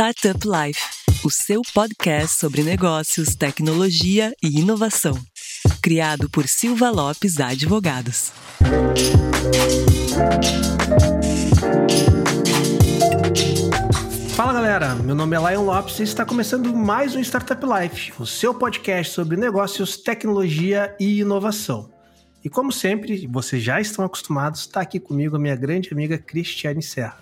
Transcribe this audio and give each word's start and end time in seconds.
Startup 0.00 0.38
Life, 0.46 0.80
o 1.24 1.28
seu 1.28 1.60
podcast 1.74 2.38
sobre 2.38 2.62
negócios, 2.62 3.34
tecnologia 3.34 4.32
e 4.40 4.60
inovação. 4.60 5.18
Criado 5.82 6.30
por 6.30 6.46
Silva 6.46 6.88
Lopes 6.88 7.40
Advogados. 7.40 8.30
Fala 14.36 14.52
galera, 14.52 14.94
meu 14.94 15.16
nome 15.16 15.34
é 15.36 15.50
Lion 15.50 15.64
Lopes 15.64 15.98
e 15.98 16.04
está 16.04 16.24
começando 16.24 16.72
mais 16.72 17.16
um 17.16 17.20
Startup 17.20 17.60
Life, 17.66 18.12
o 18.20 18.24
seu 18.24 18.54
podcast 18.54 19.12
sobre 19.12 19.36
negócios, 19.36 19.96
tecnologia 19.96 20.94
e 21.00 21.22
inovação. 21.22 21.90
E 22.44 22.48
como 22.48 22.70
sempre, 22.70 23.26
vocês 23.26 23.60
já 23.60 23.80
estão 23.80 24.04
acostumados, 24.04 24.60
está 24.60 24.80
aqui 24.80 25.00
comigo 25.00 25.34
a 25.34 25.40
minha 25.40 25.56
grande 25.56 25.92
amiga 25.92 26.16
Cristiane 26.16 26.84
Serra. 26.84 27.18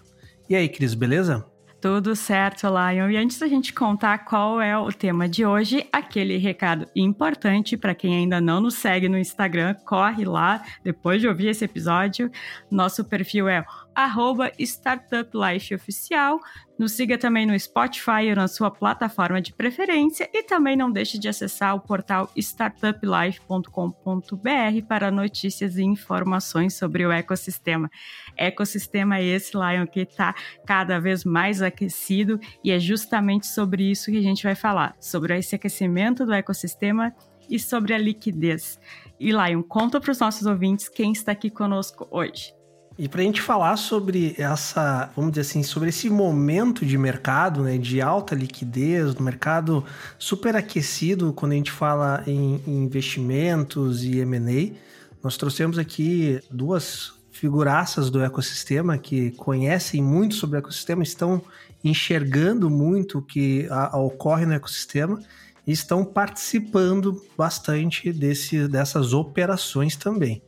E 0.46 0.54
aí, 0.54 0.68
Cris, 0.68 0.92
beleza? 0.92 1.55
Tudo 1.86 2.16
certo, 2.16 2.66
Lion. 2.66 3.10
E 3.10 3.16
antes 3.16 3.38
da 3.38 3.46
gente 3.46 3.72
contar 3.72 4.18
qual 4.24 4.60
é 4.60 4.76
o 4.76 4.92
tema 4.92 5.28
de 5.28 5.46
hoje, 5.46 5.86
aquele 5.92 6.36
recado 6.36 6.84
importante 6.96 7.76
para 7.76 7.94
quem 7.94 8.16
ainda 8.16 8.40
não 8.40 8.60
nos 8.60 8.74
segue 8.74 9.08
no 9.08 9.16
Instagram, 9.16 9.72
corre 9.86 10.24
lá 10.24 10.64
depois 10.82 11.20
de 11.20 11.28
ouvir 11.28 11.46
esse 11.46 11.64
episódio. 11.64 12.28
Nosso 12.68 13.04
perfil 13.04 13.48
é 13.48 13.64
arroba 13.94 14.50
Startup 14.58 15.30
Life 15.32 15.72
Oficial. 15.72 16.40
Nos 16.78 16.92
siga 16.92 17.16
também 17.16 17.46
no 17.46 17.58
Spotify 17.58 18.28
ou 18.28 18.36
na 18.36 18.48
sua 18.48 18.70
plataforma 18.70 19.40
de 19.40 19.54
preferência 19.54 20.28
e 20.34 20.42
também 20.42 20.76
não 20.76 20.92
deixe 20.92 21.18
de 21.18 21.28
acessar 21.28 21.74
o 21.74 21.80
portal 21.80 22.30
startuplife.com.br 22.36 24.86
para 24.86 25.10
notícias 25.10 25.78
e 25.78 25.84
informações 25.84 26.76
sobre 26.76 27.06
o 27.06 27.12
ecossistema. 27.12 27.90
Ecossistema 28.36 29.20
esse, 29.20 29.52
Lion, 29.56 29.86
que 29.86 30.00
está 30.00 30.34
cada 30.66 30.98
vez 30.98 31.24
mais 31.24 31.62
aquecido 31.62 32.38
e 32.62 32.70
é 32.70 32.78
justamente 32.78 33.46
sobre 33.46 33.90
isso 33.90 34.10
que 34.10 34.18
a 34.18 34.22
gente 34.22 34.42
vai 34.42 34.54
falar, 34.54 34.94
sobre 35.00 35.36
esse 35.38 35.54
aquecimento 35.54 36.24
do 36.24 36.32
ecossistema 36.32 37.14
e 37.48 37.58
sobre 37.58 37.94
a 37.94 37.98
liquidez. 37.98 38.78
E 39.18 39.30
Lion, 39.30 39.62
conta 39.62 40.00
para 40.00 40.10
os 40.10 40.18
nossos 40.18 40.46
ouvintes 40.46 40.88
quem 40.88 41.12
está 41.12 41.32
aqui 41.32 41.50
conosco 41.50 42.06
hoje. 42.10 42.54
E 42.98 43.08
para 43.08 43.20
a 43.20 43.24
gente 43.24 43.42
falar 43.42 43.76
sobre 43.76 44.34
essa, 44.38 45.10
vamos 45.14 45.32
dizer 45.32 45.42
assim, 45.42 45.62
sobre 45.62 45.90
esse 45.90 46.08
momento 46.08 46.84
de 46.86 46.96
mercado, 46.96 47.62
né, 47.62 47.76
de 47.76 48.00
alta 48.00 48.34
liquidez, 48.34 49.14
no 49.14 49.22
mercado 49.22 49.84
superaquecido 50.18 51.32
quando 51.34 51.52
a 51.52 51.56
gente 51.56 51.70
fala 51.70 52.22
em, 52.26 52.58
em 52.66 52.84
investimentos 52.84 54.02
e 54.02 54.20
M&A, 54.20 54.74
nós 55.22 55.36
trouxemos 55.36 55.78
aqui 55.78 56.40
duas 56.50 57.12
figuraças 57.36 58.10
do 58.10 58.22
ecossistema 58.22 58.98
que 58.98 59.30
conhecem 59.32 60.02
muito 60.02 60.34
sobre 60.34 60.56
o 60.56 60.60
ecossistema, 60.60 61.02
estão 61.02 61.42
enxergando 61.84 62.68
muito 62.68 63.18
o 63.18 63.22
que 63.22 63.68
a, 63.70 63.96
a 63.96 64.00
ocorre 64.00 64.46
no 64.46 64.54
ecossistema 64.54 65.20
e 65.66 65.72
estão 65.72 66.04
participando 66.04 67.22
bastante 67.36 68.12
desse, 68.12 68.66
dessas 68.68 69.12
operações 69.12 69.96
também. 69.96 70.42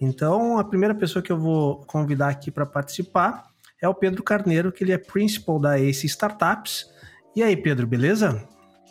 Então, 0.00 0.58
a 0.58 0.64
primeira 0.64 0.94
pessoa 0.94 1.22
que 1.22 1.32
eu 1.32 1.38
vou 1.38 1.84
convidar 1.86 2.28
aqui 2.28 2.50
para 2.50 2.64
participar 2.64 3.48
é 3.80 3.88
o 3.88 3.94
Pedro 3.94 4.22
Carneiro, 4.22 4.70
que 4.70 4.84
ele 4.84 4.92
é 4.92 4.98
principal 4.98 5.58
da 5.58 5.78
Ace 5.80 6.06
Startups. 6.06 6.86
E 7.34 7.42
aí, 7.42 7.56
Pedro, 7.56 7.86
beleza? 7.86 8.46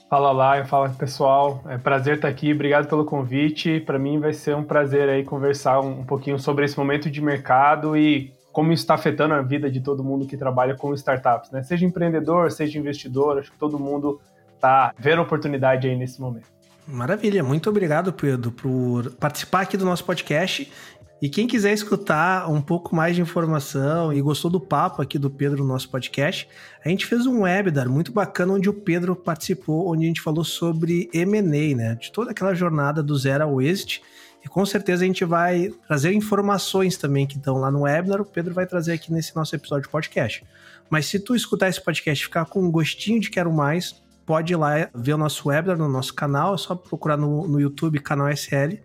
Fala 0.09 0.31
lá, 0.31 0.63
fala 0.63 0.89
pessoal. 0.89 1.61
É 1.67 1.77
prazer 1.77 2.15
estar 2.15 2.29
aqui, 2.29 2.53
obrigado 2.53 2.87
pelo 2.87 3.03
convite. 3.03 3.81
Para 3.81 3.99
mim 3.99 4.19
vai 4.19 4.33
ser 4.33 4.55
um 4.55 4.63
prazer 4.63 5.09
aí 5.09 5.23
conversar 5.23 5.81
um 5.81 6.05
pouquinho 6.05 6.39
sobre 6.39 6.63
esse 6.63 6.77
momento 6.77 7.11
de 7.11 7.21
mercado 7.21 7.97
e 7.97 8.31
como 8.53 8.71
isso 8.71 8.83
está 8.83 8.93
afetando 8.93 9.33
a 9.33 9.41
vida 9.41 9.69
de 9.69 9.81
todo 9.81 10.03
mundo 10.03 10.25
que 10.25 10.37
trabalha 10.37 10.75
com 10.75 10.93
startups, 10.93 11.51
né? 11.51 11.61
Seja 11.61 11.85
empreendedor, 11.85 12.49
seja 12.51 12.79
investidor, 12.79 13.37
acho 13.37 13.51
que 13.51 13.57
todo 13.57 13.77
mundo 13.77 14.19
está 14.55 14.93
vendo 14.97 15.21
oportunidade 15.21 15.87
aí 15.87 15.95
nesse 15.95 16.21
momento. 16.21 16.47
Maravilha, 16.87 17.43
muito 17.43 17.69
obrigado, 17.69 18.13
Pedro, 18.13 18.49
por 18.49 19.11
participar 19.15 19.61
aqui 19.61 19.75
do 19.75 19.83
nosso 19.83 20.05
podcast 20.05 20.71
e 21.19 21.29
quem 21.29 21.47
quiser 21.47 21.73
escutar 21.73 22.47
um 22.49 22.61
pouco 22.61 22.95
mais 22.95 23.15
de 23.15 23.21
informação 23.21 24.13
e 24.13 24.21
gostou 24.21 24.51
do 24.51 24.59
papo 24.59 25.01
aqui 25.01 25.17
do 25.17 25.31
Pedro 25.31 25.59
no 25.59 25.67
nosso 25.67 25.89
podcast, 25.89 26.47
a 26.85 26.89
gente 26.89 27.07
fez 27.07 27.25
um 27.25 27.41
webinar 27.41 27.89
muito 27.89 28.11
bacana 28.11 28.53
onde 28.53 28.69
o 28.69 28.73
Pedro 28.73 29.15
participou, 29.15 29.91
onde 29.91 30.03
a 30.05 30.07
gente 30.07 30.21
falou 30.21 30.43
sobre 30.43 31.09
M&A, 31.11 31.75
né? 31.75 31.95
De 31.95 32.11
toda 32.11 32.31
aquela 32.31 32.53
jornada 32.53 33.01
do 33.01 33.17
zero 33.17 33.45
ao 33.45 33.59
êxito. 33.59 33.99
E 34.45 34.47
com 34.47 34.63
certeza 34.63 35.03
a 35.03 35.07
gente 35.07 35.25
vai 35.25 35.73
trazer 35.87 36.13
informações 36.13 36.97
também 36.97 37.25
que 37.25 37.37
estão 37.37 37.57
lá 37.57 37.71
no 37.71 37.81
webinar, 37.81 38.21
o 38.21 38.25
Pedro 38.25 38.53
vai 38.53 38.67
trazer 38.67 38.93
aqui 38.93 39.11
nesse 39.11 39.35
nosso 39.35 39.55
episódio 39.55 39.85
de 39.85 39.89
podcast. 39.89 40.45
Mas 40.87 41.07
se 41.07 41.19
tu 41.19 41.35
escutar 41.35 41.67
esse 41.67 41.83
podcast 41.83 42.21
e 42.21 42.27
ficar 42.27 42.45
com 42.45 42.63
um 42.63 42.71
gostinho 42.71 43.19
de 43.19 43.31
quero 43.31 43.51
mais, 43.51 44.03
pode 44.23 44.53
ir 44.53 44.55
lá 44.55 44.89
ver 44.93 45.13
o 45.13 45.17
nosso 45.17 45.49
webinar 45.49 45.77
no 45.77 45.89
nosso 45.89 46.13
canal, 46.13 46.53
é 46.53 46.57
só 46.59 46.75
procurar 46.75 47.17
no, 47.17 47.47
no 47.47 47.59
YouTube, 47.59 47.99
canal 47.99 48.29
SL, 48.29 48.77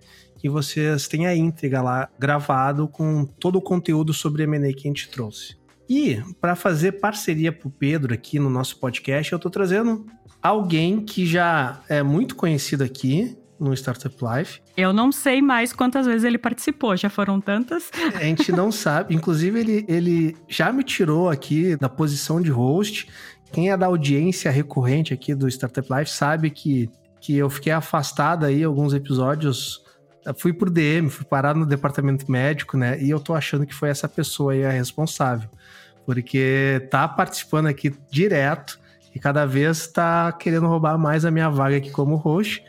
que 0.43 0.49
vocês 0.49 1.07
têm 1.07 1.25
a 1.25 1.37
íntegra 1.37 1.81
lá 1.81 2.09
gravado 2.19 2.89
com 2.89 3.25
todo 3.25 3.57
o 3.57 3.63
conteúdo 3.63 4.13
sobre 4.13 4.43
M&A 4.43 4.73
que 4.73 4.89
a 4.89 4.91
gente 4.91 5.09
trouxe. 5.09 5.57
E 5.89 6.21
para 6.41 6.57
fazer 6.57 6.93
parceria 7.01 7.53
para 7.53 7.69
o 7.69 7.71
Pedro 7.71 8.13
aqui 8.13 8.41
no 8.41 8.51
nosso 8.51 8.81
podcast, 8.81 9.31
eu 9.31 9.37
estou 9.37 9.53
trazendo 9.53 10.05
alguém 10.43 11.01
que 11.01 11.25
já 11.25 11.81
é 11.89 12.03
muito 12.03 12.35
conhecido 12.35 12.83
aqui 12.83 13.39
no 13.61 13.73
Startup 13.73 14.17
Life. 14.21 14.61
Eu 14.77 14.93
não 14.93 15.13
sei 15.13 15.41
mais 15.41 15.73
quantas 15.73 16.07
vezes 16.07 16.25
ele 16.25 16.39
participou, 16.39 16.97
já 16.97 17.09
foram 17.09 17.41
tantas. 17.41 17.89
A 18.13 18.25
gente 18.25 18.51
não 18.51 18.73
sabe. 18.73 19.15
Inclusive, 19.15 19.61
ele, 19.61 19.85
ele 19.87 20.37
já 20.49 20.73
me 20.73 20.83
tirou 20.83 21.31
aqui 21.31 21.77
da 21.77 21.89
posição 21.89 22.41
de 22.41 22.51
host. 22.51 23.07
Quem 23.53 23.71
é 23.71 23.77
da 23.77 23.87
audiência 23.87 24.51
recorrente 24.51 25.15
aqui 25.15 25.37
do 25.37 25.47
Startup 25.47 25.87
Life 25.89 26.11
sabe 26.11 26.51
que, 26.51 26.91
que 27.21 27.37
eu 27.37 27.49
fiquei 27.49 27.71
afastado 27.71 28.45
aí 28.45 28.65
alguns 28.65 28.93
episódios 28.93 29.82
fui 30.37 30.53
por 30.53 30.71
DM, 30.71 31.09
fui 31.09 31.25
parar 31.25 31.55
no 31.55 31.67
departamento 31.67 32.31
médico, 32.31 32.77
né? 32.77 33.01
E 33.03 33.11
eu 33.11 33.21
tô 33.21 33.35
achando 33.35 33.67
que 33.67 33.75
foi 33.75 33.89
essa 33.89 34.09
pessoa 34.09 34.53
aí 34.53 34.65
a 34.65 34.71
responsável. 34.71 35.49
Porque 36.07 36.87
tá 36.91 37.07
participando 37.07 37.67
aqui 37.67 37.93
direto 38.11 38.79
e 39.15 39.19
cada 39.19 39.47
vez 39.47 39.87
tá 39.87 40.33
querendo 40.33 40.67
roubar 40.67 40.99
mais 40.99 41.25
a 41.25 41.31
minha 41.31 41.49
vaga 41.49 41.77
aqui 41.77 41.91
como 41.91 42.17
host. 42.17 42.63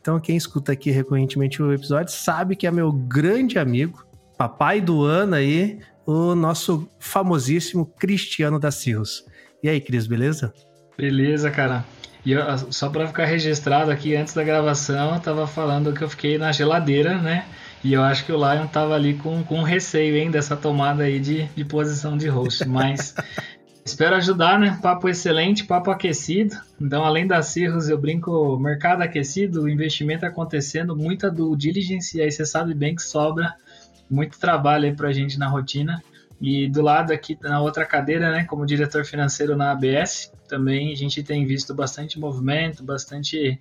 Então, 0.00 0.18
quem 0.18 0.36
escuta 0.36 0.72
aqui 0.72 0.90
recorrentemente 0.90 1.62
o 1.62 1.72
episódio 1.72 2.12
sabe 2.12 2.56
que 2.56 2.66
é 2.66 2.70
meu 2.70 2.90
grande 2.90 3.58
amigo, 3.58 4.04
papai 4.36 4.80
do 4.80 5.04
ano 5.04 5.34
aí, 5.34 5.78
o 6.06 6.34
nosso 6.34 6.88
famosíssimo 6.98 7.84
Cristiano 7.84 8.58
da 8.58 8.70
Silva. 8.70 9.04
E 9.62 9.68
aí, 9.68 9.80
Cris, 9.80 10.06
beleza? 10.06 10.54
Beleza, 10.96 11.50
cara. 11.50 11.84
E 12.24 12.32
eu, 12.32 12.42
só 12.70 12.88
para 12.88 13.06
ficar 13.06 13.24
registrado 13.24 13.90
aqui, 13.90 14.14
antes 14.14 14.34
da 14.34 14.44
gravação, 14.44 15.14
eu 15.14 15.20
tava 15.20 15.46
falando 15.46 15.92
que 15.92 16.02
eu 16.02 16.08
fiquei 16.08 16.36
na 16.36 16.52
geladeira, 16.52 17.18
né? 17.18 17.46
E 17.82 17.94
eu 17.94 18.02
acho 18.02 18.26
que 18.26 18.32
o 18.32 18.36
Lion 18.36 18.66
tava 18.66 18.94
ali 18.94 19.14
com, 19.14 19.42
com 19.42 19.62
receio, 19.62 20.16
hein, 20.16 20.30
dessa 20.30 20.54
tomada 20.54 21.04
aí 21.04 21.18
de, 21.18 21.44
de 21.44 21.64
posição 21.64 22.16
de 22.16 22.28
host. 22.28 22.68
Mas 22.68 23.14
espero 23.84 24.16
ajudar, 24.16 24.58
né? 24.58 24.78
Papo 24.82 25.08
excelente, 25.08 25.64
papo 25.64 25.90
aquecido. 25.90 26.56
Então, 26.78 27.02
além 27.04 27.26
da 27.26 27.42
Cirrus, 27.42 27.88
eu 27.88 27.98
brinco, 27.98 28.58
mercado 28.58 29.00
aquecido, 29.00 29.66
investimento 29.66 30.26
acontecendo, 30.26 30.94
muita 30.94 31.30
do 31.30 31.56
diligence, 31.56 32.18
e 32.18 32.20
aí 32.20 32.30
você 32.30 32.44
sabe 32.44 32.74
bem 32.74 32.94
que 32.94 33.02
sobra 33.02 33.54
muito 34.10 34.38
trabalho 34.38 34.84
aí 34.84 34.94
pra 34.94 35.12
gente 35.12 35.38
na 35.38 35.48
rotina. 35.48 36.02
E 36.40 36.68
do 36.68 36.80
lado 36.80 37.12
aqui, 37.12 37.36
na 37.42 37.60
outra 37.60 37.84
cadeira, 37.84 38.30
né, 38.30 38.44
como 38.44 38.64
diretor 38.64 39.04
financeiro 39.04 39.56
na 39.56 39.72
ABS, 39.72 40.32
também 40.48 40.92
a 40.92 40.96
gente 40.96 41.22
tem 41.22 41.44
visto 41.44 41.74
bastante 41.74 42.18
movimento, 42.18 42.82
bastante 42.82 43.60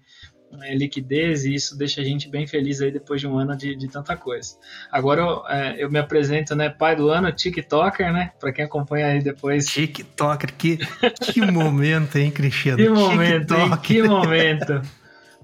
é, 0.61 0.75
liquidez 0.75 1.45
e 1.45 1.53
isso 1.53 1.77
deixa 1.77 2.01
a 2.01 2.03
gente 2.03 2.27
bem 2.27 2.47
feliz 2.47 2.81
aí 2.81 2.89
depois 2.89 3.21
de 3.21 3.27
um 3.27 3.37
ano 3.37 3.55
de, 3.55 3.75
de 3.75 3.87
tanta 3.87 4.15
coisa. 4.15 4.55
Agora 4.91 5.21
eu, 5.21 5.47
é, 5.47 5.75
eu, 5.77 5.91
me 5.91 5.99
apresento, 5.99 6.55
né, 6.55 6.69
pai 6.69 6.95
do 6.95 7.09
ano, 7.09 7.31
TikToker, 7.31 8.11
né, 8.11 8.31
para 8.39 8.51
quem 8.51 8.65
acompanha 8.65 9.07
aí 9.07 9.21
depois. 9.21 9.67
TikToker, 9.67 10.53
que, 10.55 10.77
que 11.21 11.41
momento, 11.41 12.17
hein, 12.17 12.31
Cristiano? 12.31 12.77
Que 12.77 12.89
momento, 12.89 13.53
hein, 13.53 13.77
que 13.83 14.01
momento. 14.01 14.81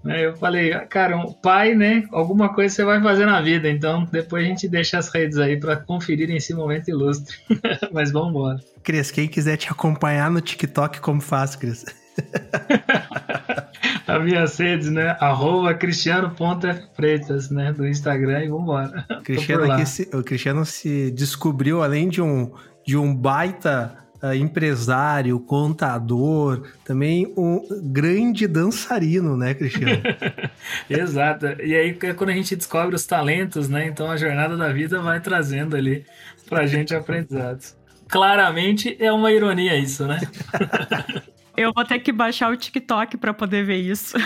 Eu 0.06 0.36
falei, 0.36 0.72
cara, 0.88 1.18
um 1.18 1.34
pai, 1.34 1.74
né? 1.74 2.04
Alguma 2.12 2.54
coisa 2.54 2.74
você 2.74 2.84
vai 2.84 3.02
fazer 3.02 3.26
na 3.26 3.42
vida, 3.42 3.70
então 3.70 4.08
depois 4.12 4.46
a 4.46 4.48
gente 4.48 4.68
deixa 4.68 4.98
as 4.98 5.10
redes 5.10 5.38
aí 5.38 5.60
para 5.60 5.78
conferir 5.78 6.30
esse 6.30 6.54
momento 6.54 6.90
ilustre. 6.90 7.36
Mas 7.92 8.12
vamos 8.12 8.30
embora. 8.30 8.60
Cris, 8.84 9.10
quem 9.10 9.28
quiser 9.28 9.58
te 9.58 9.70
acompanhar 9.70 10.30
no 10.30 10.42
TikTok, 10.42 11.00
como 11.00 11.22
faz, 11.22 11.56
Cris? 11.56 11.86
As 14.08 14.24
minhas 14.24 14.58
redes, 14.58 14.90
né? 14.92 15.18
Arroba 15.20 15.74
Cristiano.freitas, 15.74 17.50
né? 17.50 17.74
Do 17.74 17.88
Instagram 17.88 18.44
e 18.44 18.48
vambora. 18.48 19.06
Cristiano 19.26 19.86
se, 19.86 20.10
o 20.14 20.24
Cristiano 20.24 20.66
se 20.66 21.10
descobriu, 21.12 21.82
além 21.82 22.08
de 22.08 22.22
um, 22.22 22.52
de 22.86 22.96
um 22.96 23.14
baita 23.14 24.05
empresário, 24.34 25.40
contador, 25.40 26.68
também 26.86 27.34
um 27.36 27.62
grande 27.84 28.48
dançarino, 28.48 29.36
né, 29.36 29.54
Cristiano? 29.54 30.02
Exato. 30.90 31.48
E 31.62 31.76
aí 31.76 31.98
é 32.02 32.14
quando 32.14 32.30
a 32.30 32.34
gente 32.34 32.56
descobre 32.56 32.96
os 32.96 33.06
talentos, 33.06 33.68
né? 33.68 33.86
Então 33.88 34.10
a 34.10 34.16
jornada 34.16 34.56
da 34.56 34.72
vida 34.72 35.02
vai 35.02 35.20
trazendo 35.20 35.76
ali 35.76 36.06
pra 36.48 36.66
gente 36.66 36.96
aprendizados. 36.96 37.76
Claramente 38.08 38.96
é 39.00 39.12
uma 39.12 39.32
ironia 39.32 39.76
isso, 39.76 40.06
né? 40.06 40.20
Eu 41.58 41.72
vou 41.74 41.86
ter 41.86 42.00
que 42.00 42.12
baixar 42.12 42.52
o 42.52 42.58
TikTok 42.58 43.18
para 43.18 43.34
poder 43.34 43.66
ver 43.66 43.78
isso. 43.78 44.18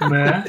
Né? 0.00 0.44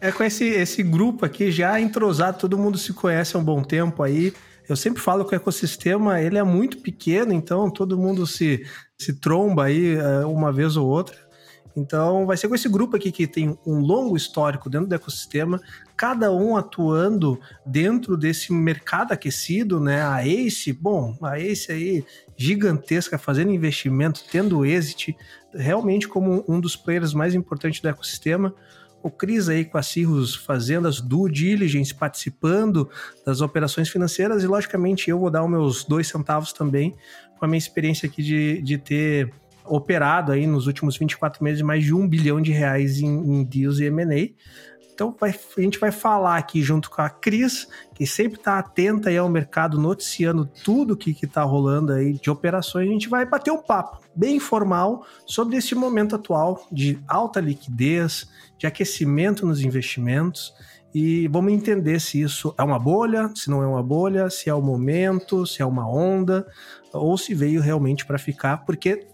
É 0.00 0.12
com 0.12 0.22
esse, 0.22 0.44
esse 0.44 0.82
grupo 0.82 1.24
aqui 1.24 1.50
já 1.50 1.80
entrosado, 1.80 2.38
todo 2.38 2.58
mundo 2.58 2.76
se 2.76 2.92
conhece 2.92 3.36
há 3.36 3.38
um 3.38 3.44
bom 3.44 3.62
tempo 3.62 4.02
aí. 4.02 4.34
Eu 4.68 4.76
sempre 4.76 5.02
falo 5.02 5.24
que 5.24 5.34
o 5.34 5.36
ecossistema 5.36 6.20
ele 6.20 6.38
é 6.38 6.42
muito 6.42 6.78
pequeno, 6.78 7.32
então 7.32 7.70
todo 7.70 7.98
mundo 7.98 8.26
se, 8.26 8.64
se 8.98 9.14
tromba 9.14 9.64
aí 9.64 9.94
eh, 9.94 10.24
uma 10.24 10.52
vez 10.52 10.76
ou 10.76 10.88
outra. 10.88 11.16
Então 11.76 12.26
vai 12.26 12.36
ser 12.36 12.48
com 12.48 12.54
esse 12.54 12.68
grupo 12.68 12.96
aqui 12.96 13.10
que 13.10 13.26
tem 13.26 13.56
um 13.66 13.78
longo 13.78 14.16
histórico 14.16 14.68
dentro 14.68 14.86
do 14.86 14.94
ecossistema, 14.94 15.60
cada 15.96 16.30
um 16.30 16.56
atuando 16.56 17.40
dentro 17.64 18.16
desse 18.16 18.52
mercado 18.52 19.12
aquecido, 19.12 19.80
né? 19.80 20.02
A 20.02 20.26
Ace, 20.26 20.72
bom, 20.72 21.16
a 21.22 21.38
Ace 21.38 21.72
aí 21.72 22.04
gigantesca, 22.36 23.16
fazendo 23.16 23.50
investimento, 23.50 24.22
tendo 24.30 24.66
exit, 24.66 25.16
realmente 25.54 26.06
como 26.06 26.44
um 26.46 26.60
dos 26.60 26.76
players 26.76 27.14
mais 27.14 27.34
importantes 27.34 27.80
do 27.80 27.88
ecossistema 27.88 28.54
o 29.02 29.10
Cris 29.10 29.48
aí 29.48 29.64
com 29.64 29.78
a 29.78 29.82
Cirrus 29.82 30.34
fazendo 30.34 30.86
as 30.86 31.00
due 31.00 31.30
diligence, 31.30 31.94
participando 31.94 32.88
das 33.24 33.40
operações 33.40 33.88
financeiras 33.88 34.42
e, 34.42 34.46
logicamente, 34.46 35.10
eu 35.10 35.18
vou 35.18 35.30
dar 35.30 35.42
os 35.42 35.50
meus 35.50 35.84
dois 35.84 36.06
centavos 36.06 36.52
também 36.52 36.94
com 37.38 37.44
a 37.44 37.48
minha 37.48 37.58
experiência 37.58 38.06
aqui 38.06 38.22
de, 38.22 38.62
de 38.62 38.78
ter 38.78 39.32
operado 39.64 40.32
aí 40.32 40.46
nos 40.46 40.66
últimos 40.66 40.96
24 40.96 41.42
meses 41.42 41.62
mais 41.62 41.84
de 41.84 41.94
um 41.94 42.06
bilhão 42.06 42.40
de 42.40 42.52
reais 42.52 43.00
em, 43.00 43.06
em 43.06 43.44
deals 43.44 43.78
e 43.78 43.86
M&A. 43.86 44.30
Então 45.02 45.16
vai, 45.18 45.30
a 45.30 45.60
gente 45.60 45.80
vai 45.80 45.90
falar 45.90 46.36
aqui 46.36 46.62
junto 46.62 46.88
com 46.88 47.02
a 47.02 47.10
Cris, 47.10 47.66
que 47.92 48.06
sempre 48.06 48.38
está 48.38 48.60
atenta 48.60 49.08
aí 49.08 49.18
ao 49.18 49.28
mercado, 49.28 49.76
noticiando 49.80 50.48
tudo 50.62 50.96
que 50.96 51.10
está 51.10 51.42
rolando 51.42 51.92
aí 51.92 52.12
de 52.12 52.30
operações. 52.30 52.88
A 52.88 52.92
gente 52.92 53.08
vai 53.08 53.26
bater 53.26 53.50
um 53.50 53.60
papo 53.60 53.98
bem 54.14 54.36
informal 54.36 55.04
sobre 55.26 55.56
esse 55.56 55.74
momento 55.74 56.14
atual 56.14 56.64
de 56.70 57.02
alta 57.08 57.40
liquidez, 57.40 58.30
de 58.56 58.64
aquecimento 58.64 59.44
nos 59.44 59.60
investimentos 59.60 60.54
e 60.94 61.26
vamos 61.26 61.52
entender 61.52 61.98
se 62.00 62.20
isso 62.20 62.54
é 62.56 62.62
uma 62.62 62.78
bolha, 62.78 63.28
se 63.34 63.50
não 63.50 63.60
é 63.60 63.66
uma 63.66 63.82
bolha, 63.82 64.30
se 64.30 64.48
é 64.48 64.54
o 64.54 64.62
momento, 64.62 65.44
se 65.46 65.62
é 65.62 65.66
uma 65.66 65.88
onda 65.90 66.46
ou 66.92 67.18
se 67.18 67.34
veio 67.34 67.60
realmente 67.60 68.06
para 68.06 68.18
ficar, 68.18 68.58
porque 68.58 69.08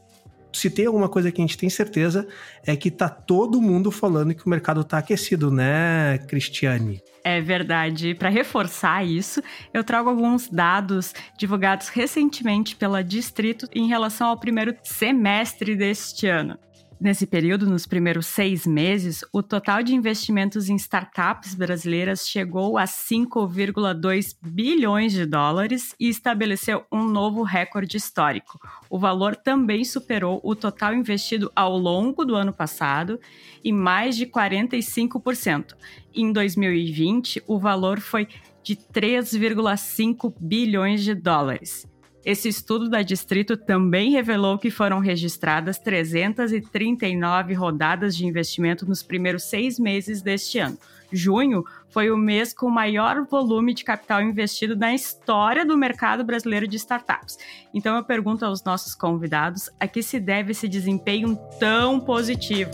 se 0.52 0.70
tem 0.70 0.86
alguma 0.86 1.08
coisa 1.08 1.30
que 1.30 1.40
a 1.40 1.44
gente 1.44 1.58
tem 1.58 1.68
certeza 1.68 2.26
é 2.66 2.74
que 2.76 2.90
tá 2.90 3.08
todo 3.08 3.60
mundo 3.60 3.90
falando 3.90 4.34
que 4.34 4.46
o 4.46 4.48
mercado 4.48 4.82
tá 4.84 4.98
aquecido, 4.98 5.50
né, 5.50 6.18
Cristiane? 6.26 7.02
É 7.24 7.40
verdade. 7.40 8.14
Para 8.14 8.28
reforçar 8.28 9.04
isso, 9.04 9.42
eu 9.74 9.84
trago 9.84 10.08
alguns 10.08 10.48
dados 10.48 11.14
divulgados 11.36 11.88
recentemente 11.88 12.74
pela 12.74 13.04
Distrito 13.04 13.66
em 13.74 13.86
relação 13.86 14.28
ao 14.28 14.38
primeiro 14.38 14.74
semestre 14.82 15.76
deste 15.76 16.26
ano. 16.26 16.58
Nesse 17.00 17.28
período, 17.28 17.70
nos 17.70 17.86
primeiros 17.86 18.26
seis 18.26 18.66
meses, 18.66 19.24
o 19.32 19.40
total 19.40 19.84
de 19.84 19.94
investimentos 19.94 20.68
em 20.68 20.74
startups 20.74 21.54
brasileiras 21.54 22.26
chegou 22.26 22.76
a 22.76 22.84
5,2 22.86 24.36
bilhões 24.42 25.12
de 25.12 25.24
dólares 25.24 25.94
e 26.00 26.08
estabeleceu 26.08 26.84
um 26.90 27.04
novo 27.04 27.44
recorde 27.44 27.96
histórico. 27.96 28.58
O 28.90 28.98
valor 28.98 29.36
também 29.36 29.84
superou 29.84 30.40
o 30.42 30.56
total 30.56 30.92
investido 30.92 31.52
ao 31.54 31.78
longo 31.78 32.24
do 32.24 32.34
ano 32.34 32.52
passado 32.52 33.20
em 33.64 33.72
mais 33.72 34.16
de 34.16 34.26
45%. 34.26 35.74
Em 36.12 36.32
2020, 36.32 37.44
o 37.46 37.60
valor 37.60 38.00
foi 38.00 38.26
de 38.60 38.74
3,5 38.74 40.34
bilhões 40.40 41.04
de 41.04 41.14
dólares. 41.14 41.86
Esse 42.28 42.46
estudo 42.46 42.90
da 42.90 43.00
Distrito 43.00 43.56
também 43.56 44.10
revelou 44.10 44.58
que 44.58 44.70
foram 44.70 44.98
registradas 44.98 45.78
339 45.78 47.54
rodadas 47.54 48.14
de 48.14 48.26
investimento 48.26 48.86
nos 48.86 49.02
primeiros 49.02 49.44
seis 49.44 49.78
meses 49.78 50.20
deste 50.20 50.58
ano. 50.58 50.76
Junho 51.10 51.64
foi 51.88 52.10
o 52.10 52.18
mês 52.18 52.52
com 52.52 52.66
o 52.66 52.70
maior 52.70 53.24
volume 53.24 53.72
de 53.72 53.82
capital 53.82 54.20
investido 54.20 54.76
na 54.76 54.92
história 54.92 55.64
do 55.64 55.74
mercado 55.74 56.22
brasileiro 56.22 56.68
de 56.68 56.76
startups. 56.76 57.38
Então 57.72 57.96
eu 57.96 58.04
pergunto 58.04 58.44
aos 58.44 58.62
nossos 58.62 58.94
convidados 58.94 59.70
a 59.80 59.88
que 59.88 60.02
se 60.02 60.20
deve 60.20 60.50
esse 60.50 60.68
desempenho 60.68 61.34
tão 61.58 61.98
positivo. 61.98 62.70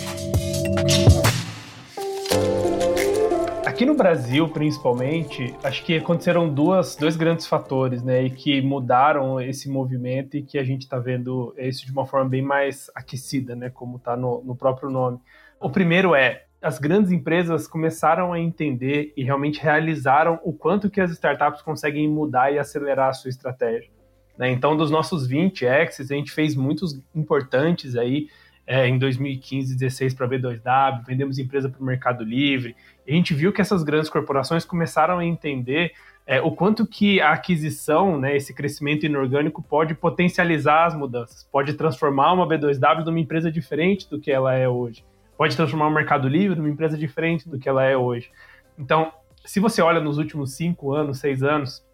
Aqui 3.75 3.85
no 3.85 3.97
Brasil, 3.97 4.49
principalmente, 4.49 5.53
acho 5.65 5.85
que 5.85 5.97
aconteceram 5.97 6.49
duas, 6.49 6.95
dois 6.95 7.17
grandes 7.17 7.45
fatores, 7.45 8.05
né, 8.05 8.23
e 8.23 8.31
que 8.31 8.63
mudaram 8.63 9.41
esse 9.41 9.69
movimento 9.69 10.37
e 10.37 10.45
que 10.45 10.59
a 10.59 10.63
gente 10.63 10.83
está 10.83 10.97
vendo 10.97 11.53
isso 11.59 11.85
de 11.85 11.91
uma 11.91 12.07
forma 12.07 12.31
bem 12.31 12.41
mais 12.41 12.89
aquecida, 12.95 13.57
né, 13.57 13.71
como 13.71 13.97
está 13.97 14.17
no, 14.17 14.45
no 14.45 14.55
próprio 14.55 14.91
nome. 14.91 15.19
O 15.59 15.69
primeiro 15.69 16.15
é 16.15 16.45
as 16.63 16.79
grandes 16.79 17.11
empresas 17.11 17.67
começaram 17.67 18.33
a 18.33 18.39
entender 18.39 19.13
e 19.17 19.25
realmente 19.25 19.61
realizaram 19.61 20.39
o 20.45 20.53
quanto 20.53 20.89
que 20.89 21.01
as 21.01 21.11
startups 21.11 21.61
conseguem 21.61 22.07
mudar 22.07 22.53
e 22.53 22.61
acelerar 22.61 23.09
a 23.09 23.13
sua 23.13 23.29
estratégia. 23.29 23.91
Né? 24.39 24.53
Então, 24.53 24.77
dos 24.77 24.89
nossos 24.89 25.27
20 25.27 25.65
exits, 25.65 26.13
a 26.13 26.15
gente 26.15 26.31
fez 26.31 26.55
muitos 26.55 27.03
importantes 27.13 27.97
aí 27.97 28.29
é, 28.67 28.89
em 28.89 28.99
2015, 28.99 29.77
16 29.77 30.15
para 30.15 30.29
B2W, 30.29 31.05
vendemos 31.07 31.39
empresa 31.39 31.69
para 31.69 31.81
o 31.81 31.85
Mercado 31.85 32.25
Livre. 32.25 32.75
A 33.07 33.13
gente 33.13 33.35
viu 33.35 33.53
que 33.53 33.61
essas 33.61 33.83
grandes 33.83 34.09
corporações 34.09 34.65
começaram 34.65 35.19
a 35.19 35.25
entender 35.25 35.93
é, 36.27 36.41
o 36.41 36.51
quanto 36.51 36.87
que 36.87 37.21
a 37.21 37.33
aquisição, 37.33 38.19
né, 38.19 38.37
esse 38.37 38.55
crescimento 38.55 39.05
inorgânico 39.05 39.63
pode 39.63 39.95
potencializar 39.95 40.87
as 40.87 40.95
mudanças, 40.95 41.47
pode 41.53 41.75
transformar 41.75 42.33
uma 42.33 42.49
B2W 42.49 43.05
numa 43.05 43.21
empresa 43.21 43.53
diferente 43.53 44.09
do 44.09 44.19
que 44.19 44.31
ela 44.31 44.55
é 44.55 44.67
hoje, 44.67 45.05
pode 45.37 45.55
transformar 45.55 45.89
o 45.89 45.91
Mercado 45.91 46.27
Livre 46.29 46.57
numa 46.57 46.71
empresa 46.71 46.97
diferente 46.97 47.49
do 47.49 47.59
que 47.59 47.69
ela 47.69 47.85
é 47.85 47.97
hoje. 47.97 48.31
Então, 48.79 49.13
se 49.45 49.61
você 49.61 49.83
olha 49.83 50.01
nos 50.01 50.17
últimos 50.17 50.55
cinco 50.55 50.93
anos, 50.93 51.19
seis 51.19 51.43
anos, 51.43 51.85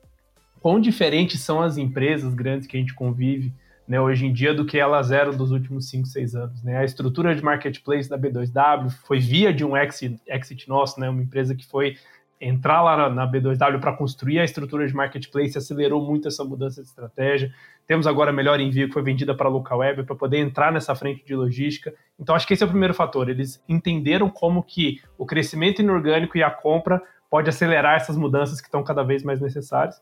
quão 0.60 0.80
diferentes 0.80 1.40
são 1.40 1.60
as 1.60 1.76
empresas 1.76 2.32
grandes 2.32 2.68
que 2.68 2.76
a 2.76 2.80
gente 2.80 2.94
convive, 2.94 3.52
né, 3.90 4.00
hoje 4.00 4.24
em 4.24 4.32
dia 4.32 4.54
do 4.54 4.64
que 4.64 4.78
elas 4.78 5.10
eram 5.10 5.36
dos 5.36 5.50
últimos 5.50 5.90
5, 5.90 6.06
6 6.06 6.36
anos. 6.36 6.62
Né? 6.62 6.78
A 6.78 6.84
estrutura 6.84 7.34
de 7.34 7.42
marketplace 7.42 8.08
da 8.08 8.16
B2W 8.16 8.88
foi 9.04 9.18
via 9.18 9.52
de 9.52 9.64
um 9.64 9.76
exit, 9.76 10.16
exit 10.28 10.68
nosso, 10.68 11.00
né, 11.00 11.10
uma 11.10 11.20
empresa 11.20 11.56
que 11.56 11.66
foi 11.66 11.96
entrar 12.40 12.82
lá 12.82 13.10
na, 13.10 13.28
B2W 13.28 13.80
para 13.80 13.92
construir 13.92 14.38
a 14.38 14.44
estrutura 14.44 14.86
de 14.86 14.94
marketplace, 14.94 15.58
acelerou 15.58 16.06
muito 16.06 16.28
essa 16.28 16.44
mudança 16.44 16.80
de 16.80 16.86
estratégia. 16.86 17.52
Temos 17.84 18.06
agora 18.06 18.30
a 18.30 18.32
Melhor 18.32 18.60
Envio, 18.60 18.86
que 18.86 18.94
foi 18.94 19.02
vendida 19.02 19.34
para 19.34 19.48
a 19.48 19.50
Local 19.50 19.78
Web, 19.78 20.04
para 20.04 20.14
poder 20.14 20.38
entrar 20.38 20.70
nessa 20.70 20.94
frente 20.94 21.24
de 21.24 21.34
logística. 21.34 21.92
Então, 22.16 22.36
acho 22.36 22.46
que 22.46 22.54
esse 22.54 22.62
é 22.62 22.66
o 22.66 22.70
primeiro 22.70 22.94
fator. 22.94 23.28
Eles 23.28 23.60
entenderam 23.68 24.30
como 24.30 24.62
que 24.62 25.00
o 25.18 25.26
crescimento 25.26 25.82
inorgânico 25.82 26.38
e 26.38 26.44
a 26.44 26.50
compra 26.50 27.02
pode 27.28 27.50
acelerar 27.50 27.96
essas 27.96 28.16
mudanças 28.16 28.60
que 28.60 28.68
estão 28.68 28.84
cada 28.84 29.02
vez 29.02 29.24
mais 29.24 29.40
necessárias. 29.40 30.00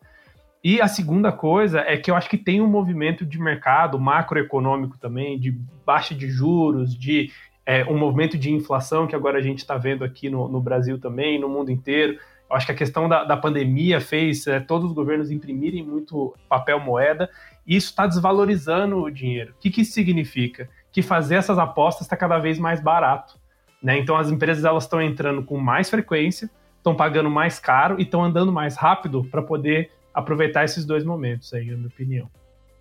E 0.63 0.81
a 0.81 0.89
segunda 0.89 1.31
coisa 1.31 1.81
é 1.81 1.97
que 1.97 2.11
eu 2.11 2.17
acho 2.17 2.29
que 2.29 2.37
tem 2.37 2.61
um 2.61 2.67
movimento 2.67 3.25
de 3.25 3.41
mercado 3.41 3.99
macroeconômico 3.99 4.99
também, 4.99 5.39
de 5.39 5.53
baixa 5.87 6.15
de 6.15 6.29
juros, 6.29 6.97
de 6.97 7.31
é, 7.65 7.85
um 7.85 7.97
movimento 7.97 8.37
de 8.37 8.51
inflação 8.51 9.07
que 9.07 9.15
agora 9.15 9.39
a 9.39 9.43
gente 9.43 9.59
está 9.59 9.77
vendo 9.77 10.03
aqui 10.03 10.29
no, 10.29 10.49
no, 10.49 10.61
Brasil 10.61 10.99
também, 10.99 11.39
no 11.39 11.49
mundo 11.49 11.71
inteiro. 11.71 12.19
Eu 12.51 12.57
acho 12.57 12.67
que 12.67 12.73
a 12.73 12.75
questão 12.75 13.09
da, 13.09 13.25
da 13.25 13.37
pandemia 13.37 14.01
fez 14.01 14.47
é, 14.47 14.59
todos 14.59 14.89
os 14.89 14.95
governos 14.95 15.31
imprimirem 15.31 15.85
muito 15.85 16.35
papel 16.49 16.81
moeda 16.81 17.29
e 17.67 17.77
isso 17.77 17.91
está 17.91 18.07
desvalorizando 18.07 18.97
o 18.97 19.11
dinheiro. 19.11 19.53
O 19.53 19.61
que, 19.61 19.71
que 19.71 19.83
isso 19.83 19.93
significa? 19.93 20.69
Que 20.91 21.03
fazer 21.03 21.35
essas 21.35 21.59
apostas 21.59 22.07
está 22.07 22.17
cada 22.17 22.39
vez 22.39 22.59
mais 22.59 22.81
barato. 22.81 23.39
Né? 23.83 23.99
Então 23.99 24.17
as 24.17 24.31
empresas 24.31 24.65
elas 24.65 24.85
estão 24.85 25.01
entrando 25.01 25.43
com 25.43 25.59
mais 25.59 25.91
frequência, 25.91 26.51
estão 26.79 26.97
pagando 26.97 27.31
mais 27.31 27.61
caro 27.61 27.97
e 27.99 28.03
estão 28.03 28.25
andando 28.25 28.51
mais 28.51 28.77
rápido 28.77 29.25
para 29.31 29.43
poder 29.43 29.91
aproveitar 30.19 30.65
esses 30.65 30.85
dois 30.85 31.05
momentos 31.05 31.53
aí, 31.53 31.67
na 31.71 31.77
minha 31.77 31.89
opinião. 31.89 32.31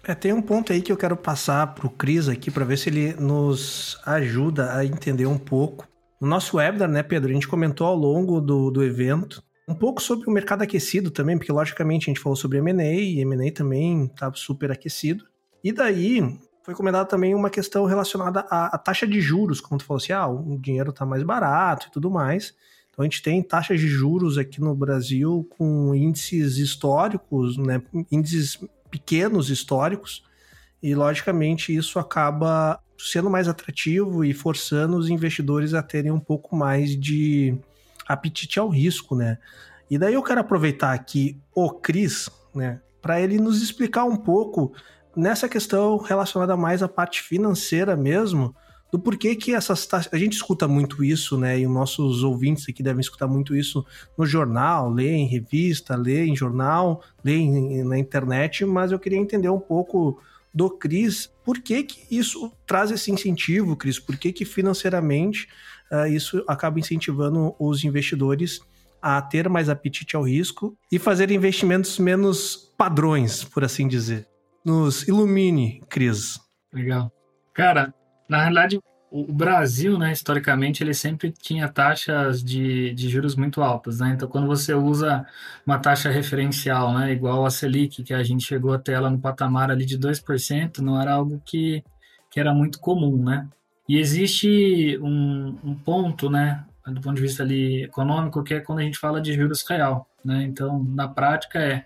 É, 0.04 0.16
tem 0.16 0.32
um 0.32 0.42
ponto 0.42 0.72
aí 0.72 0.82
que 0.82 0.92
eu 0.92 0.98
quero 0.98 1.18
passar 1.18 1.68
para 1.76 1.86
o 1.86 1.90
Cris 1.90 2.30
aqui 2.30 2.50
para 2.50 2.64
ver 2.64 2.78
se 2.78 2.90
ele 2.90 3.14
nos 3.14 4.00
ajuda 4.06 4.76
a 4.76 4.86
entender 4.86 5.26
um 5.26 5.38
pouco. 5.38 5.88
No 6.20 6.28
nosso 6.28 6.58
webinar, 6.58 6.90
né, 6.90 7.04
Pedro, 7.04 7.30
a 7.30 7.34
gente 7.34 7.48
comentou 7.48 7.86
ao 7.86 7.96
longo 7.96 8.40
do, 8.40 8.72
do 8.72 8.84
evento 8.84 9.44
um 9.68 9.76
pouco 9.76 10.02
sobre 10.02 10.28
o 10.30 10.32
mercado 10.32 10.62
aquecido 10.62 11.12
também, 11.12 11.38
porque 11.38 11.52
logicamente 11.52 12.10
a 12.10 12.14
gente 12.14 12.22
falou 12.22 12.38
sobre 12.38 12.58
M&A 12.60 12.94
e 12.94 13.20
M&A 13.20 13.52
também 13.52 14.06
está 14.06 14.32
super 14.34 14.72
aquecido. 14.72 15.26
E 15.62 15.74
daí 15.74 16.40
foi 16.64 16.74
comentado 16.74 17.08
também 17.08 17.36
uma 17.36 17.50
questão 17.50 17.86
relacionada 17.86 18.46
à, 18.50 18.76
à, 18.76 18.78
taxa 18.78 19.06
de 19.06 19.20
juros, 19.20 19.60
como 19.60 19.78
tu 19.78 19.86
falou 19.86 20.02
assim, 20.02 20.14
ah, 20.14 20.28
o 20.28 20.58
dinheiro 20.58 20.92
está 20.92 21.06
mais 21.06 21.22
barato 21.24 21.88
e 21.88 21.92
tudo 21.92 22.10
mais. 22.10 22.56
Então 22.98 23.04
a 23.04 23.10
gente 23.10 23.22
tem 23.22 23.44
taxas 23.44 23.80
de 23.80 23.88
juros 23.88 24.40
aqui 24.40 24.60
no 24.60 24.74
Brasil 24.74 25.48
com 25.56 25.94
índices 25.94 26.58
históricos, 26.58 27.56
né, 27.56 27.80
índices 28.12 28.58
pequenos 28.90 29.52
históricos, 29.52 30.24
e 30.82 30.96
logicamente 30.96 31.76
isso 31.76 32.00
acaba 32.00 32.80
sendo 32.98 33.30
mais 33.30 33.48
atrativo 33.48 34.26
e 34.26 34.34
forçando 34.34 34.98
os 34.98 35.10
investidores 35.10 35.76
a 35.76 35.84
terem 35.84 36.12
um 36.12 36.20
pouco 36.20 36.56
mais 36.56 37.00
de 37.00 37.56
apetite 38.08 38.58
ao 38.58 38.68
risco, 38.68 39.16
né? 39.16 39.38
E 39.92 40.00
daí 40.00 40.16
eu 40.16 40.24
quero 40.24 40.42
aproveitar 40.42 40.94
aqui 40.94 41.40
o 41.54 41.70
Cris, 41.70 42.32
né, 42.56 42.82
para 43.00 43.22
ele 43.22 43.38
nos 43.38 43.62
explicar 43.62 44.06
um 44.06 44.18
pouco 44.18 44.74
nessa 45.16 45.48
questão 45.48 45.98
relacionada 45.98 46.58
mais 46.58 46.82
à 46.82 46.88
parte 46.88 47.22
financeira 47.22 47.96
mesmo, 47.96 48.56
do 48.92 49.00
porquê 49.00 49.36
que 49.36 49.54
essas 49.54 49.86
taxas. 49.86 50.14
A 50.14 50.18
gente 50.18 50.34
escuta 50.34 50.68
muito 50.68 51.04
isso, 51.04 51.38
né? 51.38 51.60
E 51.60 51.66
os 51.66 51.74
nossos 51.74 52.24
ouvintes 52.24 52.68
aqui 52.70 52.82
devem 52.82 53.02
escutar 53.02 53.28
muito 53.28 53.56
isso 53.56 53.86
no 54.18 54.26
jornal, 54.26 54.90
ler 54.90 55.12
em 55.12 55.28
revista, 55.28 55.96
ler 55.96 56.26
em 56.26 56.36
jornal, 56.36 57.04
ler 57.24 57.38
em, 57.38 57.84
na 57.84 57.98
internet, 57.98 58.66
mas 58.66 58.92
eu 58.92 59.00
queria 59.00 59.18
entender 59.18 59.50
um 59.50 59.60
pouco 59.60 60.22
do 60.58 60.72
Cris, 60.72 61.32
por 61.46 61.60
que, 61.60 61.84
que 61.84 62.18
isso 62.18 62.52
traz 62.66 62.90
esse 62.90 63.12
incentivo, 63.12 63.76
Cris? 63.76 64.00
Por 64.00 64.18
que, 64.18 64.34
que 64.34 64.44
financeiramente 64.44 65.48
uh, 65.92 66.08
isso 66.08 66.44
acaba 66.48 66.80
incentivando 66.80 67.56
os 67.60 67.84
investidores 67.84 68.60
a 69.00 69.22
ter 69.22 69.48
mais 69.48 69.70
apetite 69.70 70.16
ao 70.16 70.24
risco 70.24 70.76
e 70.92 70.98
fazer 70.98 71.30
investimentos 71.30 72.00
menos 72.00 72.74
padrões, 72.76 73.44
por 73.44 73.64
assim 73.64 73.88
dizer? 73.88 74.28
Nos 74.66 75.08
ilumine, 75.08 75.84
Cris. 75.88 76.40
Legal. 76.74 77.12
Cara, 77.54 77.94
na 78.28 78.40
realidade, 78.42 78.80
o 79.10 79.32
Brasil, 79.32 79.98
né, 79.98 80.12
historicamente, 80.12 80.84
ele 80.84 80.94
sempre 80.94 81.32
tinha 81.32 81.70
taxas 81.70 82.44
de, 82.44 82.94
de 82.94 83.10
juros 83.10 83.36
muito 83.36 83.62
altas, 83.62 84.00
né? 84.00 84.12
Então, 84.14 84.28
quando 84.28 84.48
você 84.48 84.74
usa 84.74 85.26
uma 85.66 85.80
taxa 85.80 86.10
referencial, 86.10 86.94
né, 86.94 87.14
igual 87.14 87.46
a 87.46 87.50
Selic, 87.50 88.04
que 88.04 88.14
a 88.14 88.22
gente 88.24 88.44
chegou 88.46 88.74
até 88.74 88.94
ela 88.94 89.10
no 89.10 89.20
patamar 89.20 89.72
ali 89.72 89.86
de 89.86 89.98
2%, 89.98 90.80
não 90.80 91.02
era 91.02 91.14
algo 91.14 91.42
que, 91.46 91.84
que 92.30 92.40
era 92.40 92.54
muito 92.54 92.80
comum, 92.80 93.24
né? 93.24 93.48
E 93.88 93.98
existe 93.98 95.00
um, 95.02 95.58
um 95.64 95.74
ponto, 95.76 96.30
né, 96.30 96.66
do 96.86 97.00
ponto 97.02 97.16
de 97.16 97.22
vista 97.22 97.44
ali 97.44 97.84
econômico, 97.84 98.44
que 98.44 98.56
é 98.56 98.60
quando 98.60 98.80
a 98.80 98.84
gente 98.84 99.00
fala 99.00 99.22
de 99.22 99.34
juros 99.34 99.66
real, 99.68 100.10
né? 100.24 100.44
Então, 100.44 100.84
na 100.84 101.08
prática, 101.08 101.60
é 101.60 101.86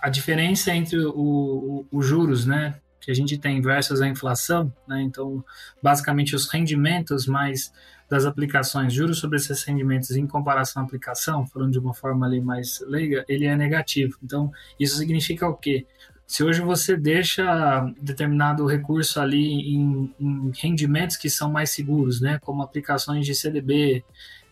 a 0.00 0.08
diferença 0.08 0.74
entre 0.74 0.98
o, 0.98 1.86
os 1.92 2.06
juros, 2.06 2.46
né, 2.46 2.74
que 3.04 3.10
a 3.10 3.14
gente 3.14 3.38
tem 3.38 3.60
versus 3.60 4.00
a 4.00 4.08
inflação, 4.08 4.72
né? 4.86 5.02
Então, 5.02 5.44
basicamente 5.82 6.34
os 6.34 6.48
rendimentos 6.48 7.26
mais 7.26 7.72
das 8.08 8.26
aplicações, 8.26 8.92
juros 8.92 9.18
sobre 9.18 9.36
esses 9.36 9.62
rendimentos 9.64 10.10
em 10.12 10.26
comparação 10.26 10.82
à 10.82 10.84
aplicação, 10.84 11.46
falando 11.46 11.72
de 11.72 11.78
uma 11.78 11.94
forma 11.94 12.26
ali 12.26 12.40
mais 12.40 12.82
leiga, 12.86 13.24
ele 13.28 13.46
é 13.46 13.56
negativo. 13.56 14.16
Então, 14.22 14.52
isso 14.78 14.96
significa 14.96 15.48
o 15.48 15.54
quê? 15.54 15.86
Se 16.26 16.42
hoje 16.42 16.60
você 16.62 16.96
deixa 16.96 17.92
determinado 18.00 18.66
recurso 18.66 19.20
ali 19.20 19.74
em, 19.74 20.14
em 20.18 20.52
rendimentos 20.54 21.16
que 21.16 21.28
são 21.28 21.50
mais 21.50 21.70
seguros, 21.70 22.20
né, 22.20 22.38
como 22.42 22.62
aplicações 22.62 23.26
de 23.26 23.34
CDB, 23.34 24.02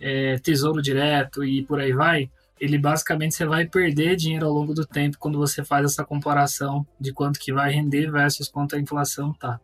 é, 0.01 0.39
Tesouro 0.39 0.83
Direto 0.83 1.43
e 1.45 1.63
por 1.63 1.81
aí 1.81 1.93
vai, 1.93 2.31
ele 2.63 2.79
basicamente 2.79 3.35
você 3.35 3.45
vai 3.45 3.67
perder 3.67 4.15
dinheiro 4.15 4.47
ao 4.47 4.53
longo 4.53 4.73
do 4.73 4.87
tempo 4.87 5.19
quando 5.19 5.37
você 5.37 5.65
faz 5.65 5.85
essa 5.85 6.05
comparação 6.05 6.87
de 6.99 7.13
quanto 7.13 7.41
que 7.41 7.53
vai 7.53 7.73
render 7.73 8.09
versus 8.09 8.49
quanto 8.49 8.77
a 8.77 8.79
inflação 8.79 9.33
tá. 9.33 9.59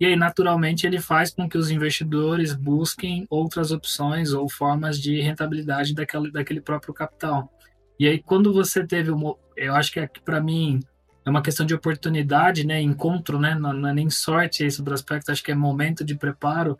E 0.00 0.06
aí, 0.06 0.16
naturalmente, 0.16 0.84
ele 0.84 1.00
faz 1.00 1.30
com 1.32 1.48
que 1.48 1.56
os 1.56 1.70
investidores 1.70 2.52
busquem 2.52 3.24
outras 3.30 3.70
opções 3.70 4.32
ou 4.32 4.50
formas 4.50 4.98
de 4.98 5.20
rentabilidade 5.20 5.94
daquele, 5.94 6.32
daquele 6.32 6.60
próprio 6.60 6.92
capital. 6.92 7.48
E 7.96 8.08
aí, 8.08 8.20
quando 8.20 8.52
você 8.52 8.84
teve 8.84 9.12
uma. 9.12 9.36
Eu 9.56 9.76
acho 9.76 9.92
que 9.92 10.00
aqui, 10.00 10.20
para 10.20 10.40
mim, 10.40 10.80
é 11.24 11.30
uma 11.30 11.42
questão 11.42 11.64
de 11.64 11.74
oportunidade, 11.74 12.66
né? 12.66 12.80
Encontro, 12.80 13.38
né? 13.38 13.54
Não, 13.54 13.72
não 13.72 13.90
é 13.90 13.94
nem 13.94 14.10
sorte 14.10 14.64
aí 14.64 14.72
sobre 14.72 14.90
o 14.90 14.94
aspecto, 14.94 15.30
acho 15.30 15.44
que 15.44 15.52
é 15.52 15.54
momento 15.54 16.02
de 16.02 16.16
preparo 16.16 16.76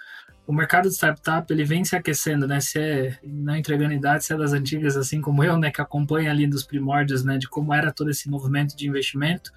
o 0.51 0.53
mercado 0.53 0.89
de 0.89 0.97
startup 0.97 1.53
ele 1.53 1.63
vem 1.63 1.85
se 1.85 1.95
aquecendo, 1.95 2.45
né? 2.45 2.61
Se 2.61 2.77
é 2.77 3.19
não 3.23 3.55
entregando 3.55 3.95
idade, 3.95 4.25
se 4.25 4.33
é 4.33 4.37
das 4.37 4.53
antigas, 4.53 4.97
assim 4.97 5.21
como 5.21 5.45
eu, 5.45 5.57
né? 5.57 5.71
Que 5.71 5.81
acompanha 5.81 6.29
ali 6.29 6.45
dos 6.45 6.65
primórdios, 6.65 7.23
né? 7.23 7.39
De 7.39 7.49
como 7.49 7.73
era 7.73 7.93
todo 7.93 8.11
esse 8.11 8.29
movimento 8.29 8.77
de 8.77 8.89
investimento 8.89 9.53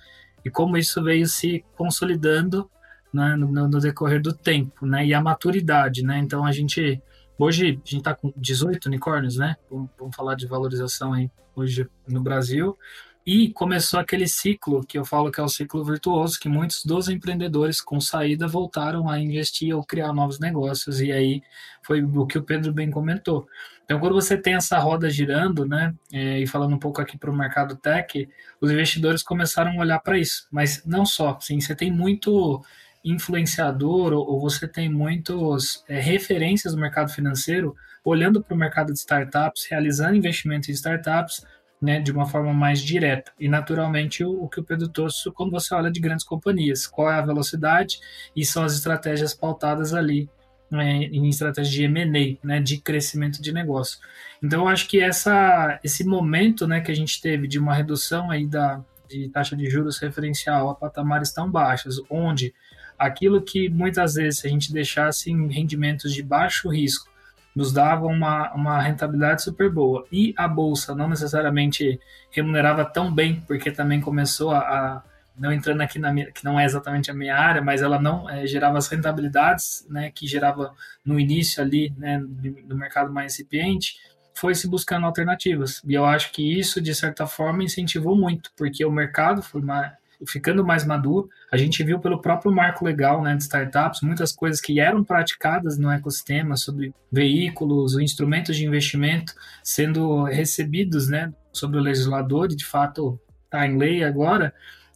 e 0.45 0.51
como 0.51 0.77
isso 0.77 1.03
veio 1.03 1.25
se 1.25 1.65
consolidando 1.75 2.69
né, 3.11 3.35
no, 3.35 3.47
no, 3.67 3.79
decorrer 3.79 4.21
do 4.21 4.33
tempo, 4.33 4.85
né? 4.85 5.03
E 5.03 5.15
a 5.15 5.19
maturidade, 5.19 6.03
né? 6.03 6.19
Então 6.19 6.45
a 6.45 6.51
gente 6.51 7.01
hoje 7.39 7.69
a 7.69 7.69
gente 7.69 7.97
está 7.97 8.13
com 8.13 8.31
18 8.37 8.85
unicórnios, 8.85 9.35
né? 9.35 9.55
Vamos, 9.71 9.89
vamos 9.97 10.15
falar 10.15 10.35
de 10.35 10.45
valorização 10.45 11.11
aí 11.11 11.27
hoje 11.55 11.89
no 12.07 12.21
Brasil. 12.21 12.77
E 13.25 13.51
começou 13.53 13.99
aquele 13.99 14.27
ciclo 14.27 14.85
que 14.85 14.97
eu 14.97 15.05
falo 15.05 15.31
que 15.31 15.39
é 15.39 15.43
o 15.43 15.47
ciclo 15.47 15.83
virtuoso, 15.83 16.37
que 16.37 16.49
muitos 16.49 16.83
dos 16.83 17.07
empreendedores 17.07 17.79
com 17.79 17.99
saída 18.01 18.47
voltaram 18.47 19.09
a 19.09 19.17
investir 19.17 19.73
ou 19.73 19.83
criar 19.83 20.11
novos 20.11 20.39
negócios. 20.39 20.99
E 20.99 21.11
aí 21.11 21.41
foi 21.81 22.03
o 22.03 22.25
que 22.25 22.37
o 22.37 22.43
Pedro 22.43 22.73
bem 22.73 22.91
comentou. 22.91 23.47
Então, 23.85 23.99
quando 23.99 24.13
você 24.13 24.37
tem 24.37 24.55
essa 24.55 24.77
roda 24.79 25.09
girando, 25.09 25.65
né, 25.65 25.93
é, 26.11 26.39
e 26.39 26.47
falando 26.47 26.73
um 26.73 26.79
pouco 26.79 27.01
aqui 27.01 27.17
para 27.17 27.29
o 27.29 27.35
mercado 27.35 27.75
tech, 27.75 28.27
os 28.59 28.71
investidores 28.71 29.23
começaram 29.23 29.71
a 29.71 29.81
olhar 29.81 29.99
para 29.99 30.17
isso. 30.17 30.47
Mas 30.51 30.83
não 30.85 31.05
só, 31.05 31.37
sim, 31.39 31.59
você 31.59 31.75
tem 31.75 31.91
muito 31.91 32.61
influenciador 33.03 34.13
ou, 34.13 34.39
você 34.39 34.67
tem 34.67 34.89
muitos 34.89 35.83
é, 35.89 35.99
referências 35.99 36.73
do 36.73 36.79
mercado 36.79 37.11
financeiro 37.11 37.75
olhando 38.03 38.41
para 38.41 38.53
o 38.53 38.57
mercado 38.57 38.93
de 38.93 38.99
startups, 38.99 39.65
realizando 39.69 40.15
investimentos 40.15 40.69
em 40.69 40.73
startups 40.73 41.45
né, 41.83 41.99
de 41.99 42.13
uma 42.13 42.25
forma 42.25 42.53
mais 42.53 42.81
direta. 42.81 43.33
E, 43.37 43.49
naturalmente, 43.49 44.23
o, 44.23 44.43
o, 44.43 44.47
que 44.47 44.61
o 44.61 44.63
Pedro 44.63 44.87
trouxe 44.87 45.29
quando 45.31 45.51
você 45.51 45.75
olha 45.75 45.91
de 45.91 45.99
grandes 45.99 46.23
companhias, 46.25 46.87
qual 46.87 47.11
é 47.11 47.15
a 47.15 47.21
velocidade 47.21 47.99
e 48.33 48.45
são 48.45 48.63
as 48.63 48.73
estratégias 48.73 49.33
pautadas 49.33 49.93
ali 49.93 50.29
né, 50.71 51.03
em 51.03 51.27
estratégia 51.27 51.71
de 51.71 51.83
M&A, 51.83 52.47
né, 52.47 52.61
de 52.61 52.77
crescimento 52.77 53.41
de 53.41 53.51
negócio. 53.51 53.99
Então, 54.41 54.61
eu 54.61 54.67
acho 54.69 54.87
que 54.87 55.01
essa, 55.01 55.77
esse 55.83 56.05
momento 56.05 56.65
né, 56.65 56.79
que 56.79 56.89
a 56.89 56.95
gente 56.95 57.21
teve 57.21 57.49
de 57.49 57.59
uma 57.59 57.73
redução 57.73 58.31
aí 58.31 58.47
da, 58.47 58.81
de 59.09 59.27
taxa 59.27 59.53
de 59.53 59.69
juros 59.69 59.99
referencial 59.99 60.69
a 60.69 60.75
patamares 60.75 61.33
tão 61.33 61.51
baixos, 61.51 62.01
onde 62.09 62.53
aquilo 62.97 63.41
que 63.41 63.67
muitas 63.67 64.13
vezes 64.13 64.45
a 64.45 64.47
gente 64.47 64.71
deixasse 64.71 65.29
em 65.29 65.51
rendimentos 65.51 66.13
de 66.13 66.23
baixo 66.23 66.69
risco 66.69 67.11
nos 67.55 67.71
dava 67.71 68.05
uma, 68.05 68.51
uma 68.53 68.81
rentabilidade 68.81 69.43
super 69.43 69.69
boa. 69.69 70.05
E 70.11 70.33
a 70.37 70.47
bolsa 70.47 70.95
não 70.95 71.07
necessariamente 71.07 71.99
remunerava 72.31 72.83
tão 72.85 73.13
bem, 73.13 73.43
porque 73.47 73.71
também 73.71 74.01
começou 74.01 74.51
a, 74.51 74.59
a 74.59 75.03
não 75.37 75.51
entrando 75.51 75.81
aqui 75.81 75.97
na 75.97 76.13
minha, 76.13 76.31
que 76.31 76.43
não 76.45 76.59
é 76.59 76.65
exatamente 76.65 77.09
a 77.09 77.13
minha 77.13 77.35
área, 77.35 77.61
mas 77.61 77.81
ela 77.81 77.99
não 77.99 78.29
é, 78.29 78.45
gerava 78.45 78.77
as 78.77 78.87
rentabilidades, 78.87 79.85
né, 79.89 80.11
que 80.11 80.27
gerava 80.27 80.73
no 81.03 81.19
início 81.19 81.61
ali, 81.61 81.91
né, 81.97 82.19
do 82.65 82.75
mercado 82.75 83.11
mais 83.11 83.33
incipiente, 83.33 83.95
foi 84.35 84.55
se 84.55 84.67
buscando 84.67 85.05
alternativas. 85.05 85.81
E 85.85 85.93
eu 85.93 86.05
acho 86.05 86.31
que 86.31 86.59
isso, 86.59 86.81
de 86.81 86.93
certa 86.93 87.25
forma, 87.25 87.63
incentivou 87.63 88.15
muito, 88.15 88.51
porque 88.55 88.83
o 88.85 88.91
mercado 88.91 89.41
foi 89.41 89.61
uma, 89.61 89.93
ficando 90.27 90.65
mais 90.65 90.85
maduro. 90.85 91.29
A 91.51 91.57
gente 91.57 91.83
viu 91.83 91.99
pelo 91.99 92.21
próprio 92.21 92.51
marco 92.51 92.83
legal 92.83 93.21
né, 93.21 93.35
de 93.35 93.43
startups 93.43 94.01
muitas 94.01 94.31
coisas 94.31 94.59
que 94.59 94.79
eram 94.79 95.03
praticadas 95.03 95.77
no 95.77 95.89
ecossistema 95.89 96.55
sobre 96.55 96.93
veículos, 97.11 97.97
instrumentos 97.97 98.55
de 98.55 98.65
investimento 98.65 99.33
sendo 99.63 100.23
recebidos 100.23 101.07
né, 101.07 101.31
sobre 101.51 101.77
o 101.77 101.81
legislador 101.81 102.51
e 102.51 102.55
de 102.55 102.65
fato 102.65 103.19
está 103.45 103.67
em 103.67 103.77
lei 103.77 104.03
agora, 104.03 104.53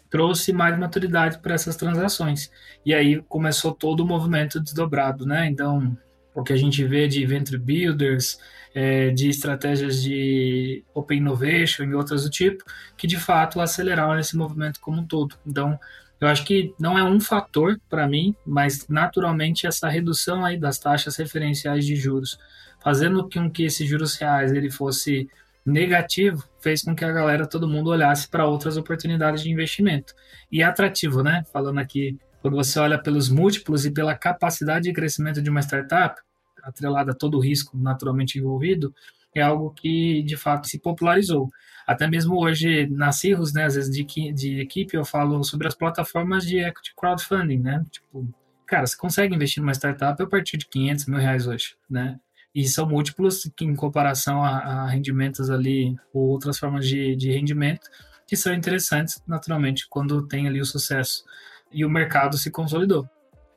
trouxe 0.10 0.52
mais 0.52 0.78
maturidade 0.78 1.40
para 1.40 1.54
essas 1.54 1.76
transações. 1.76 2.52
E 2.86 2.94
aí 2.94 3.22
começou 3.24 3.72
todo 3.72 4.02
o 4.02 4.08
movimento 4.08 4.60
desdobrado, 4.60 5.26
né? 5.26 5.48
Então, 5.48 5.96
o 6.38 6.44
que 6.44 6.54
a 6.54 6.56
gente 6.56 6.84
vê 6.84 7.08
de 7.08 7.26
venture 7.26 7.58
builders, 7.58 8.38
é, 8.76 9.10
de 9.10 9.28
estratégias 9.28 10.04
de 10.04 10.84
open 10.94 11.18
innovation 11.18 11.86
e 11.86 11.96
outras 11.96 12.26
do 12.26 12.30
tipo, 12.30 12.64
que 12.96 13.08
de 13.08 13.18
fato 13.18 13.60
aceleraram 13.60 14.20
esse 14.20 14.38
movimento 14.38 14.80
como 14.80 15.02
um 15.02 15.06
todo. 15.06 15.36
Então, 15.44 15.80
eu 16.22 16.28
acho 16.28 16.46
que 16.46 16.76
não 16.80 16.96
é 16.96 17.04
um 17.04 17.20
fator 17.20 17.80
para 17.90 18.08
mim, 18.08 18.36
mas 18.46 18.88
naturalmente 18.88 19.66
essa 19.66 19.90
redução 19.90 20.46
aí 20.46 20.60
das 20.60 20.78
taxas 20.78 21.16
referenciais 21.16 21.84
de 21.88 21.96
juros, 21.96 22.38
fazendo 22.84 23.28
com 23.28 23.50
que 23.50 23.64
esses 23.64 23.90
juros 23.90 24.16
reais 24.16 24.54
ele 24.54 24.70
fosse 24.70 25.28
negativo, 25.66 26.48
fez 26.62 26.84
com 26.84 26.96
que 26.96 27.04
a 27.04 27.12
galera, 27.12 27.48
todo 27.48 27.68
mundo 27.68 27.90
olhasse 27.90 28.30
para 28.30 28.46
outras 28.46 28.78
oportunidades 28.78 29.42
de 29.42 29.50
investimento. 29.50 30.14
E 30.52 30.62
é 30.62 30.66
atrativo, 30.66 31.24
né? 31.24 31.44
Falando 31.52 31.80
aqui, 31.80 32.16
quando 32.44 32.54
você 32.56 32.80
olha 32.80 33.02
pelos 33.02 33.28
múltiplos 33.28 33.88
e 33.88 33.92
pela 33.92 34.16
capacidade 34.16 34.84
de 34.84 34.94
crescimento 34.94 35.42
de 35.42 35.50
uma 35.50 35.62
startup, 35.62 36.22
atrelada 36.68 37.12
a 37.12 37.16
todo 37.16 37.38
o 37.38 37.42
risco 37.42 37.78
naturalmente 37.78 38.38
envolvido, 38.38 38.94
é 39.34 39.42
algo 39.42 39.72
que 39.72 40.24
de 40.24 40.36
fato 40.36 40.68
se 40.68 40.80
popularizou. 40.80 41.50
Até 41.86 42.08
mesmo 42.08 42.38
hoje 42.38 42.88
na 42.88 43.12
Cirrus, 43.12 43.54
né, 43.54 43.66
às 43.66 43.76
vezes 43.76 43.92
de, 43.92 44.34
de 44.34 44.60
equipe, 44.60 44.96
eu 44.96 45.06
falo 45.06 45.44
sobre 45.44 45.68
as 45.68 45.76
plataformas 45.76 46.46
de 46.46 46.60
equity 46.60 46.94
crowdfunding, 46.96 47.60
né? 47.60 47.86
Tipo, 47.90 48.28
cara, 48.66 48.86
você 48.86 48.98
consegue 48.98 49.36
investir 49.36 49.62
numa 49.62 49.74
startup 49.74 50.22
a 50.22 50.28
partir 50.28 50.58
de 50.58 50.68
500 50.68 51.06
mil 51.06 51.20
reais 51.20 51.48
hoje, 51.48 51.76
né? 51.90 52.20
E 52.54 52.68
são 52.68 52.88
múltiplos 52.88 53.50
em 53.62 53.76
comparação 53.76 54.44
a, 54.44 54.58
a 54.58 54.88
rendimentos 54.90 55.50
ali 55.50 55.96
ou 56.14 56.30
outras 56.30 56.58
formas 56.58 56.88
de, 56.88 57.16
de 57.16 57.32
rendimento 57.32 57.88
que 58.26 58.36
são 58.36 58.54
interessantes, 58.54 59.22
naturalmente, 59.26 59.88
quando 59.90 60.28
tem 60.28 60.48
ali 60.48 60.60
o 60.60 60.66
sucesso. 60.66 61.24
E 61.72 61.86
o 61.86 61.90
mercado 61.90 62.38
se 62.38 62.52
consolidou 62.52 63.08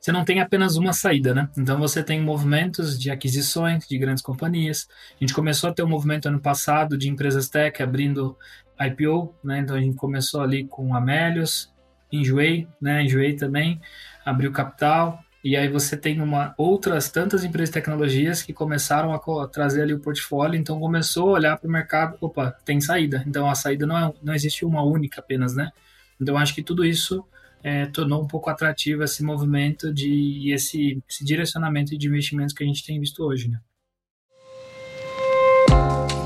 você 0.01 0.11
não 0.11 0.25
tem 0.25 0.41
apenas 0.41 0.77
uma 0.77 0.93
saída, 0.93 1.33
né? 1.33 1.47
Então 1.55 1.77
você 1.77 2.03
tem 2.03 2.19
movimentos 2.19 2.99
de 2.99 3.11
aquisições 3.11 3.87
de 3.87 3.97
grandes 3.99 4.23
companhias. 4.23 4.87
A 5.15 5.23
gente 5.23 5.33
começou 5.33 5.69
a 5.69 5.73
ter 5.73 5.83
um 5.83 5.87
movimento 5.87 6.27
ano 6.27 6.39
passado 6.39 6.97
de 6.97 7.07
empresas 7.07 7.47
tech 7.47 7.83
abrindo 7.83 8.35
IPO, 8.79 9.35
né? 9.43 9.59
Então 9.59 9.75
a 9.75 9.79
gente 9.79 9.95
começou 9.95 10.41
ali 10.41 10.65
com 10.65 10.95
Amélios, 10.95 11.71
Enjoei, 12.11 12.67
né? 12.81 13.03
Enjoei 13.03 13.35
também 13.35 13.79
abriu 14.25 14.51
capital. 14.51 15.19
E 15.43 15.55
aí 15.55 15.67
você 15.67 15.97
tem 15.97 16.21
uma 16.21 16.53
outras 16.57 17.09
tantas 17.09 17.43
empresas 17.43 17.69
de 17.69 17.73
tecnologias 17.73 18.43
que 18.43 18.53
começaram 18.53 19.13
a 19.13 19.47
trazer 19.47 19.83
ali 19.83 19.93
o 19.93 19.99
portfólio, 19.99 20.59
então 20.59 20.79
começou 20.79 21.29
a 21.29 21.33
olhar 21.33 21.57
para 21.57 21.67
o 21.67 21.71
mercado, 21.71 22.17
opa, 22.21 22.51
tem 22.63 22.79
saída. 22.79 23.23
Então 23.27 23.49
a 23.49 23.55
saída 23.55 23.85
não, 23.87 23.97
é, 23.97 24.13
não 24.21 24.33
existe 24.35 24.65
uma 24.65 24.83
única 24.83 25.19
apenas, 25.19 25.55
né? 25.55 25.71
Então 26.19 26.37
acho 26.37 26.53
que 26.53 26.61
tudo 26.61 26.85
isso 26.85 27.25
é, 27.63 27.85
tornou 27.85 28.21
um 28.21 28.27
pouco 28.27 28.49
atrativo 28.49 29.03
esse 29.03 29.23
movimento 29.23 29.93
de, 29.93 30.09
e 30.09 30.51
esse, 30.51 31.01
esse 31.07 31.23
direcionamento 31.23 31.97
de 31.97 32.07
investimentos 32.07 32.53
que 32.53 32.63
a 32.63 32.67
gente 32.67 32.85
tem 32.85 32.99
visto 32.99 33.23
hoje, 33.23 33.49
né? 33.49 33.59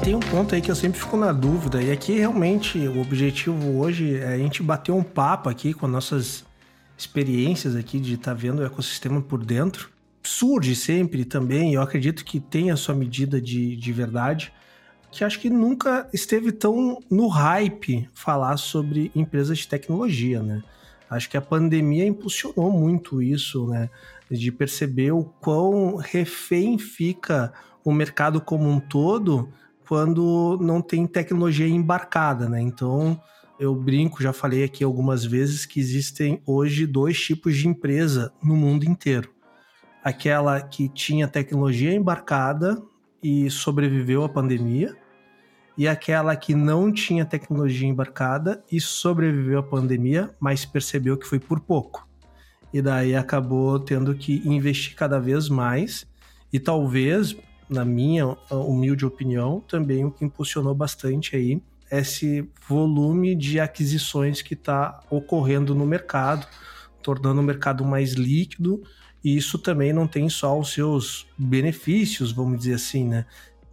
Tem 0.03 0.13
um 0.13 0.19
ponto 0.19 0.53
aí 0.53 0.61
que 0.61 0.69
eu 0.69 0.75
sempre 0.75 0.99
fico 0.99 1.17
na 1.17 1.31
dúvida, 1.31 1.81
e 1.81 1.91
aqui 1.91 2.19
realmente 2.19 2.77
o 2.77 3.01
objetivo 3.01 3.79
hoje 3.79 4.17
é 4.17 4.35
a 4.35 4.37
gente 4.37 4.61
bater 4.61 4.91
um 4.91 5.01
papo 5.01 5.49
aqui 5.49 5.73
com 5.73 5.87
nossas 5.87 6.45
experiências 6.95 7.75
aqui 7.75 7.99
de 7.99 8.13
estar 8.13 8.31
tá 8.31 8.37
vendo 8.37 8.59
o 8.59 8.65
ecossistema 8.65 9.19
por 9.21 9.43
dentro. 9.43 9.89
Surge 10.21 10.75
sempre 10.75 11.25
também, 11.25 11.73
eu 11.73 11.81
acredito 11.81 12.23
que 12.23 12.39
tem 12.39 12.69
a 12.69 12.75
sua 12.75 12.93
medida 12.93 13.41
de, 13.41 13.75
de 13.75 13.91
verdade, 13.91 14.53
que 15.11 15.23
acho 15.23 15.39
que 15.39 15.49
nunca 15.49 16.07
esteve 16.13 16.51
tão 16.51 16.99
no 17.09 17.27
hype 17.27 18.07
falar 18.13 18.57
sobre 18.57 19.11
empresas 19.15 19.57
de 19.57 19.67
tecnologia, 19.67 20.43
né? 20.43 20.61
Acho 21.09 21.29
que 21.29 21.37
a 21.37 21.41
pandemia 21.41 22.05
impulsionou 22.05 22.71
muito 22.71 23.21
isso, 23.21 23.67
né? 23.67 23.89
De 24.29 24.51
perceber 24.51 25.11
o 25.11 25.23
quão 25.23 25.97
refém 25.97 26.77
fica 26.77 27.53
o 27.83 27.91
mercado 27.93 28.41
como 28.41 28.67
um 28.67 28.79
todo 28.79 29.49
quando 29.87 30.57
não 30.61 30.81
tem 30.81 31.05
tecnologia 31.05 31.67
embarcada, 31.67 32.49
né? 32.49 32.59
Então, 32.59 33.21
eu 33.59 33.73
brinco, 33.75 34.21
já 34.21 34.33
falei 34.33 34.63
aqui 34.63 34.83
algumas 34.83 35.23
vezes 35.23 35.65
que 35.65 35.79
existem 35.79 36.41
hoje 36.45 36.85
dois 36.85 37.19
tipos 37.19 37.55
de 37.55 37.67
empresa 37.67 38.33
no 38.43 38.55
mundo 38.55 38.83
inteiro. 38.83 39.29
Aquela 40.03 40.59
que 40.61 40.89
tinha 40.89 41.27
tecnologia 41.27 41.93
embarcada 41.93 42.81
e 43.23 43.49
sobreviveu 43.49 44.23
à 44.23 44.29
pandemia, 44.29 44.95
e 45.77 45.87
aquela 45.87 46.35
que 46.35 46.55
não 46.55 46.91
tinha 46.91 47.25
tecnologia 47.25 47.87
embarcada 47.87 48.63
e 48.71 48.79
sobreviveu 48.79 49.59
à 49.59 49.63
pandemia, 49.63 50.33
mas 50.39 50.65
percebeu 50.65 51.17
que 51.17 51.27
foi 51.27 51.39
por 51.39 51.59
pouco. 51.59 52.07
E 52.73 52.81
daí 52.81 53.15
acabou 53.15 53.79
tendo 53.79 54.15
que 54.15 54.41
investir 54.45 54.95
cada 54.95 55.19
vez 55.19 55.49
mais 55.49 56.05
e 56.51 56.59
talvez 56.59 57.35
na 57.69 57.83
minha 57.83 58.37
humilde 58.51 59.05
opinião, 59.05 59.59
também 59.67 60.05
o 60.05 60.11
que 60.11 60.23
impulsionou 60.23 60.75
bastante 60.75 61.35
aí 61.35 61.61
esse 61.91 62.47
volume 62.67 63.35
de 63.35 63.59
aquisições 63.59 64.41
que 64.41 64.53
está 64.53 64.99
ocorrendo 65.09 65.75
no 65.75 65.85
mercado, 65.85 66.47
tornando 67.01 67.41
o 67.41 67.43
mercado 67.43 67.85
mais 67.85 68.13
líquido. 68.13 68.83
E 69.23 69.35
isso 69.35 69.57
também 69.57 69.93
não 69.93 70.07
tem 70.07 70.29
só 70.29 70.57
os 70.59 70.73
seus 70.73 71.27
benefícios, 71.37 72.31
vamos 72.31 72.59
dizer 72.59 72.75
assim, 72.75 73.05
né? 73.07 73.25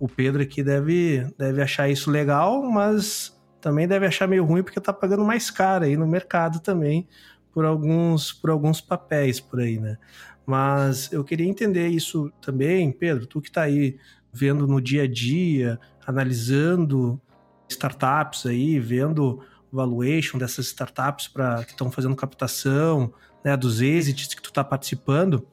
O 0.03 0.09
Pedro 0.09 0.43
aqui 0.43 0.65
deve, 0.65 1.25
deve 1.39 1.63
achar 1.63 1.89
isso 1.89 2.11
legal, 2.11 2.61
mas 2.61 3.41
também 3.61 3.87
deve 3.87 4.05
achar 4.05 4.27
meio 4.27 4.45
ruim 4.45 4.61
porque 4.61 4.81
está 4.81 4.93
pagando 4.93 5.25
mais 5.25 5.49
caro 5.49 5.85
aí 5.85 5.97
no 5.97 6.09
mercado 6.09 6.59
também 6.59 7.07
por 7.53 7.65
alguns, 7.65 8.33
por 8.33 8.51
alguns 8.51 8.81
papéis 8.81 9.39
por 9.39 9.61
aí, 9.61 9.79
né? 9.79 9.97
Mas 10.45 11.13
eu 11.13 11.23
queria 11.23 11.47
entender 11.47 11.87
isso 11.87 12.33
também, 12.41 12.91
Pedro, 12.91 13.29
tu 13.29 13.41
que 13.41 13.49
está 13.49 13.63
aí 13.63 13.97
vendo 14.33 14.67
no 14.67 14.81
dia 14.81 15.05
a 15.05 15.07
dia, 15.07 15.79
analisando 16.05 17.21
startups 17.69 18.45
aí, 18.45 18.81
vendo 18.81 19.41
valuation 19.71 20.37
dessas 20.37 20.67
startups 20.67 21.29
para 21.29 21.63
que 21.63 21.71
estão 21.71 21.93
fazendo 21.93 22.17
captação, 22.17 23.15
né, 23.45 23.57
dos 23.57 23.81
exits 23.81 24.35
que 24.35 24.43
tu 24.43 24.49
está 24.49 24.65
participando. 24.65 25.47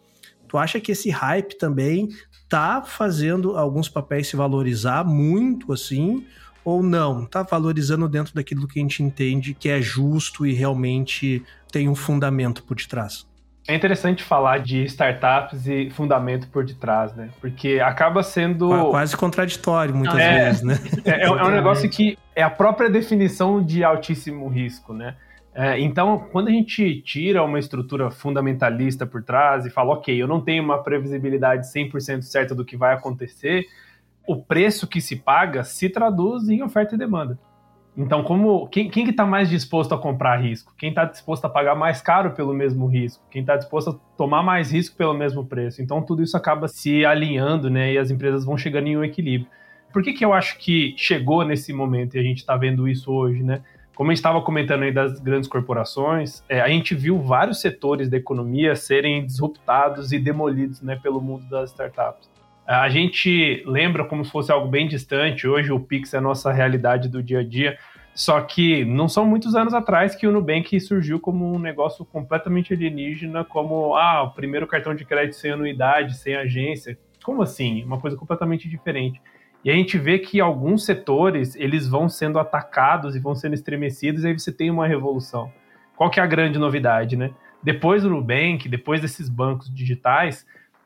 Tu 0.50 0.58
acha 0.58 0.80
que 0.80 0.92
esse 0.92 1.12
hype 1.12 1.58
também 1.58 2.10
tá 2.50 2.82
fazendo 2.82 3.56
alguns 3.56 3.88
papéis 3.88 4.28
se 4.28 4.36
valorizar 4.36 5.06
muito 5.06 5.72
assim, 5.72 6.26
ou 6.66 6.82
não? 6.82 7.26
Tá 7.26 7.44
valorizando 7.44 8.10
dentro 8.10 8.34
daquilo 8.34 8.68
que 8.68 8.80
a 8.80 8.82
gente 8.82 9.04
entende 9.04 9.54
que 9.54 9.70
é 9.70 9.80
justo 9.80 10.46
e 10.46 10.54
realmente 10.54 11.44
tem 11.72 11.88
um 11.88 11.96
fundamento 11.96 12.64
por 12.64 12.76
detrás? 12.76 13.30
É 13.68 13.76
interessante 13.76 14.24
falar 14.24 14.58
de 14.58 14.84
startups 14.86 15.68
e 15.68 15.92
fundamento 15.92 16.48
por 16.48 16.66
detrás, 16.66 17.14
né? 17.14 17.30
Porque 17.40 17.80
acaba 17.80 18.24
sendo. 18.24 18.68
Quase 18.90 19.16
contraditório, 19.16 19.94
muitas 19.94 20.20
é, 20.20 20.46
vezes, 20.46 20.64
né? 20.64 20.80
É, 21.06 21.26
é, 21.26 21.32
um 21.32 21.52
negócio 21.52 21.88
que 21.88 22.18
é 22.36 22.42
a 22.42 22.50
própria 22.50 22.90
definição 22.90 23.64
de 23.64 23.84
altíssimo 23.84 24.48
risco, 24.48 24.92
né? 24.92 25.16
É, 25.54 25.80
então, 25.80 26.28
quando 26.32 26.48
a 26.48 26.52
gente 26.52 27.02
tira 27.02 27.44
uma 27.44 27.60
estrutura 27.60 28.12
fundamentalista 28.12 29.06
por 29.06 29.24
trás 29.24 29.66
e 29.66 29.70
fala, 29.70 29.94
ok, 29.94 30.22
eu 30.22 30.28
não 30.28 30.42
tenho 30.42 30.64
uma 30.64 30.82
previsibilidade 30.82 31.68
100% 31.72 32.22
certa 32.22 32.54
do 32.54 32.64
que 32.64 32.78
vai 32.78 32.94
acontecer, 32.94 33.66
o 34.28 34.36
preço 34.36 34.88
que 34.88 35.02
se 35.02 35.16
paga 35.16 35.64
se 35.64 35.90
traduz 35.90 36.50
em 36.50 36.62
oferta 36.62 36.96
e 36.96 36.98
demanda. 36.98 37.40
Então, 37.98 38.24
como 38.24 38.68
quem, 38.68 38.90
quem 38.90 39.04
que 39.04 39.12
está 39.12 39.26
mais 39.26 39.50
disposto 39.50 39.94
a 39.94 39.98
comprar 39.98 40.38
risco? 40.38 40.74
Quem 40.78 40.90
está 40.90 41.04
disposto 41.04 41.44
a 41.46 41.50
pagar 41.50 41.76
mais 41.76 42.02
caro 42.02 42.32
pelo 42.32 42.54
mesmo 42.54 42.86
risco? 42.86 43.22
Quem 43.30 43.42
está 43.42 43.58
disposto 43.58 43.90
a 43.90 44.16
tomar 44.16 44.44
mais 44.44 44.72
risco 44.72 44.96
pelo 44.96 45.14
mesmo 45.14 45.46
preço? 45.46 45.82
Então, 45.82 46.02
tudo 46.02 46.24
isso 46.24 46.38
acaba 46.38 46.68
se 46.68 47.04
alinhando, 47.04 47.70
né? 47.70 47.92
E 47.92 47.98
as 47.98 48.10
empresas 48.12 48.46
vão 48.46 48.58
chegando 48.58 48.88
em 48.88 48.96
um 48.96 49.04
equilíbrio. 49.04 49.52
Por 49.92 50.04
que, 50.04 50.14
que 50.14 50.24
eu 50.24 50.32
acho 50.32 50.58
que 50.60 50.94
chegou 50.96 51.44
nesse 51.44 51.74
momento 51.74 52.16
e 52.16 52.20
a 52.20 52.24
gente 52.24 52.38
está 52.38 52.56
vendo 52.56 52.88
isso 52.88 53.12
hoje, 53.12 53.44
né? 53.44 53.62
Como 54.00 54.12
a 54.12 54.14
gente 54.14 54.20
estava 54.20 54.42
comentando 54.42 54.84
aí 54.84 54.94
das 54.94 55.20
grandes 55.20 55.50
corporações, 55.50 56.42
é, 56.48 56.62
a 56.62 56.70
gente 56.70 56.96
viu 56.96 57.20
vários 57.22 57.60
setores 57.60 58.08
da 58.08 58.16
economia 58.16 58.74
serem 58.74 59.26
disruptados 59.26 60.14
e 60.14 60.18
demolidos 60.18 60.82
né, 60.82 60.96
pelo 60.96 61.20
mundo 61.20 61.44
das 61.50 61.72
startups. 61.72 62.32
A 62.66 62.88
gente 62.88 63.62
lembra 63.66 64.06
como 64.06 64.24
se 64.24 64.32
fosse 64.32 64.54
algo 64.54 64.70
bem 64.70 64.88
distante, 64.88 65.46
hoje 65.46 65.74
o 65.74 65.82
Pix 65.82 66.14
é 66.14 66.18
a 66.18 66.22
nossa 66.22 66.50
realidade 66.50 67.10
do 67.10 67.22
dia 67.22 67.40
a 67.40 67.44
dia, 67.44 67.78
só 68.16 68.40
que 68.40 68.86
não 68.86 69.10
são 69.10 69.26
muitos 69.26 69.54
anos 69.54 69.74
atrás 69.74 70.16
que 70.16 70.26
o 70.26 70.32
Nubank 70.32 70.80
surgiu 70.80 71.20
como 71.20 71.54
um 71.54 71.60
negócio 71.60 72.06
completamente 72.06 72.74
alienígena, 72.74 73.44
como 73.44 73.98
ah, 73.98 74.24
o 74.24 74.32
primeiro 74.32 74.66
cartão 74.66 74.96
de 74.96 75.04
crédito 75.04 75.36
sem 75.36 75.52
anuidade, 75.52 76.16
sem 76.16 76.38
agência. 76.38 76.98
Como 77.22 77.42
assim? 77.42 77.84
Uma 77.84 78.00
coisa 78.00 78.16
completamente 78.16 78.70
diferente. 78.70 79.22
E 79.64 79.70
a 79.70 79.74
gente 79.74 79.98
vê 79.98 80.20
que 80.20 80.40
alguns 80.40 80.86
setores 80.86 81.56
eles 81.56 81.88
vão 81.88 82.08
sendo 82.08 82.40
atacados 82.40 83.16
e 83.16 83.20
vão 83.20 83.36
sendo 83.36 83.54
estremecidos, 83.54 84.24
e 84.24 84.28
aí 84.28 84.40
você 84.40 84.52
tem 84.52 84.72
uma 84.72 84.88
revolução. 84.88 85.52
Qual 85.98 86.10
que 86.10 86.20
é 86.20 86.24
a 86.24 86.28
grande 86.28 86.58
novidade, 86.58 87.18
né? 87.18 87.32
Depois 87.62 88.04
do 88.04 88.10
Nubank, 88.10 88.70
depois 88.70 89.02
desses 89.02 89.28
bancos 89.28 89.74
digitais, 89.74 90.46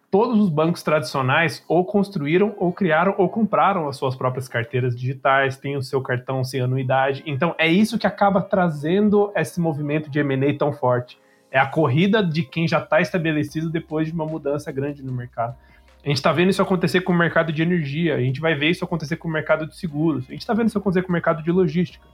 todos 0.09 0.39
os 0.39 0.49
bancos 0.49 0.81
tradicionais 0.81 1.63
ou 1.67 1.85
construíram, 1.85 2.55
ou 2.57 2.73
criaram, 2.73 3.13
ou 3.17 3.29
compraram 3.29 3.87
as 3.87 3.95
suas 3.95 4.15
próprias 4.15 4.47
carteiras 4.47 4.95
digitais, 4.95 5.57
têm 5.57 5.77
o 5.77 5.83
seu 5.83 6.01
cartão 6.01 6.43
sem 6.43 6.61
anuidade. 6.61 7.21
Então 7.27 7.53
é 7.59 7.67
isso 7.67 7.99
que 7.99 8.07
acaba 8.07 8.41
trazendo 8.41 9.31
esse 9.35 9.59
movimento 9.59 10.09
de 10.09 10.19
M&A 10.19 10.57
tão 10.57 10.73
forte. 10.73 11.19
É 11.51 11.59
a 11.59 11.67
corrida 11.67 12.23
de 12.23 12.41
quem 12.41 12.67
já 12.67 12.79
está 12.79 12.99
estabelecido 13.01 13.69
depois 13.69 14.07
de 14.07 14.13
uma 14.13 14.25
mudança 14.25 14.71
grande 14.71 15.03
no 15.03 15.11
mercado. 15.11 15.55
A 16.03 16.09
gente 16.09 16.17
está 16.17 16.33
vendo 16.33 16.49
isso 16.49 16.61
acontecer 16.61 17.01
com 17.01 17.13
o 17.13 17.17
mercado 17.17 17.53
de 17.53 17.61
energia, 17.61 18.15
a 18.15 18.19
gente 18.19 18.41
vai 18.41 18.53
ver 18.55 18.69
isso 18.69 18.83
acontecer 18.83 19.15
com 19.15 19.29
o 19.29 19.31
mercado 19.31 19.65
de 19.65 19.77
seguros, 19.77 20.25
a 20.27 20.31
gente 20.31 20.41
está 20.41 20.53
vendo 20.53 20.67
isso 20.67 20.77
acontecer 20.77 21.01
com 21.03 21.09
o 21.09 21.13
mercado 21.13 21.41
de 21.41 21.49
logística. 21.49 22.05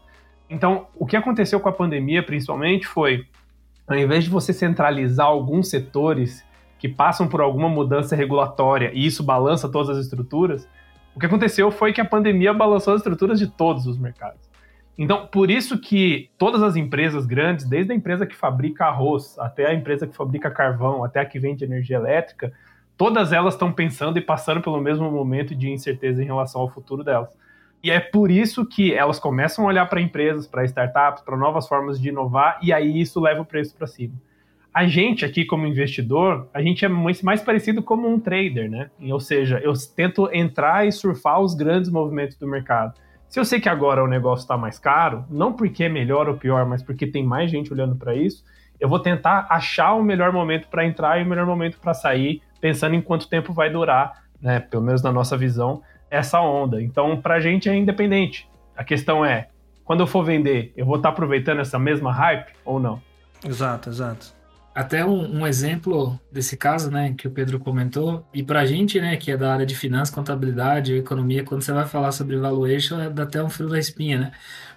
Então, 0.47 0.87
o 0.95 1.07
que 1.07 1.15
aconteceu 1.15 1.59
com 1.59 1.69
a 1.69 1.71
pandemia, 1.71 2.21
principalmente, 2.21 2.85
foi, 2.85 3.25
ao 3.87 3.97
invés 3.97 4.23
de 4.23 4.29
você 4.29 4.53
centralizar 4.53 5.25
alguns 5.25 5.69
setores 5.69 6.45
que 6.77 6.87
passam 6.87 7.27
por 7.27 7.41
alguma 7.41 7.67
mudança 7.67 8.15
regulatória 8.15 8.91
e 8.93 9.05
isso 9.05 9.23
balança 9.23 9.67
todas 9.67 9.97
as 9.97 10.05
estruturas, 10.05 10.67
o 11.15 11.19
que 11.19 11.25
aconteceu 11.25 11.71
foi 11.71 11.91
que 11.91 11.99
a 11.99 12.05
pandemia 12.05 12.53
balançou 12.53 12.93
as 12.93 12.99
estruturas 12.99 13.39
de 13.39 13.47
todos 13.47 13.87
os 13.87 13.97
mercados. 13.97 14.49
Então, 14.97 15.27
por 15.27 15.49
isso 15.49 15.79
que 15.79 16.29
todas 16.37 16.61
as 16.61 16.75
empresas 16.75 17.25
grandes, 17.25 17.65
desde 17.65 17.91
a 17.91 17.95
empresa 17.95 18.25
que 18.25 18.35
fabrica 18.35 18.85
arroz, 18.85 19.37
até 19.39 19.65
a 19.65 19.73
empresa 19.73 20.05
que 20.05 20.15
fabrica 20.15 20.51
carvão, 20.51 21.03
até 21.03 21.21
a 21.21 21.25
que 21.25 21.39
vende 21.39 21.63
energia 21.63 21.95
elétrica, 21.97 22.51
todas 22.99 23.33
elas 23.33 23.55
estão 23.55 23.71
pensando 23.71 24.19
e 24.19 24.21
passando 24.21 24.61
pelo 24.61 24.79
mesmo 24.79 25.09
momento 25.09 25.55
de 25.55 25.71
incerteza 25.71 26.21
em 26.21 26.27
relação 26.27 26.61
ao 26.61 26.69
futuro 26.69 27.03
delas. 27.03 27.35
E 27.81 27.89
é 27.89 27.99
por 27.99 28.29
isso 28.29 28.63
que 28.63 28.93
elas 28.93 29.19
começam 29.19 29.65
a 29.65 29.69
olhar 29.69 29.87
para 29.87 29.99
empresas, 29.99 30.45
para 30.45 30.63
startups, 30.65 31.23
para 31.23 31.35
novas 31.35 31.67
formas 31.67 31.99
de 31.99 32.09
inovar, 32.09 32.59
e 32.61 32.71
aí 32.71 33.01
isso 33.01 33.19
leva 33.19 33.41
o 33.41 33.45
preço 33.45 33.75
para 33.75 33.87
cima 33.87 34.13
a 34.73 34.87
gente 34.87 35.25
aqui 35.25 35.45
como 35.45 35.67
investidor, 35.67 36.47
a 36.53 36.61
gente 36.61 36.85
é 36.85 36.87
mais 36.87 37.41
parecido 37.41 37.81
como 37.81 38.07
um 38.07 38.19
trader, 38.19 38.69
né? 38.69 38.89
Ou 39.11 39.19
seja, 39.19 39.59
eu 39.59 39.73
tento 39.95 40.29
entrar 40.31 40.87
e 40.87 40.91
surfar 40.91 41.39
os 41.39 41.55
grandes 41.55 41.89
movimentos 41.89 42.37
do 42.37 42.47
mercado. 42.47 42.93
Se 43.27 43.39
eu 43.39 43.45
sei 43.45 43.59
que 43.59 43.69
agora 43.69 44.03
o 44.03 44.07
negócio 44.07 44.43
está 44.43 44.57
mais 44.57 44.79
caro, 44.79 45.25
não 45.29 45.53
porque 45.53 45.83
é 45.83 45.89
melhor 45.89 46.29
ou 46.29 46.37
pior, 46.37 46.65
mas 46.65 46.81
porque 46.81 47.05
tem 47.05 47.23
mais 47.23 47.51
gente 47.51 47.73
olhando 47.73 47.95
para 47.95 48.15
isso, 48.15 48.43
eu 48.79 48.87
vou 48.87 48.99
tentar 48.99 49.47
achar 49.49 49.93
o 49.93 50.03
melhor 50.03 50.31
momento 50.31 50.67
para 50.67 50.85
entrar 50.85 51.19
e 51.19 51.23
o 51.23 51.27
melhor 51.27 51.45
momento 51.45 51.79
para 51.79 51.93
sair, 51.93 52.41
pensando 52.59 52.95
em 52.95 53.01
quanto 53.01 53.29
tempo 53.29 53.53
vai 53.53 53.69
durar, 53.69 54.23
né? 54.41 54.59
Pelo 54.59 54.83
menos 54.83 55.01
na 55.01 55.11
nossa 55.11 55.37
visão, 55.37 55.81
essa 56.09 56.41
onda. 56.41 56.81
Então, 56.81 57.19
para 57.21 57.35
a 57.35 57.39
gente 57.39 57.69
é 57.69 57.75
independente. 57.75 58.49
A 58.75 58.83
questão 58.83 59.25
é, 59.25 59.49
quando 59.83 60.01
eu 60.01 60.07
for 60.07 60.23
vender, 60.23 60.71
eu 60.77 60.85
vou 60.85 60.97
estar 60.97 61.09
tá 61.09 61.13
aproveitando 61.13 61.59
essa 61.59 61.79
mesma 61.79 62.11
hype 62.11 62.53
ou 62.63 62.79
não? 62.79 63.01
Exato, 63.45 63.89
exato. 63.89 64.38
Até 64.73 65.03
um, 65.03 65.39
um, 65.39 65.47
exemplo 65.47 66.19
desse 66.31 66.55
caso, 66.55 66.91
né, 66.91 67.13
que 67.17 67.27
o 67.27 67.31
Pedro 67.31 67.59
comentou, 67.59 68.25
e 68.33 68.43
para 68.43 68.61
a 68.61 68.65
gente, 68.65 69.01
né, 69.01 69.17
que 69.17 69.31
é 69.31 69.35
da 69.37 69.51
área 69.51 69.65
de 69.65 69.75
finanças, 69.75 70.13
contabilidade, 70.13 70.93
economia, 70.93 71.43
quando 71.43 71.63
você 71.63 71.73
vai 71.73 71.85
falar 71.85 72.11
sobre 72.11 72.37
valuation, 72.37 72.99
é, 72.99 73.09
dá 73.09 73.23
até 73.23 73.43
um 73.43 73.49
frio 73.49 73.67
da 73.67 73.79
espinha, 73.79 74.19
né? 74.19 74.31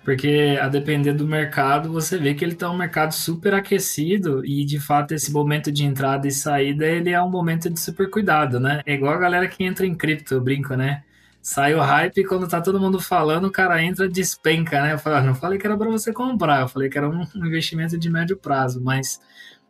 Porque 0.05 0.59
a 0.61 0.69
depender 0.69 1.13
do 1.13 1.27
mercado, 1.27 1.93
você 1.93 2.19
vê 2.19 2.35
que 2.35 2.45
ele 2.45 2.55
está 2.55 2.71
um 2.71 2.77
mercado 2.77 3.13
super 3.13 3.55
aquecido 3.55 4.45
e, 4.45 4.65
de 4.65 4.81
fato, 4.81 5.13
esse 5.13 5.31
momento 5.31 5.71
de 5.71 5.85
entrada 5.85 6.27
e 6.27 6.33
saída, 6.33 6.87
ele 6.87 7.11
é 7.11 7.23
um 7.23 7.31
momento 7.31 7.71
de 7.71 7.79
super 7.79 8.11
cuidado, 8.11 8.59
né? 8.59 8.83
É 8.85 8.95
igual 8.95 9.15
a 9.15 9.19
galera 9.19 9.47
que 9.47 9.63
entra 9.63 9.87
em 9.87 9.95
cripto, 9.95 10.35
eu 10.35 10.41
brinco, 10.41 10.75
né? 10.75 11.05
Sai 11.41 11.75
o 11.75 11.81
hype 11.81 12.25
quando 12.25 12.49
tá 12.49 12.61
todo 12.61 12.81
mundo 12.81 13.01
falando, 13.01 13.47
o 13.47 13.51
cara 13.53 13.83
entra 13.83 14.09
despenca, 14.09 14.81
né? 14.83 14.93
Eu 14.95 14.99
falei, 14.99 15.19
ah, 15.19 15.23
não 15.23 15.35
falei 15.35 15.59
que 15.59 15.67
era 15.67 15.77
para 15.77 15.91
você 15.91 16.13
comprar, 16.13 16.61
eu 16.61 16.69
falei 16.69 16.89
que 16.89 16.97
era 16.99 17.09
um 17.09 17.27
investimento 17.37 17.99
de 17.99 18.11
médio 18.11 18.37
prazo, 18.37 18.81
mas 18.83 19.21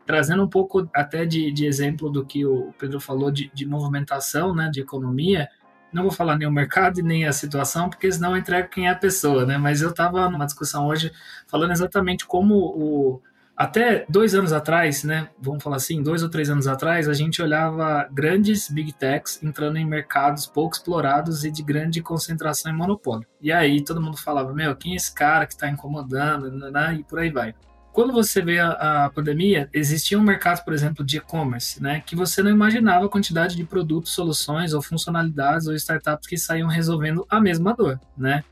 trazendo 0.06 0.42
um 0.42 0.48
pouco 0.48 0.88
até 0.94 1.24
de, 1.24 1.52
de 1.52 1.66
exemplo 1.66 2.10
do 2.10 2.24
que 2.24 2.44
o 2.44 2.72
Pedro 2.78 3.00
falou 3.00 3.30
de, 3.30 3.50
de, 3.54 3.66
movimentação, 3.66 4.54
né, 4.54 4.68
de 4.70 4.80
economia, 4.80 5.48
não 5.92 6.04
vou 6.04 6.12
falar 6.12 6.36
nem 6.36 6.48
o 6.48 6.52
mercado 6.52 7.00
e 7.00 7.02
nem 7.02 7.26
a 7.26 7.32
situação, 7.32 7.90
porque 7.90 8.10
senão 8.10 8.32
eu 8.32 8.38
entrego 8.38 8.68
quem 8.68 8.88
é 8.88 8.90
a 8.90 8.96
pessoa, 8.96 9.44
né? 9.44 9.58
Mas 9.58 9.82
eu 9.82 9.90
estava 9.90 10.28
numa 10.30 10.46
discussão 10.46 10.86
hoje 10.86 11.12
falando 11.46 11.72
exatamente 11.72 12.26
como 12.26 12.54
o, 12.54 13.22
até 13.54 14.04
dois 14.08 14.34
anos 14.34 14.52
atrás, 14.52 15.04
né, 15.04 15.28
vamos 15.38 15.62
falar 15.62 15.76
assim, 15.76 16.02
dois 16.02 16.22
ou 16.22 16.30
três 16.30 16.48
anos 16.48 16.66
atrás, 16.66 17.08
a 17.08 17.12
gente 17.12 17.42
olhava 17.42 18.08
grandes 18.10 18.68
big 18.68 18.92
techs 18.92 19.42
entrando 19.42 19.76
em 19.76 19.84
mercados 19.84 20.46
pouco 20.46 20.74
explorados 20.74 21.44
e 21.44 21.50
de 21.50 21.62
grande 21.62 22.02
concentração 22.02 22.72
em 22.72 22.74
monopólio. 22.74 23.26
E 23.40 23.52
aí 23.52 23.84
todo 23.84 24.00
mundo 24.00 24.16
falava, 24.16 24.52
meu, 24.54 24.74
quem 24.74 24.94
é 24.94 24.96
esse 24.96 25.14
cara 25.14 25.46
que 25.46 25.52
está 25.52 25.68
incomodando, 25.68 26.50
né, 26.70 26.96
e 26.98 27.04
por 27.04 27.18
aí 27.18 27.30
vai. 27.30 27.54
Quando 27.92 28.12
você 28.12 28.40
vê 28.40 28.58
a, 28.58 29.04
a 29.04 29.10
pandemia, 29.10 29.68
existia 29.72 30.18
um 30.18 30.22
mercado, 30.22 30.64
por 30.64 30.72
exemplo, 30.72 31.04
de 31.04 31.18
e-commerce, 31.18 31.82
né, 31.82 32.02
que 32.04 32.16
você 32.16 32.42
não 32.42 32.50
imaginava 32.50 33.06
a 33.06 33.08
quantidade 33.08 33.54
de 33.54 33.64
produtos, 33.64 34.12
soluções 34.12 34.72
ou 34.72 34.80
funcionalidades 34.80 35.66
ou 35.66 35.74
startups 35.74 36.26
que 36.26 36.38
saíam 36.38 36.68
resolvendo 36.68 37.26
a 37.28 37.40
mesma 37.40 37.74
dor, 37.74 38.00
né? 38.16 38.42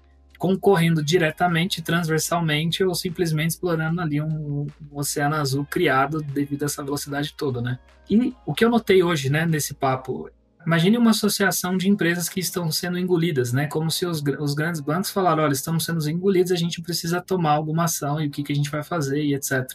concorrendo 0.41 1.05
diretamente, 1.05 1.83
transversalmente 1.83 2.83
ou 2.83 2.95
simplesmente 2.95 3.51
explorando 3.51 4.01
ali 4.01 4.23
um, 4.23 4.63
um, 4.63 4.67
oceano 4.91 5.35
azul 5.35 5.67
criado 5.67 6.23
devido 6.23 6.63
a 6.63 6.65
essa 6.65 6.83
velocidade 6.83 7.35
toda, 7.37 7.61
né? 7.61 7.79
E 8.09 8.35
o 8.47 8.55
que 8.55 8.65
eu 8.65 8.71
notei 8.71 9.03
hoje, 9.03 9.29
né, 9.29 9.45
nesse 9.45 9.75
papo, 9.75 10.31
imagine 10.67 10.99
uma 10.99 11.11
associação 11.11 11.77
de 11.77 11.89
empresas 11.89 12.29
que 12.29 12.41
estão 12.41 12.71
sendo 12.71 12.99
engolidas, 12.99 13.53
né? 13.53 13.67
Como 13.67 13.91
se 13.91 14.07
os, 14.07 14.23
os 14.39 14.55
grandes 14.55 14.81
bancos 14.81 15.11
falaram, 15.11 15.43
olha, 15.43 15.53
estamos 15.53 15.85
sendo 15.85 16.09
engolidos, 16.09 16.53
a 16.53 16.57
gente 16.57 16.83
precisa 16.83 17.21
tomar 17.21 17.53
alguma 17.53 17.85
ação 17.85 18.21
e 18.21 18.27
o 18.27 18.31
que, 18.31 18.43
que 18.43 18.53
a 18.53 18.57
gente 18.57 18.71
vai 18.71 18.83
fazer 18.83 19.23
e 19.23 19.35
etc. 19.35 19.67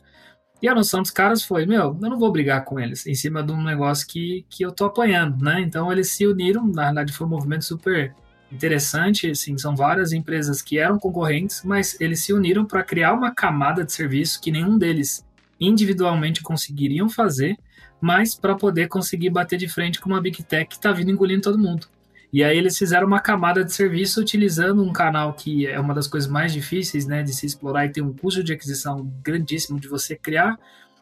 E 0.62 0.68
a 0.68 0.76
noção 0.76 1.02
dos 1.02 1.12
caras 1.12 1.44
foi, 1.44 1.66
meu, 1.66 1.98
eu 2.02 2.10
não 2.10 2.18
vou 2.18 2.32
brigar 2.32 2.64
com 2.64 2.80
eles 2.80 3.06
em 3.06 3.14
cima 3.14 3.44
de 3.44 3.52
um 3.52 3.64
negócio 3.64 4.08
que, 4.08 4.46
que 4.50 4.64
eu 4.64 4.72
tô 4.72 4.86
apanhando, 4.86 5.44
né? 5.44 5.62
Então 5.62 5.92
eles 5.92 6.12
se 6.12 6.26
uniram, 6.26 6.66
na 6.68 6.86
verdade 6.86 7.14
foi 7.14 7.28
um 7.28 7.30
movimento 7.30 7.66
super 7.66 8.16
interessante, 8.52 9.30
assim, 9.30 9.58
são 9.58 9.76
várias 9.76 10.14
empresas 10.14 10.62
que 10.62 10.78
eram 10.78 10.98
concorrentes, 10.98 11.62
mas 11.64 12.00
eles 12.00 12.22
se 12.22 12.32
uniram 12.32 12.66
para 12.66 12.84
criar 12.84 13.14
uma 13.14 13.34
camada 13.34 13.84
de 13.84 13.92
serviço 13.92 14.40
que 14.40 14.52
nenhum 14.52 14.78
deles 14.78 15.26
individualmente 15.60 16.42
conseguiriam 16.42 17.10
fazer, 17.10 17.58
mas 18.06 18.36
para 18.36 18.54
poder 18.54 18.88
conseguir 18.88 19.32
bater 19.32 19.58
de 19.58 19.68
frente 19.68 20.00
com 20.00 20.08
uma 20.08 20.22
Big 20.22 20.44
Tech 20.44 20.70
que 20.70 20.76
está 20.76 20.92
vindo 20.92 21.10
engolindo 21.10 21.42
todo 21.42 21.58
mundo. 21.58 21.88
E 22.32 22.44
aí 22.44 22.56
eles 22.56 22.78
fizeram 22.78 23.08
uma 23.08 23.20
camada 23.20 23.64
de 23.64 23.74
serviço 23.74 24.22
utilizando 24.22 24.84
um 24.84 24.94
canal 24.94 25.34
que 25.34 25.66
é 25.66 25.80
uma 25.80 25.92
das 25.92 26.06
coisas 26.08 26.30
mais 26.30 26.54
difíceis 26.54 27.08
né, 27.08 27.24
de 27.24 27.34
se 27.34 27.48
explorar 27.48 27.88
e 27.88 27.90
tem 27.90 28.04
um 28.04 28.14
custo 28.14 28.44
de 28.44 28.54
aquisição 28.54 29.12
grandíssimo 29.24 29.80
de 29.80 29.88
você 29.88 30.16
criar, 30.16 30.56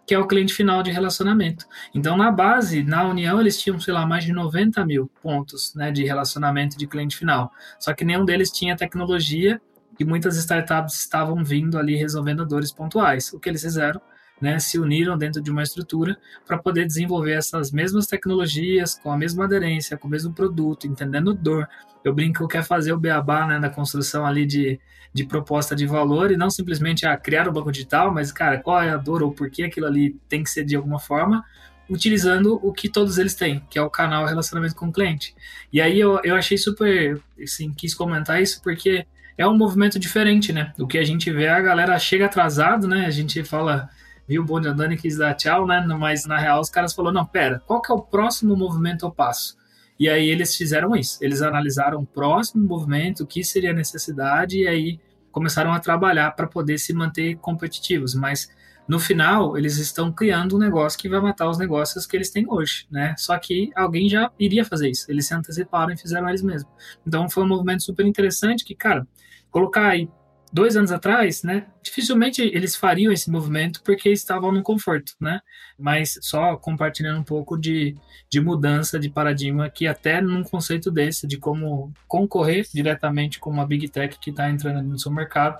que 0.07 0.13
é 0.15 0.17
o 0.17 0.25
cliente 0.25 0.53
final 0.53 0.81
de 0.81 0.91
relacionamento. 0.91 1.65
Então, 1.93 2.15
na 2.15 2.31
base, 2.31 2.83
na 2.83 3.05
União, 3.05 3.41
eles 3.41 3.61
tinham, 3.61 3.77
sei 3.81 3.93
lá, 3.93 4.05
mais 4.05 4.23
de 4.23 4.31
90 4.31 4.85
mil 4.85 5.11
pontos 5.21 5.75
né, 5.75 5.91
de 5.91 6.05
relacionamento 6.05 6.77
de 6.77 6.87
cliente 6.87 7.17
final. 7.17 7.51
Só 7.77 7.93
que 7.93 8.05
nenhum 8.05 8.23
deles 8.23 8.49
tinha 8.49 8.77
tecnologia 8.77 9.59
e 9.99 10.05
muitas 10.05 10.37
startups 10.37 11.01
estavam 11.01 11.43
vindo 11.43 11.77
ali 11.77 11.97
resolvendo 11.97 12.45
dores 12.45 12.71
pontuais. 12.71 13.33
O 13.33 13.41
que 13.41 13.49
eles 13.49 13.61
fizeram? 13.61 13.99
Né, 14.41 14.59
se 14.59 14.77
uniram 14.77 15.17
dentro 15.17 15.41
de 15.41 15.49
uma 15.49 15.63
estrutura 15.63 16.17
para 16.45 16.57
poder 16.57 16.85
desenvolver 16.85 17.31
essas 17.31 17.71
mesmas 17.71 18.07
tecnologias 18.07 18.99
com 19.01 19.09
a 19.09 19.17
mesma 19.17 19.45
aderência, 19.45 19.97
com 19.97 20.07
o 20.07 20.11
mesmo 20.11 20.33
produto, 20.33 20.85
entendendo 20.85 21.33
dor. 21.33 21.65
Eu 22.03 22.13
brinco 22.13 22.45
que 22.45 22.57
é 22.57 22.63
fazer 22.63 22.91
o 22.91 22.99
beabá 22.99 23.47
né, 23.47 23.57
na 23.57 23.69
construção 23.69 24.25
ali 24.25 24.45
de 24.45 24.81
de 25.13 25.23
proposta 25.23 25.75
de 25.75 25.85
valor 25.85 26.31
e 26.31 26.37
não 26.37 26.49
simplesmente 26.49 27.05
a 27.05 27.13
ah, 27.13 27.17
criar 27.17 27.47
um 27.47 27.53
banco 27.53 27.71
digital, 27.71 28.11
mas, 28.11 28.31
cara, 28.31 28.57
qual 28.57 28.81
é 28.81 28.89
a 28.89 28.97
dor 28.97 29.21
ou 29.21 29.31
por 29.31 29.49
que 29.49 29.63
aquilo 29.63 29.85
ali 29.85 30.17
tem 30.27 30.43
que 30.43 30.49
ser 30.49 30.65
de 30.65 30.75
alguma 30.75 30.99
forma, 30.99 31.45
utilizando 31.87 32.59
o 32.63 32.73
que 32.73 32.89
todos 32.89 33.17
eles 33.17 33.35
têm, 33.35 33.61
que 33.69 33.77
é 33.77 33.81
o 33.81 33.89
canal 33.89 34.25
relacionamento 34.25 34.75
com 34.75 34.87
o 34.87 34.91
cliente. 34.91 35.35
E 35.71 35.79
aí 35.79 35.99
eu, 35.99 36.19
eu 36.23 36.35
achei 36.35 36.57
super, 36.57 37.21
assim, 37.41 37.71
quis 37.71 37.93
comentar 37.93 38.41
isso 38.41 38.61
porque 38.63 39.05
é 39.37 39.47
um 39.47 39.55
movimento 39.55 39.99
diferente, 39.99 40.51
né? 40.51 40.73
O 40.79 40.87
que 40.87 40.97
a 40.97 41.03
gente 41.03 41.31
vê, 41.31 41.47
a 41.47 41.61
galera 41.61 41.97
chega 41.99 42.25
atrasado, 42.25 42.87
né? 42.87 43.05
A 43.05 43.11
gente 43.11 43.43
fala, 43.43 43.89
viu 44.27 44.41
o 44.41 44.45
bonde 44.45 44.67
andando 44.67 44.93
e 44.93 44.97
quis 44.97 45.17
dar 45.17 45.33
tchau, 45.33 45.65
né? 45.67 45.85
Mas 45.99 46.25
na 46.25 46.37
real 46.37 46.59
os 46.61 46.69
caras 46.69 46.93
falaram, 46.93 47.15
não, 47.15 47.25
pera, 47.25 47.61
qual 47.65 47.81
que 47.81 47.91
é 47.91 47.95
o 47.95 48.01
próximo 48.01 48.55
movimento 48.55 49.05
eu 49.05 49.11
passo? 49.11 49.57
E 49.99 50.09
aí 50.09 50.29
eles 50.29 50.55
fizeram 50.55 50.95
isso. 50.95 51.17
Eles 51.21 51.41
analisaram 51.41 52.01
o 52.01 52.05
próximo 52.05 52.65
movimento, 52.67 53.23
o 53.23 53.27
que 53.27 53.43
seria 53.43 53.71
a 53.71 53.73
necessidade, 53.73 54.59
e 54.59 54.67
aí 54.67 54.99
começaram 55.31 55.71
a 55.73 55.79
trabalhar 55.79 56.31
para 56.31 56.47
poder 56.47 56.77
se 56.77 56.93
manter 56.93 57.35
competitivos. 57.35 58.13
Mas 58.15 58.49
no 58.87 58.99
final, 58.99 59.57
eles 59.57 59.77
estão 59.77 60.11
criando 60.11 60.55
um 60.55 60.59
negócio 60.59 60.99
que 60.99 61.07
vai 61.07 61.21
matar 61.21 61.49
os 61.49 61.57
negócios 61.57 62.05
que 62.05 62.17
eles 62.17 62.29
têm 62.29 62.45
hoje, 62.49 62.85
né? 62.91 63.15
Só 63.17 63.37
que 63.37 63.71
alguém 63.75 64.09
já 64.09 64.29
iria 64.37 64.65
fazer 64.65 64.89
isso. 64.89 65.09
Eles 65.09 65.25
se 65.25 65.33
anteciparam 65.33 65.93
e 65.93 65.97
fizeram 65.97 66.27
eles 66.27 66.41
mesmos. 66.41 66.71
Então 67.07 67.29
foi 67.29 67.43
um 67.43 67.47
movimento 67.47 67.83
super 67.83 68.05
interessante 68.05 68.65
que, 68.65 68.75
cara, 68.75 69.07
colocar 69.49 69.87
aí 69.87 70.09
dois 70.53 70.77
anos 70.77 70.91
atrás, 70.91 71.41
né, 71.41 71.65
dificilmente 71.81 72.41
eles 72.41 72.75
fariam 72.75 73.11
esse 73.11 73.29
movimento 73.31 73.81
porque 73.83 74.09
estavam 74.09 74.51
no 74.51 74.61
conforto, 74.61 75.13
né? 75.19 75.41
Mas 75.79 76.19
só 76.21 76.55
compartilhando 76.55 77.19
um 77.19 77.23
pouco 77.23 77.57
de, 77.57 77.95
de 78.29 78.39
mudança 78.39 78.99
de 78.99 79.09
paradigma 79.09 79.67
que 79.67 79.87
até 79.87 80.21
num 80.21 80.43
conceito 80.43 80.91
desse, 80.91 81.25
de 81.25 81.37
como 81.37 81.91
concorrer 82.07 82.67
diretamente 82.71 83.39
com 83.39 83.49
uma 83.49 83.65
Big 83.65 83.89
Tech 83.89 84.17
que 84.19 84.29
está 84.29 84.47
entrando 84.47 84.83
no 84.83 84.99
seu 84.99 85.11
mercado, 85.11 85.59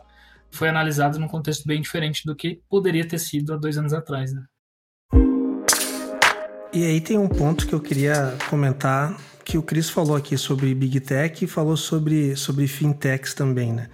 foi 0.51 0.69
analisado 0.69 1.17
num 1.17 1.27
contexto 1.27 1.67
bem 1.67 1.82
diferente 1.82 2.23
do 2.23 2.36
que 2.36 2.62
poderia 2.69 3.08
ter 3.08 3.17
sido 3.17 3.53
há 3.53 3.58
dois 3.58 3.75
anos 3.79 3.93
atrás, 3.93 4.32
né? 4.32 4.43
E 6.71 6.86
aí 6.86 7.01
tem 7.01 7.17
um 7.17 7.27
ponto 7.27 7.65
que 7.65 7.73
eu 7.73 7.79
queria 7.79 8.36
comentar 8.47 9.17
que 9.43 9.58
o 9.58 9.63
Cris 9.63 9.89
falou 9.89 10.15
aqui 10.15 10.38
sobre 10.38 10.73
Big 10.75 10.99
Tech 10.99 11.43
e 11.43 11.47
falou 11.47 11.75
sobre, 11.75 12.36
sobre 12.36 12.67
fintechs 12.67 13.34
também, 13.34 13.73
né? 13.73 13.89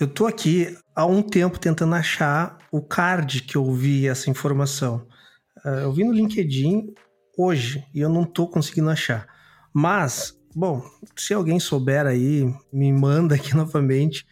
Eu 0.00 0.08
tô 0.08 0.26
aqui 0.26 0.74
há 0.96 1.04
um 1.04 1.20
tempo 1.20 1.60
tentando 1.60 1.94
achar 1.94 2.56
o 2.72 2.80
card 2.80 3.42
que 3.42 3.54
eu 3.54 3.70
vi 3.70 4.08
essa 4.08 4.30
informação. 4.30 5.06
Uh, 5.62 5.80
eu 5.82 5.92
vi 5.92 6.04
no 6.04 6.12
LinkedIn 6.14 6.94
hoje 7.36 7.84
e 7.92 8.00
eu 8.00 8.08
não 8.08 8.24
tô 8.24 8.48
conseguindo 8.48 8.88
achar. 8.88 9.26
Mas, 9.74 10.34
bom, 10.56 10.82
se 11.14 11.34
alguém 11.34 11.60
souber 11.60 12.06
aí, 12.06 12.50
me 12.72 12.90
manda 12.90 13.34
aqui 13.34 13.52
novamente. 13.54 14.26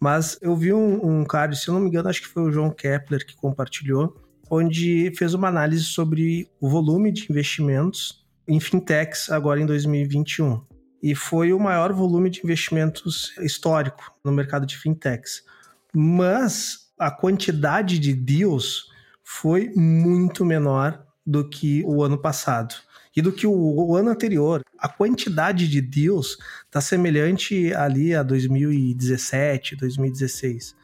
Mas 0.00 0.38
eu 0.40 0.56
vi 0.56 0.72
um, 0.72 1.20
um 1.20 1.22
card, 1.26 1.54
se 1.54 1.68
eu 1.68 1.74
não 1.74 1.82
me 1.82 1.88
engano, 1.88 2.08
acho 2.08 2.22
que 2.22 2.28
foi 2.28 2.44
o 2.44 2.50
João 2.50 2.70
Kepler 2.70 3.26
que 3.26 3.36
compartilhou, 3.36 4.16
onde 4.50 5.12
fez 5.18 5.34
uma 5.34 5.48
análise 5.48 5.84
sobre 5.84 6.48
o 6.58 6.66
volume 6.66 7.12
de 7.12 7.26
investimentos 7.28 8.26
em 8.48 8.58
fintechs 8.58 9.28
agora 9.28 9.60
em 9.60 9.66
2021 9.66 10.69
e 11.02 11.14
foi 11.14 11.52
o 11.52 11.58
maior 11.58 11.92
volume 11.92 12.30
de 12.30 12.40
investimentos 12.42 13.36
histórico 13.38 14.12
no 14.24 14.32
mercado 14.32 14.66
de 14.66 14.76
fintechs. 14.76 15.42
Mas 15.94 16.90
a 16.98 17.10
quantidade 17.10 17.98
de 17.98 18.12
deals 18.12 18.88
foi 19.22 19.70
muito 19.74 20.44
menor 20.44 21.04
do 21.24 21.48
que 21.48 21.82
o 21.84 22.02
ano 22.02 22.18
passado 22.18 22.74
e 23.16 23.22
do 23.22 23.32
que 23.32 23.46
o, 23.46 23.52
o 23.52 23.96
ano 23.96 24.10
anterior. 24.10 24.62
A 24.78 24.88
quantidade 24.88 25.68
de 25.68 25.80
deals 25.80 26.36
está 26.66 26.80
semelhante 26.80 27.72
ali 27.74 28.14
a 28.14 28.22
2017, 28.22 29.76
2016. 29.76 30.76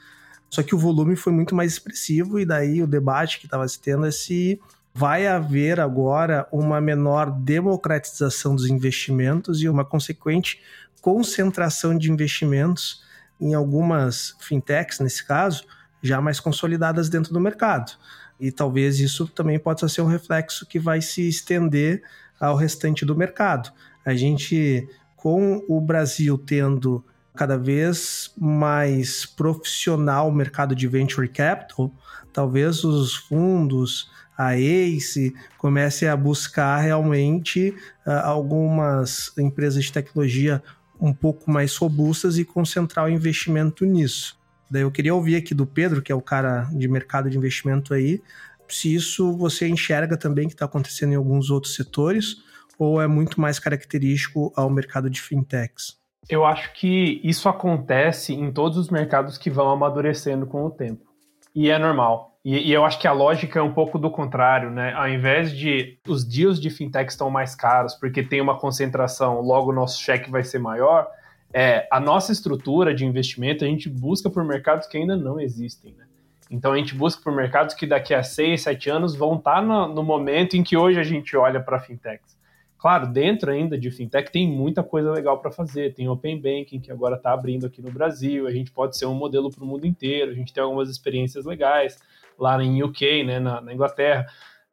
Só 0.49 0.63
que 0.63 0.75
o 0.75 0.79
volume 0.79 1.17
foi 1.17 1.33
muito 1.33 1.55
mais 1.55 1.73
expressivo 1.73 2.39
e 2.39 2.47
daí 2.47 2.83
o 2.83 2.87
debate 2.87 3.39
que 3.41 3.47
estava 3.47 3.67
se 3.69 3.81
tendo 3.81 4.07
é 4.07 4.11
se 4.11 4.61
vai 4.97 5.27
haver 5.27 5.79
agora 5.79 6.49
uma 6.51 6.81
menor 6.81 7.31
democratização 7.31 8.57
dos 8.57 8.65
investimentos 8.65 9.61
e 9.61 9.69
uma 9.69 9.85
consequente 9.85 10.59
concentração 11.03 11.99
de 11.99 12.11
investimentos 12.11 13.05
em 13.39 13.53
algumas 13.53 14.35
fintechs, 14.41 14.99
nesse 14.99 15.23
caso, 15.23 15.67
já 16.03 16.19
mais 16.23 16.41
consolidadas 16.41 17.11
dentro 17.11 17.31
do 17.31 17.39
mercado. 17.39 17.93
E 18.41 18.51
talvez 18.51 18.99
isso 18.99 19.29
também 19.29 19.59
possa 19.59 19.87
ser 19.87 20.01
um 20.01 20.07
reflexo 20.07 20.65
que 20.65 20.79
vai 20.79 21.03
se 21.03 21.29
estender 21.29 22.03
ao 22.41 22.57
restante 22.57 23.05
do 23.05 23.15
mercado. 23.15 23.71
A 24.03 24.15
gente, 24.15 24.89
com 25.15 25.63
o 25.69 25.79
Brasil 25.79 26.39
tendo 26.39 27.05
cada 27.35 27.59
vez 27.59 28.33
mais 28.39 29.27
profissional 29.27 30.31
o 30.31 30.35
mercado 30.35 30.75
de 30.75 30.89
venture 30.89 31.29
capital, 31.29 31.93
talvez 32.33 32.83
os 32.83 33.15
fundos, 33.15 34.11
a 34.37 34.59
Ace, 34.59 35.35
comece 35.59 36.07
a 36.07 36.16
buscar 36.16 36.79
realmente 36.79 37.75
uh, 38.07 38.11
algumas 38.25 39.33
empresas 39.38 39.85
de 39.85 39.92
tecnologia 39.92 40.62
um 41.01 41.12
pouco 41.12 41.51
mais 41.51 41.77
robustas 41.77 42.38
e 42.38 42.44
concentrar 42.44 43.07
o 43.07 43.09
investimento 43.09 43.85
nisso. 43.85 44.38
Daí 44.70 44.83
eu 44.83 44.90
queria 44.90 45.14
ouvir 45.14 45.37
aqui 45.37 45.55
do 45.55 45.66
Pedro, 45.66 46.03
que 46.03 46.11
é 46.11 46.14
o 46.14 46.22
cara 46.22 46.68
de 46.72 46.88
mercado 46.88 47.31
de 47.31 47.37
investimento 47.37 47.94
aí, 47.94 48.20
se 48.68 48.94
isso 48.94 49.37
você 49.37 49.68
enxerga 49.68 50.16
também 50.16 50.49
que 50.49 50.55
está 50.55 50.64
acontecendo 50.64 51.12
em 51.12 51.16
alguns 51.16 51.51
outros 51.51 51.75
setores 51.75 52.37
ou 52.79 53.01
é 53.01 53.07
muito 53.07 53.40
mais 53.40 53.59
característico 53.59 54.53
ao 54.57 54.68
mercado 54.68 55.09
de 55.09 55.20
fintechs? 55.20 55.96
Eu 56.29 56.44
acho 56.44 56.72
que 56.75 57.20
isso 57.22 57.49
acontece 57.49 58.35
em 58.35 58.51
todos 58.53 58.77
os 58.77 58.90
mercados 58.90 59.38
que 59.38 59.49
vão 59.49 59.70
amadurecendo 59.70 60.46
com 60.46 60.64
o 60.64 60.70
tempo. 60.70 61.07
E 61.55 61.70
é 61.70 61.79
normal. 61.79 62.36
E, 62.49 62.69
e, 62.69 62.73
eu 62.73 62.85
acho 62.85 63.01
que 63.01 63.09
a 63.09 63.13
lógica 63.13 63.59
é 63.59 63.63
um 63.63 63.73
pouco 63.73 63.99
do 63.99 64.09
contrário, 64.09 64.71
né? 64.71 64.93
Ao 64.93 65.09
invés 65.09 65.51
de 65.51 65.99
os 66.07 66.23
deals 66.23 66.61
de 66.61 66.71
fintech 66.71 67.11
estão 67.11 67.29
mais 67.29 67.57
caros 67.57 67.97
porque 67.97 68.23
tem 68.23 68.41
uma 68.41 68.57
concentração, 68.57 69.41
logo 69.41 69.73
o 69.73 69.75
nosso 69.75 70.01
cheque 70.01 70.31
vai 70.31 70.45
ser 70.45 70.61
maior, 70.61 71.09
é, 71.53 71.89
a 71.91 71.99
nossa 71.99 72.31
estrutura 72.31 72.95
de 72.95 73.05
investimento 73.05 73.65
a 73.65 73.67
gente 73.67 73.89
busca 73.89 74.31
por 74.31 74.45
mercados 74.45 74.87
que 74.87 74.97
ainda 74.97 75.17
não 75.17 75.41
existem, 75.41 75.93
né? 75.99 76.05
Então 76.49 76.73
a 76.73 76.77
gente 76.77 76.95
busca 76.95 77.21
por 77.21 77.35
mercados 77.35 77.75
que 77.75 77.85
daqui 77.85 78.15
a 78.15 78.23
seis, 78.23 78.63
sete 78.63 78.89
anos 78.89 79.17
vão 79.17 79.35
estar 79.35 79.61
no, 79.61 79.89
no 79.89 80.05
momento 80.05 80.57
em 80.57 80.63
que 80.63 80.77
hoje 80.77 81.01
a 81.01 81.03
gente 81.03 81.37
olha 81.37 81.59
para 81.61 81.81
fintechs. 81.81 82.37
Claro, 82.79 83.09
dentro 83.09 83.51
ainda 83.51 83.77
de 83.77 83.91
fintech 83.91 84.31
tem 84.31 84.49
muita 84.49 84.85
coisa 84.85 85.11
legal 85.11 85.41
para 85.41 85.51
fazer. 85.51 85.95
Tem 85.95 86.09
Open 86.09 86.41
Banking, 86.41 86.79
que 86.79 86.93
agora 86.93 87.17
está 87.17 87.33
abrindo 87.33 87.67
aqui 87.67 87.83
no 87.83 87.91
Brasil. 87.91 88.47
A 88.47 88.53
gente 88.53 88.71
pode 88.71 88.97
ser 88.97 89.07
um 89.07 89.15
modelo 89.15 89.51
para 89.51 89.65
o 89.65 89.67
mundo 89.67 89.85
inteiro. 89.85 90.31
A 90.31 90.35
gente 90.35 90.53
tem 90.53 90.63
algumas 90.63 90.89
experiências 90.89 91.45
legais 91.45 91.99
lá 92.38 92.62
em 92.62 92.83
UK, 92.83 93.25
né, 93.25 93.38
na, 93.38 93.61
na 93.61 93.72
Inglaterra. 93.72 94.27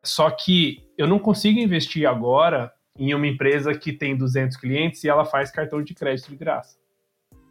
Só 0.04 0.30
que 0.30 0.84
eu 0.98 1.08
não 1.08 1.20
consigo 1.20 1.60
investir 1.60 2.08
agora 2.08 2.72
em 2.98 3.14
uma 3.14 3.28
empresa 3.28 3.74
que 3.74 3.92
tem 3.92 4.16
200 4.16 4.58
clientes 4.58 5.04
e 5.04 5.10
ela 5.10 5.26
faz 5.26 5.50
cartão 5.50 5.82
de 5.82 5.94
crédito 5.94 6.30
de 6.30 6.36
graça. 6.36 6.78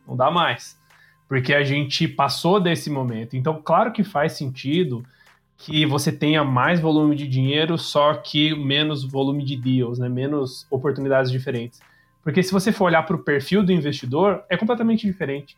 Não 0.07 0.17
dá 0.17 0.31
mais. 0.31 0.79
Porque 1.29 1.55
a 1.55 1.63
gente 1.63 2.07
passou 2.07 2.61
desse 2.61 2.91
momento. 2.91 3.37
Então, 3.37 3.61
claro 3.63 3.93
que 3.93 4.05
faz 4.05 4.33
sentido 4.33 5.03
que 5.57 5.87
você 5.87 6.11
tenha 6.11 6.45
mais 6.45 6.81
volume 6.81 7.15
de 7.15 7.27
dinheiro, 7.27 7.79
só 7.79 8.15
que 8.15 8.55
menos 8.55 9.05
volume 9.05 9.45
de 9.45 9.57
deals, 9.57 9.99
né? 9.99 10.09
menos 10.09 10.67
oportunidades 10.71 11.31
diferentes. 11.31 11.81
Porque 12.23 12.43
se 12.43 12.53
você 12.53 12.73
for 12.73 12.87
olhar 12.87 13.03
para 13.05 13.17
o 13.17 13.23
perfil 13.23 13.63
do 13.63 13.73
investidor, 13.73 14.45
é 14.49 14.57
completamente 14.57 15.07
diferente. 15.07 15.57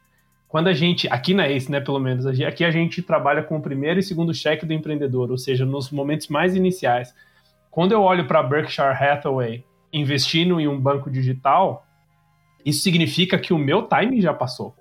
Quando 0.55 0.69
a 0.69 0.73
gente, 0.73 1.09
aqui 1.09 1.35
na 1.35 1.49
ACE, 1.49 1.69
né, 1.69 1.81
pelo 1.81 1.99
menos, 1.99 2.25
aqui 2.27 2.65
a 2.65 2.71
gente 2.71 3.03
trabalha 3.03 3.43
com 3.43 3.57
o 3.57 3.61
primeiro 3.61 3.99
e 3.99 4.03
segundo 4.05 4.33
cheque 4.33 4.65
do 4.65 4.73
empreendedor, 4.73 5.29
ou 5.33 5.37
seja, 5.37 5.67
nos 5.67 5.91
momentos 5.91 6.29
mais 6.29 6.55
iniciais. 6.55 7.13
Quando 7.73 7.91
eu 7.91 8.01
olho 8.01 8.25
para 8.29 8.41
Berkshire 8.41 8.95
Hathaway 8.95 9.65
investindo 9.93 10.61
em 10.61 10.69
um 10.69 10.79
banco 10.79 11.11
digital, 11.11 11.85
isso 12.65 12.85
significa 12.85 13.37
que 13.37 13.53
o 13.53 13.59
meu 13.59 13.89
time 13.89 14.21
já 14.21 14.33
passou. 14.33 14.77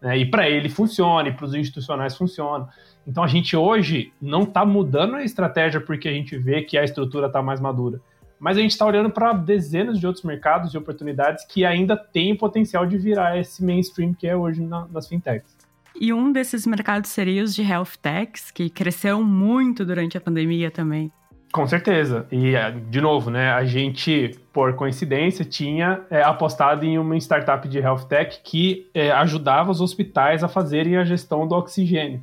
Né? 0.00 0.18
E 0.18 0.26
para 0.26 0.48
ele 0.48 0.68
funciona, 0.68 1.28
e 1.28 1.32
para 1.32 1.46
os 1.46 1.54
institucionais 1.56 2.16
funciona. 2.16 2.68
Então 3.04 3.24
a 3.24 3.26
gente 3.26 3.56
hoje 3.56 4.12
não 4.22 4.44
está 4.44 4.64
mudando 4.64 5.16
a 5.16 5.24
estratégia 5.24 5.80
porque 5.80 6.08
a 6.08 6.12
gente 6.12 6.38
vê 6.38 6.62
que 6.62 6.78
a 6.78 6.84
estrutura 6.84 7.26
está 7.26 7.42
mais 7.42 7.58
madura. 7.58 8.00
Mas 8.38 8.56
a 8.56 8.60
gente 8.60 8.72
está 8.72 8.84
olhando 8.84 9.10
para 9.10 9.32
dezenas 9.32 9.98
de 9.98 10.06
outros 10.06 10.24
mercados 10.24 10.74
e 10.74 10.78
oportunidades 10.78 11.44
que 11.46 11.64
ainda 11.64 11.96
têm 11.96 12.36
potencial 12.36 12.86
de 12.86 12.98
virar 12.98 13.38
esse 13.38 13.64
mainstream 13.64 14.12
que 14.12 14.26
é 14.26 14.36
hoje 14.36 14.60
na, 14.62 14.86
nas 14.88 15.08
fintechs. 15.08 15.56
E 15.98 16.12
um 16.12 16.30
desses 16.30 16.66
mercados 16.66 17.10
seria 17.10 17.42
os 17.42 17.54
de 17.54 17.62
health 17.62 17.96
techs, 18.02 18.50
que 18.50 18.68
cresceram 18.68 19.22
muito 19.22 19.84
durante 19.84 20.16
a 20.18 20.20
pandemia 20.20 20.70
também. 20.70 21.10
Com 21.52 21.66
certeza. 21.66 22.26
E, 22.30 22.54
é, 22.54 22.70
de 22.70 23.00
novo, 23.00 23.30
né, 23.30 23.50
a 23.50 23.64
gente, 23.64 24.38
por 24.52 24.74
coincidência, 24.74 25.42
tinha 25.42 26.02
é, 26.10 26.22
apostado 26.22 26.84
em 26.84 26.98
uma 26.98 27.16
startup 27.16 27.66
de 27.66 27.78
health 27.78 28.04
tech 28.08 28.40
que 28.44 28.90
é, 28.92 29.10
ajudava 29.10 29.70
os 29.70 29.80
hospitais 29.80 30.44
a 30.44 30.48
fazerem 30.48 30.98
a 30.98 31.04
gestão 31.04 31.48
do 31.48 31.54
oxigênio. 31.54 32.22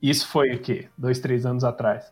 Isso 0.00 0.28
foi 0.28 0.54
o 0.54 0.58
quê? 0.60 0.86
Dois, 0.96 1.18
três 1.18 1.44
anos 1.44 1.64
atrás. 1.64 2.04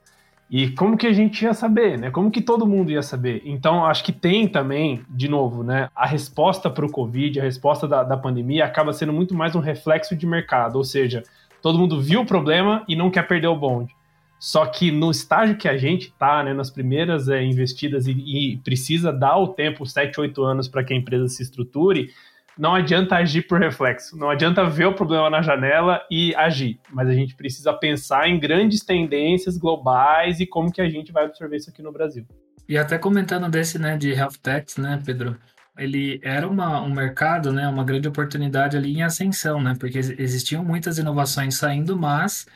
E 0.49 0.71
como 0.71 0.97
que 0.97 1.07
a 1.07 1.13
gente 1.13 1.43
ia 1.43 1.53
saber, 1.53 1.99
né? 1.99 2.11
Como 2.11 2.31
que 2.31 2.41
todo 2.41 2.67
mundo 2.67 2.91
ia 2.91 3.03
saber? 3.03 3.43
Então, 3.45 3.85
acho 3.85 4.05
que 4.05 4.13
tem 4.13 4.47
também, 4.47 5.03
de 5.09 5.29
novo, 5.29 5.65
né? 5.65 5.89
A 5.95 6.07
resposta 6.07 6.71
para 6.71 6.87
o 6.87 6.91
Covid, 6.91 7.41
a 7.41 7.43
resposta 7.43 7.89
da, 7.89 8.05
da 8.05 8.17
pandemia 8.17 8.65
acaba 8.65 8.93
sendo 8.93 9.13
muito 9.13 9.35
mais 9.35 9.57
um 9.57 9.61
reflexo 9.61 10.15
de 10.15 10.25
mercado. 10.25 10.77
Ou 10.77 10.85
seja, 10.85 11.25
todo 11.61 11.79
mundo 11.79 12.01
viu 12.01 12.21
o 12.21 12.27
problema 12.27 12.85
e 12.87 12.95
não 12.95 13.11
quer 13.11 13.27
perder 13.27 13.49
o 13.49 13.57
bonde. 13.57 13.93
Só 14.39 14.67
que 14.67 14.93
no 14.93 15.11
estágio 15.11 15.57
que 15.57 15.67
a 15.67 15.77
gente 15.77 16.09
está, 16.09 16.45
né, 16.45 16.53
nas 16.53 16.71
primeiras 16.71 17.29
é, 17.29 17.43
investidas 17.43 18.07
e, 18.07 18.13
e, 18.13 18.57
precisa 18.59 19.13
dar 19.13 19.39
o 19.39 19.49
tempo, 19.49 19.85
7, 19.85 20.21
8 20.21 20.45
anos, 20.45 20.69
para 20.69 20.85
que 20.85 20.93
a 20.93 20.97
empresa 20.97 21.27
se 21.29 21.43
estruture, 21.43 22.11
não 22.59 22.75
adianta 22.75 23.17
agir 23.17 23.43
por 23.47 23.61
reflexo, 23.61 24.17
não 24.17 24.31
adianta 24.31 24.65
ver 24.65 24.87
o 24.87 24.95
problema 24.95 25.29
na 25.29 25.43
janela 25.43 26.01
e 26.11 26.35
agir, 26.35 26.81
mas 26.91 27.09
a 27.09 27.13
gente 27.13 27.35
precisa 27.35 27.73
pensar 27.73 28.29
em 28.29 28.39
grandes 28.39 28.85
tendências 28.85 29.59
globais 29.59 30.41
e 30.41 30.47
como 30.47 30.73
que 30.73 30.81
a 30.81 30.89
gente 30.89 31.13
vai 31.13 31.25
absorver 31.25 31.57
isso 31.57 31.71
aqui 31.71 31.83
no 31.83 31.93
Brasil. 31.93 32.27
E 32.69 32.77
até 32.77 32.99
comentando 32.99 33.49
desse, 33.49 33.79
né, 33.79 33.97
de 33.97 34.11
health 34.13 34.39
techs, 34.43 34.77
né, 34.77 35.01
Pedro, 35.05 35.37
ele 35.79 36.19
era 36.23 36.49
uma, 36.49 36.81
um 36.81 36.91
mercado, 36.91 37.53
né, 37.53 37.69
uma 37.69 37.85
grande 37.85 38.09
oportunidade 38.09 38.77
ali 38.77 38.97
em 38.97 39.03
ascensão, 39.03 39.63
né, 39.63 39.77
porque 39.79 39.99
existiam 39.99 40.65
muitas 40.65 40.99
inovações 40.99 41.57
saindo, 41.57 41.97
mas 41.97 42.47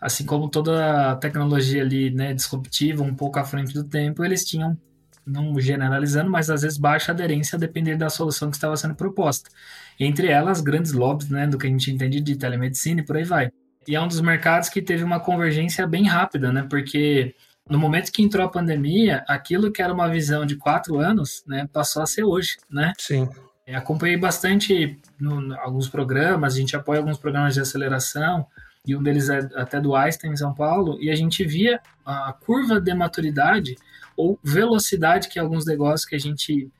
assim 0.00 0.26
como 0.26 0.48
toda 0.48 1.16
tecnologia 1.16 1.82
ali, 1.82 2.10
né, 2.10 2.34
disruptiva, 2.34 3.02
um 3.02 3.14
pouco 3.14 3.38
à 3.38 3.44
frente 3.44 3.72
do 3.72 3.84
tempo, 3.84 4.24
eles 4.24 4.44
tinham 4.44 4.76
não 5.26 5.58
generalizando, 5.58 6.30
mas 6.30 6.48
às 6.48 6.62
vezes 6.62 6.78
baixa 6.78 7.10
aderência 7.12 7.56
a 7.56 7.58
depender 7.58 7.96
da 7.96 8.08
solução 8.08 8.48
que 8.48 8.56
estava 8.56 8.76
sendo 8.76 8.94
proposta. 8.94 9.50
Entre 9.98 10.28
elas, 10.28 10.60
grandes 10.60 10.92
lobbies, 10.92 11.28
né, 11.28 11.46
do 11.46 11.58
que 11.58 11.66
a 11.66 11.70
gente 11.70 11.90
entende 11.90 12.20
de 12.20 12.36
telemedicina 12.36 13.00
e 13.00 13.04
por 13.04 13.16
aí 13.16 13.24
vai. 13.24 13.50
E 13.88 13.96
é 13.96 14.00
um 14.00 14.06
dos 14.06 14.20
mercados 14.20 14.68
que 14.68 14.80
teve 14.80 15.02
uma 15.02 15.18
convergência 15.18 15.86
bem 15.86 16.06
rápida, 16.06 16.52
né, 16.52 16.66
porque 16.68 17.34
no 17.68 17.78
momento 17.78 18.12
que 18.12 18.22
entrou 18.22 18.46
a 18.46 18.48
pandemia, 18.48 19.24
aquilo 19.26 19.72
que 19.72 19.82
era 19.82 19.92
uma 19.92 20.08
visão 20.08 20.46
de 20.46 20.56
quatro 20.56 20.98
anos, 20.98 21.42
né, 21.46 21.68
passou 21.72 22.02
a 22.02 22.06
ser 22.06 22.22
hoje, 22.22 22.56
né? 22.70 22.92
Sim. 22.96 23.28
É, 23.66 23.74
acompanhei 23.74 24.16
bastante 24.16 24.96
no, 25.18 25.40
no, 25.40 25.58
alguns 25.58 25.88
programas, 25.88 26.54
a 26.54 26.58
gente 26.58 26.76
apoia 26.76 27.00
alguns 27.00 27.18
programas 27.18 27.54
de 27.54 27.60
aceleração, 27.60 28.46
e 28.86 28.94
um 28.94 29.02
deles 29.02 29.28
é 29.28 29.38
até 29.56 29.80
do 29.80 29.96
Einstein 29.96 30.30
em 30.30 30.36
São 30.36 30.54
Paulo, 30.54 30.96
e 31.00 31.10
a 31.10 31.16
gente 31.16 31.44
via 31.44 31.80
a 32.04 32.32
curva 32.32 32.80
de 32.80 32.94
maturidade 32.94 33.76
ou 34.16 34.38
velocidade 34.42 35.28
que 35.28 35.38
alguns 35.38 35.66
negócios 35.66 36.04
que 36.04 36.14
a 36.16 36.20
gente 36.20 36.70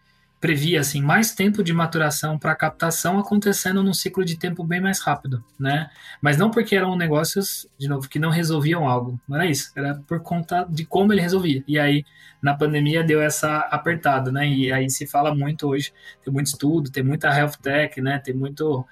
previa 0.40 0.80
assim 0.80 1.00
mais 1.00 1.34
tempo 1.34 1.62
de 1.62 1.72
maturação 1.72 2.38
para 2.38 2.54
captação 2.54 3.18
acontecendo 3.18 3.82
num 3.82 3.94
ciclo 3.94 4.24
de 4.24 4.38
tempo 4.38 4.62
bem 4.62 4.80
mais 4.80 5.00
rápido, 5.00 5.42
né? 5.58 5.90
Mas 6.20 6.36
não 6.36 6.50
porque 6.50 6.76
eram 6.76 6.96
negócios 6.96 7.66
de 7.78 7.88
novo 7.88 8.08
que 8.08 8.18
não 8.18 8.30
resolviam 8.30 8.88
algo, 8.88 9.18
não 9.26 9.36
era 9.36 9.46
isso, 9.46 9.72
era 9.74 9.94
por 10.06 10.20
conta 10.20 10.66
de 10.68 10.84
como 10.84 11.12
ele 11.12 11.22
resolvia. 11.22 11.64
E 11.66 11.78
aí 11.78 12.04
na 12.42 12.54
pandemia 12.54 13.02
deu 13.02 13.20
essa 13.20 13.60
apertada, 13.70 14.30
né? 14.30 14.46
E 14.46 14.70
aí 14.70 14.88
se 14.90 15.06
fala 15.06 15.34
muito 15.34 15.68
hoje, 15.68 15.92
tem 16.22 16.32
muito 16.32 16.48
estudo, 16.48 16.90
tem 16.90 17.02
muita 17.02 17.28
health 17.34 17.56
tech, 17.62 18.00
né? 18.00 18.18
Tem 18.18 18.34
muito 18.34 18.86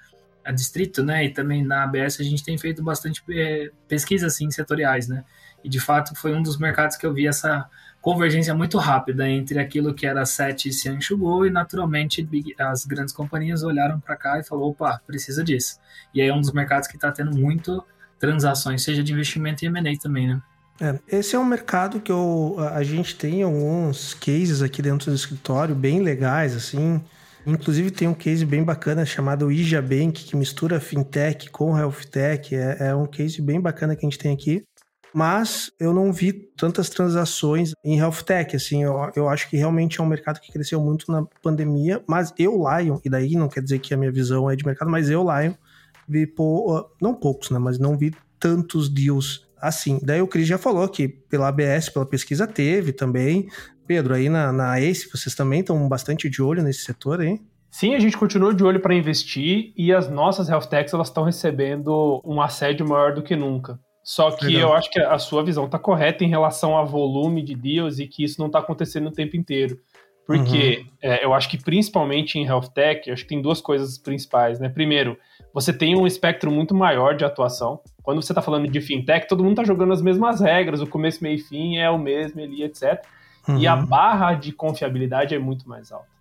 a 0.45 0.51
distrito, 0.51 1.03
né? 1.03 1.25
E 1.25 1.31
também 1.31 1.63
na 1.63 1.85
ABS 1.85 2.21
a 2.21 2.25
gente 2.25 2.43
tem 2.43 2.57
feito 2.59 2.83
bastante 2.83 3.23
é, 3.31 3.71
pesquisa 3.87 4.27
assim 4.27 4.51
setoriais, 4.51 5.09
né? 5.09 5.25
E 5.63 5.69
de 5.69 5.81
fato 5.81 6.15
foi 6.15 6.35
um 6.35 6.43
dos 6.43 6.59
mercados 6.59 6.97
que 6.97 7.07
eu 7.07 7.13
vi 7.13 7.27
essa 7.27 7.69
convergência 8.05 8.55
muito 8.55 8.77
rápida 8.77 9.27
entre 9.27 9.59
aquilo 9.59 9.95
que 9.95 10.07
era 10.07 10.27
SET 10.27 10.69
e 10.69 10.73
se 10.75 10.91
enxugou 10.91 11.47
e 11.47 11.51
naturalmente 11.51 12.29
as 12.59 12.85
grandes 12.85 13.15
companhias 13.15 13.63
olharam 13.63 13.99
para 13.99 14.15
cá 14.15 14.39
e 14.39 14.45
falou, 14.45 14.73
opa, 14.73 15.01
precisa 15.07 15.43
disso. 15.43 15.81
E 16.13 16.21
aí 16.21 16.29
é 16.29 16.35
um 16.35 16.41
dos 16.43 16.53
mercados 16.53 16.87
que 16.87 16.97
está 16.97 17.11
tendo 17.11 17.35
muito 17.35 17.83
transações, 18.19 18.83
seja 18.83 19.03
de 19.03 19.11
investimento 19.11 19.65
e 19.65 19.69
M&A 19.69 19.97
também, 19.99 20.29
né? 20.29 20.43
É, 20.79 20.99
esse 21.17 21.35
é 21.35 21.39
um 21.39 21.47
mercado 21.47 21.99
que 21.99 22.13
eu, 22.13 22.57
a 22.75 22.83
gente 22.83 23.17
tem 23.17 23.43
alguns 23.43 24.13
cases 24.13 24.61
aqui 24.61 24.83
dentro 24.83 25.11
do 25.11 25.17
escritório 25.17 25.75
bem 25.75 26.03
legais, 26.03 26.55
assim. 26.55 27.01
Inclusive 27.47 27.91
tem 27.91 28.07
um 28.07 28.15
case 28.15 28.45
bem 28.45 28.63
bacana 28.63 29.07
chamado 29.07 29.51
Ija 29.51 29.81
Bank, 29.81 30.25
que 30.25 30.37
mistura 30.37 30.79
fintech 30.79 31.49
com 31.49 31.75
health 31.75 32.05
tech. 32.11 32.55
É, 32.55 32.89
é 32.89 32.95
um 32.95 33.07
case 33.07 33.41
bem 33.41 33.59
bacana 33.59 33.97
que 33.97 34.05
a 34.05 34.11
gente 34.11 34.19
tem 34.19 34.35
aqui 34.35 34.63
mas 35.15 35.71
eu 35.79 35.95
não 35.95 36.13
vi 36.13 36.33
tantas 36.33 36.91
transações 36.91 37.73
em 37.85 37.99
health 37.99 38.23
tech, 38.27 38.57
assim, 38.57 38.83
eu, 38.83 38.95
eu 39.15 39.29
acho 39.29 39.49
que 39.49 39.57
realmente 39.57 40.01
é 40.01 40.03
um 40.03 40.07
mercado 40.07 40.41
que 40.41 40.53
cresceu 40.53 40.81
muito 40.81 41.11
na 41.11 41.25
pandemia, 41.41 42.03
mas 42.07 42.35
eu, 42.37 42.65
Lion, 42.69 42.99
e 43.05 43.09
daí 43.09 43.37
não 43.37 43.49
quer 43.49 43.63
dizer 43.63 43.79
que 43.79 43.95
a 43.95 43.97
minha 43.97 44.11
visão 44.11 44.51
é 44.51 44.57
de 44.57 44.67
mercado, 44.67 44.91
mas 44.91 45.09
eu, 45.09 45.23
Lion, 45.23 45.55
vi, 46.09 46.27
pou, 46.27 46.91
não 47.01 47.15
poucos, 47.15 47.51
né, 47.51 47.59
mas 47.61 47.79
não 47.79 47.97
vi 47.97 48.13
tantos 48.41 48.89
deals 48.89 49.47
assim. 49.61 50.01
Daí 50.03 50.21
o 50.21 50.27
Cris 50.27 50.49
já 50.49 50.59
falou 50.59 50.89
que 50.89 51.09
pela 51.09 51.49
ABS, 51.49 51.89
pela 51.89 52.05
pesquisa, 52.05 52.47
teve 52.47 52.93
também. 52.93 53.49
Pedro, 53.87 54.15
aí 54.15 54.29
na, 54.29 54.53
na 54.53 54.81
ACE, 54.81 55.09
vocês 55.11 55.35
também 55.35 55.61
estão 55.61 55.89
bastante 55.89 56.29
de 56.29 56.43
olho 56.43 56.63
nesse 56.63 56.81
setor 56.81 57.21
aí? 57.21 57.41
Sim, 57.71 57.95
a 57.95 57.99
gente 57.99 58.17
continua 58.17 58.55
de 58.55 58.63
olho 58.63 58.81
para 58.81 58.95
investir 58.95 59.73
e 59.77 59.93
as 59.93 60.09
nossas 60.09 60.49
health 60.49 60.67
techs 60.67 60.93
elas 60.95 61.09
estão 61.09 61.25
recebendo 61.25 62.21
um 62.25 62.41
assédio 62.41 62.87
maior 62.89 63.15
do 63.15 63.23
que 63.23 63.35
nunca. 63.35 63.79
Só 64.05 64.31
que 64.31 64.45
Legal. 64.45 64.69
eu 64.69 64.75
acho 64.75 64.91
que 64.91 65.01
a 65.01 65.19
sua 65.19 65.43
visão 65.43 65.65
está 65.65 65.79
correta 65.79 66.23
em 66.23 66.29
relação 66.29 66.77
a 66.77 66.85
volume 66.85 67.43
de 67.43 67.55
deals 67.55 67.99
e 67.99 68.07
que 68.07 68.23
isso 68.23 68.39
não 68.39 68.49
está 68.49 68.59
acontecendo 68.59 69.09
o 69.09 69.11
tempo 69.11 69.35
inteiro. 69.35 69.81
Porque 70.27 70.79
uhum. 70.79 70.91
é, 71.03 71.25
eu 71.25 71.33
acho 71.33 71.49
que 71.49 71.57
principalmente 71.57 72.39
em 72.39 72.45
health 72.45 72.69
tech, 72.75 73.11
acho 73.11 73.23
que 73.23 73.29
tem 73.29 73.41
duas 73.41 73.63
coisas 73.63 73.99
principais, 73.99 74.61
né? 74.61 74.69
Primeiro, 74.69 75.19
você 75.53 75.73
tem 75.73 75.97
um 75.97 76.07
espectro 76.07 76.51
muito 76.51 76.75
maior 76.75 77.17
de 77.17 77.25
atuação. 77.25 77.81
Quando 78.03 78.23
você 78.23 78.33
está 78.33 78.43
falando 78.43 78.69
de 78.69 78.81
fintech, 78.81 79.27
todo 79.27 79.43
mundo 79.43 79.53
está 79.53 79.65
jogando 79.65 79.93
as 79.93 80.03
mesmas 80.03 80.41
regras, 80.41 80.83
o 80.83 80.87
começo, 80.87 81.23
meio 81.23 81.37
e 81.37 81.41
fim 81.41 81.77
é 81.79 81.89
o 81.91 81.99
mesmo 81.99 82.43
ali, 82.43 82.63
etc. 82.63 83.03
Uhum. 83.49 83.59
E 83.59 83.67
a 83.67 83.75
uhum. 83.75 83.87
barra 83.87 84.35
de 84.35 84.53
confiabilidade 84.53 85.35
é 85.35 85.39
muito 85.39 85.69
mais 85.69 85.91
alta. 85.91 86.15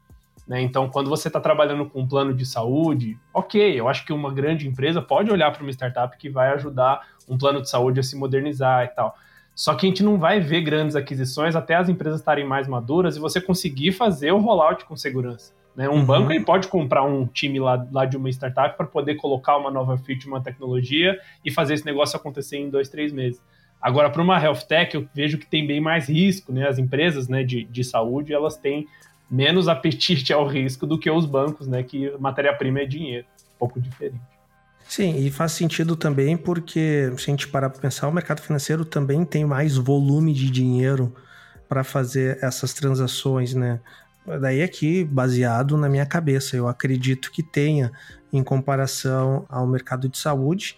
Né? 0.48 0.62
Então, 0.62 0.89
quando 0.89 1.10
você 1.10 1.30
está 1.30 1.39
trabalhando 1.39 1.89
com 1.89 2.02
um 2.02 2.08
plano 2.08 2.34
de 2.34 2.46
saúde, 2.46 3.17
ok, 3.34 3.80
eu 3.80 3.88
acho 3.88 4.06
que 4.06 4.12
uma 4.12 4.34
grande 4.34 4.67
empresa 4.67 5.02
pode 5.02 5.32
olhar 5.32 5.52
para 5.52 5.62
uma 5.62 5.72
startup 5.72 6.17
que 6.17 6.30
vai 6.30 6.50
ajudar 6.54 7.02
um 7.30 7.38
plano 7.38 7.62
de 7.62 7.70
saúde 7.70 8.00
a 8.00 8.04
se 8.04 8.16
modernizar 8.16 8.86
e 8.86 8.88
tal. 8.90 9.16
Só 9.56 9.76
que 9.76 9.86
a 9.86 9.90
gente 9.90 10.04
não 10.04 10.18
vai 10.18 10.40
ver 10.40 10.62
grandes 10.62 10.96
aquisições 10.96 11.56
até 11.56 11.76
as 11.76 11.88
empresas 11.88 12.20
estarem 12.20 12.46
mais 12.46 12.68
maduras 12.68 13.16
e 13.16 13.20
você 13.20 13.40
conseguir 13.40 13.92
fazer 13.92 14.32
o 14.32 14.40
rollout 14.40 14.86
com 14.86 14.98
segurança. 14.98 15.54
Né? 15.76 15.90
Um 15.90 15.94
uhum. 15.94 16.06
banco 16.06 16.32
ele 16.32 16.44
pode 16.44 16.68
comprar 16.68 17.04
um 17.04 17.26
time 17.26 17.60
lá, 17.60 17.88
lá 17.92 18.06
de 18.06 18.18
uma 18.18 18.30
startup 18.30 18.76
para 18.78 18.86
poder 18.86 19.16
colocar 19.16 19.58
uma 19.58 19.72
nova 19.72 19.98
feature, 19.98 20.28
uma 20.28 20.42
tecnologia 20.42 21.20
e 21.44 21.52
fazer 21.52 21.76
esse 21.76 21.86
negócio 21.86 22.18
acontecer 22.18 22.58
em 22.58 22.70
dois, 22.70 22.90
três 22.90 23.12
meses. 23.12 23.42
Agora, 23.82 24.10
para 24.10 24.22
uma 24.22 24.42
health 24.42 24.62
tech, 24.68 24.96
eu 24.96 25.08
vejo 25.14 25.38
que 25.38 25.46
tem 25.46 25.68
bem 25.68 25.82
mais 25.82 26.08
risco, 26.08 26.54
né? 26.54 26.68
As 26.68 26.80
empresas 26.80 27.28
né, 27.28 27.44
de, 27.44 27.66
de 27.66 27.84
saúde, 27.84 28.34
elas 28.34 28.56
têm 28.56 28.88
menos 29.30 29.68
apetite 29.70 30.32
ao 30.32 30.48
risco 30.48 30.88
do 30.88 30.98
que 30.98 31.12
os 31.12 31.26
bancos, 31.26 31.68
né? 31.68 31.84
Que 31.84 32.12
matéria-prima 32.18 32.80
é 32.80 32.86
dinheiro. 32.86 33.26
Um 33.56 33.60
pouco 33.60 33.82
diferente. 33.82 34.33
Sim, 34.88 35.15
e 35.17 35.32
faz 35.32 35.54
sentido 35.54 35.96
também 35.96 36.38
porque, 36.38 37.12
se 37.17 37.24
a 37.24 37.32
gente 37.32 37.48
parar 37.48 37.69
para 37.69 37.82
pensar, 37.82 38.08
o 38.08 38.12
mercado 38.12 38.41
financeiro 38.41 38.86
também 38.86 39.26
tem 39.26 39.46
mais 39.46 39.76
volume 39.76 40.34
de 40.34 40.50
dinheiro 40.52 41.13
para 41.67 41.84
fazer 41.84 42.38
essas 42.43 42.74
transações, 42.74 43.54
né? 43.54 43.80
Daí 44.39 44.62
aqui, 44.62 45.04
baseado 45.04 45.76
na 45.78 45.89
minha 45.89 46.06
cabeça, 46.06 46.56
eu 46.56 46.67
acredito 46.67 47.32
que 47.32 47.41
tenha 47.43 47.91
em 48.32 48.43
comparação 48.43 49.46
ao 49.50 49.67
mercado 49.67 50.08
de 50.08 50.17
saúde, 50.17 50.78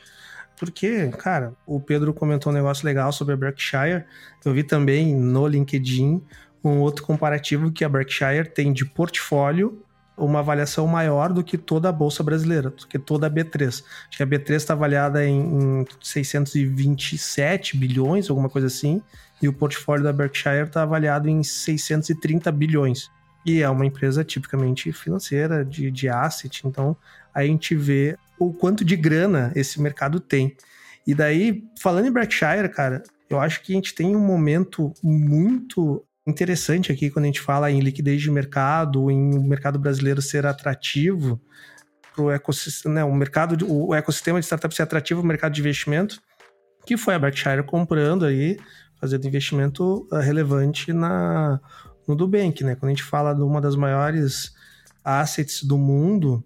porque, 0.58 1.10
cara, 1.10 1.54
o 1.66 1.80
Pedro 1.80 2.14
comentou 2.14 2.52
um 2.52 2.56
negócio 2.56 2.86
legal 2.86 3.12
sobre 3.12 3.34
a 3.34 3.38
Berkshire, 3.38 4.06
eu 4.46 4.54
vi 4.54 4.64
também 4.64 5.14
no 5.14 5.48
LinkedIn 5.48 6.24
um 6.64 6.80
outro 6.80 7.04
comparativo 7.04 7.72
que 7.72 7.84
a 7.84 7.90
Berkshire 7.90 8.50
tem 8.50 8.74
de 8.74 8.86
portfólio 8.86 9.85
uma 10.18 10.40
avaliação 10.40 10.88
maior 10.88 11.34
do 11.34 11.44
que 11.44 11.58
toda 11.58 11.90
a 11.90 11.92
bolsa 11.92 12.24
brasileira, 12.24 12.70
do 12.70 12.88
que 12.88 12.98
toda 12.98 13.28
a 13.28 13.30
B3. 13.30 13.68
Acho 13.68 14.18
que 14.18 14.24
a 14.24 14.28
B3 14.28 14.56
está 14.56 14.74
avaliada 14.74 15.26
em, 15.26 15.82
em 15.82 15.86
627 16.02 17.78
bilhões, 17.78 18.30
alguma 18.30 18.50
coisa 18.50 18.68
assim, 18.68 19.02
e 19.42 19.48
o 19.48 19.54
portfólio 19.54 20.04
da 20.04 20.14
Berkshire 20.14 20.68
está 20.68 20.84
avaliado 20.84 21.28
em 21.28 21.44
630 21.44 22.52
bilhões. 22.52 23.10
E 23.46 23.62
é 23.62 23.70
uma 23.70 23.86
empresa 23.86 24.24
tipicamente 24.24 24.92
financeira, 24.92 25.64
de, 25.64 25.92
de 25.92 26.10
asset, 26.10 26.66
então 26.66 26.96
a 27.34 27.44
gente 27.44 27.76
vê 27.76 28.18
o 28.40 28.54
quanto 28.54 28.84
de 28.84 28.96
grana 28.96 29.52
esse 29.56 29.80
mercado 29.82 30.20
tem. 30.20 30.56
E 31.06 31.14
daí, 31.14 31.64
falando 31.80 32.08
em 32.08 32.12
Berkshire, 32.12 32.70
cara, 32.70 33.04
eu 33.30 33.40
acho 33.40 33.62
que 33.62 33.74
a 33.74 33.76
gente 33.76 33.94
tem 33.94 34.16
um 34.16 34.26
momento 34.26 34.94
muito 35.04 36.04
interessante 36.28 36.92
aqui 36.92 37.10
quando 37.10 37.26
a 37.26 37.28
gente 37.28 37.42
fala 37.42 37.72
em 37.72 37.80
liquidez 37.80 38.22
de 38.22 38.32
mercado, 38.32 39.12
em 39.12 39.38
o 39.38 39.44
mercado 39.44 39.78
brasileiro 39.78 40.22
ser 40.22 40.46
atrativo 40.46 41.40
para 42.14 42.24
o 42.24 42.32
ecossistema, 42.32 42.96
né, 42.96 43.04
o 43.04 43.14
mercado, 43.14 43.58
o 43.70 43.94
ecossistema 43.94 44.40
de 44.40 44.46
startup 44.46 44.74
ser 44.74 44.84
atrativo 44.84 45.22
o 45.22 45.26
mercado 45.26 45.54
de 45.54 45.62
investimento, 45.62 46.22
que 46.86 46.98
foi 46.98 47.14
a 47.16 47.20
Berkshire 47.20 47.64
comprando 47.64 48.26
aí, 48.26 48.58
fazendo 49.00 49.28
investimento 49.28 50.08
uh, 50.12 50.16
relevante 50.16 50.94
na 50.94 51.60
no 52.08 52.16
Nubank, 52.16 52.64
né? 52.64 52.76
Quando 52.76 52.92
a 52.92 52.94
gente 52.94 53.04
fala 53.04 53.34
de 53.34 53.42
uma 53.42 53.60
das 53.60 53.76
maiores 53.76 54.54
assets 55.04 55.64
do 55.64 55.78
mundo, 55.78 56.44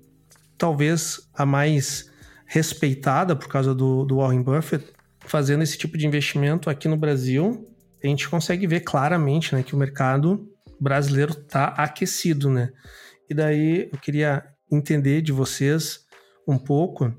talvez 0.58 1.30
a 1.36 1.46
mais 1.46 2.10
respeitada 2.46 3.36
por 3.36 3.48
causa 3.48 3.76
do, 3.76 4.06
do 4.06 4.18
Warren 4.18 4.42
Buffett, 4.42 4.86
fazendo 5.20 5.62
esse 5.62 5.78
tipo 5.78 5.98
de 5.98 6.08
investimento 6.08 6.70
aqui 6.70 6.88
no 6.88 6.98
Brasil, 6.98 7.68
a 8.02 8.08
gente 8.08 8.30
consegue 8.30 8.66
ver 8.68 8.82
claramente 8.82 9.54
né, 9.54 9.64
que 9.64 9.76
o 9.76 9.78
mercado 9.78 10.48
brasileiro 10.80 11.32
está 11.32 11.66
aquecido, 11.66 12.50
né? 12.50 12.72
E 13.30 13.34
daí 13.34 13.90
eu 13.92 14.00
queria 14.00 14.44
entender 14.72 15.22
de 15.22 15.32
vocês 15.32 16.00
um 16.48 16.58
pouco 16.58 17.14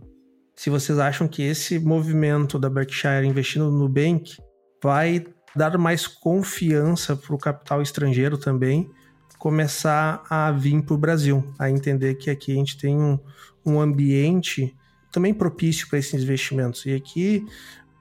se 0.60 0.68
vocês 0.68 0.98
acham 0.98 1.26
que 1.26 1.42
esse 1.42 1.78
movimento 1.78 2.58
da 2.58 2.68
Berkshire 2.68 3.26
investindo 3.26 3.70
no 3.70 3.78
Nubank 3.78 4.36
vai 4.82 5.24
dar 5.56 5.78
mais 5.78 6.06
confiança 6.06 7.16
para 7.16 7.34
o 7.34 7.38
capital 7.38 7.80
estrangeiro 7.80 8.36
também 8.36 8.90
começar 9.38 10.22
a 10.28 10.52
vir 10.52 10.82
para 10.82 10.94
o 10.94 10.98
Brasil, 10.98 11.42
a 11.58 11.70
entender 11.70 12.16
que 12.16 12.28
aqui 12.28 12.52
a 12.52 12.56
gente 12.56 12.76
tem 12.76 12.94
um, 12.94 13.18
um 13.64 13.80
ambiente 13.80 14.76
também 15.10 15.32
propício 15.32 15.88
para 15.88 15.98
esses 15.98 16.22
investimentos. 16.22 16.84
E 16.84 16.92
aqui 16.92 17.46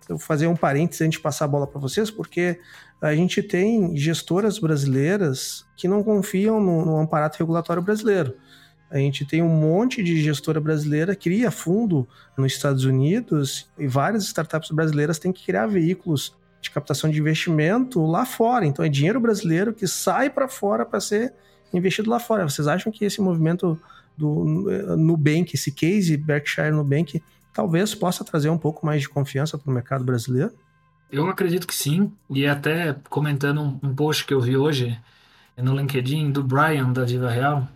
vou 0.09 0.19
fazer 0.19 0.47
um 0.47 0.55
parênteses 0.55 1.01
antes 1.01 1.17
de 1.17 1.23
passar 1.23 1.45
a 1.45 1.47
bola 1.47 1.67
para 1.67 1.79
vocês, 1.79 2.09
porque 2.09 2.59
a 3.01 3.15
gente 3.15 3.41
tem 3.41 3.95
gestoras 3.95 4.59
brasileiras 4.59 5.65
que 5.77 5.87
não 5.87 6.03
confiam 6.03 6.59
no, 6.59 6.85
no 6.85 6.97
amparato 6.97 7.37
regulatório 7.39 7.81
brasileiro. 7.81 8.35
A 8.91 8.97
gente 8.97 9.23
tem 9.23 9.41
um 9.41 9.49
monte 9.49 10.01
de 10.01 10.21
gestora 10.21 10.59
brasileira 10.59 11.15
que 11.15 11.29
cria 11.29 11.51
fundo 11.51 12.07
nos 12.35 12.53
Estados 12.53 12.85
Unidos 12.85 13.69
e 13.77 13.87
várias 13.87 14.23
startups 14.23 14.71
brasileiras 14.71 15.19
têm 15.19 15.31
que 15.31 15.45
criar 15.45 15.67
veículos 15.67 16.35
de 16.59 16.71
captação 16.71 17.09
de 17.09 17.19
investimento 17.19 18.03
lá 18.05 18.25
fora. 18.25 18.65
Então 18.65 18.83
é 18.83 18.89
dinheiro 18.89 19.19
brasileiro 19.19 19.73
que 19.73 19.87
sai 19.87 20.29
para 20.29 20.47
fora 20.47 20.85
para 20.85 20.99
ser 20.99 21.33
investido 21.71 22.09
lá 22.09 22.19
fora. 22.19 22.49
Vocês 22.49 22.67
acham 22.67 22.91
que 22.91 23.05
esse 23.05 23.21
movimento 23.21 23.79
do 24.17 24.65
Nubank, 24.97 25.55
esse 25.55 25.71
case 25.71 26.17
Berkshire 26.17 26.71
Nubank, 26.71 27.23
talvez 27.59 27.93
possa 27.93 28.23
trazer 28.23 28.49
um 28.49 28.57
pouco 28.57 28.85
mais 28.85 29.01
de 29.01 29.09
confiança 29.09 29.57
para 29.57 29.69
o 29.69 29.73
mercado 29.73 30.05
brasileiro? 30.05 30.53
Eu 31.11 31.27
acredito 31.27 31.67
que 31.67 31.75
sim, 31.75 32.09
e 32.29 32.47
até 32.47 32.95
comentando 33.09 33.77
um, 33.83 33.93
post 33.93 34.25
que 34.25 34.33
eu 34.33 34.39
vi 34.39 34.55
hoje 34.55 34.97
no 35.57 35.75
LinkedIn 35.75 36.31
do 36.31 36.41
Brian 36.41 36.93
da 36.93 37.03
Viva 37.03 37.29
Real, 37.29 37.67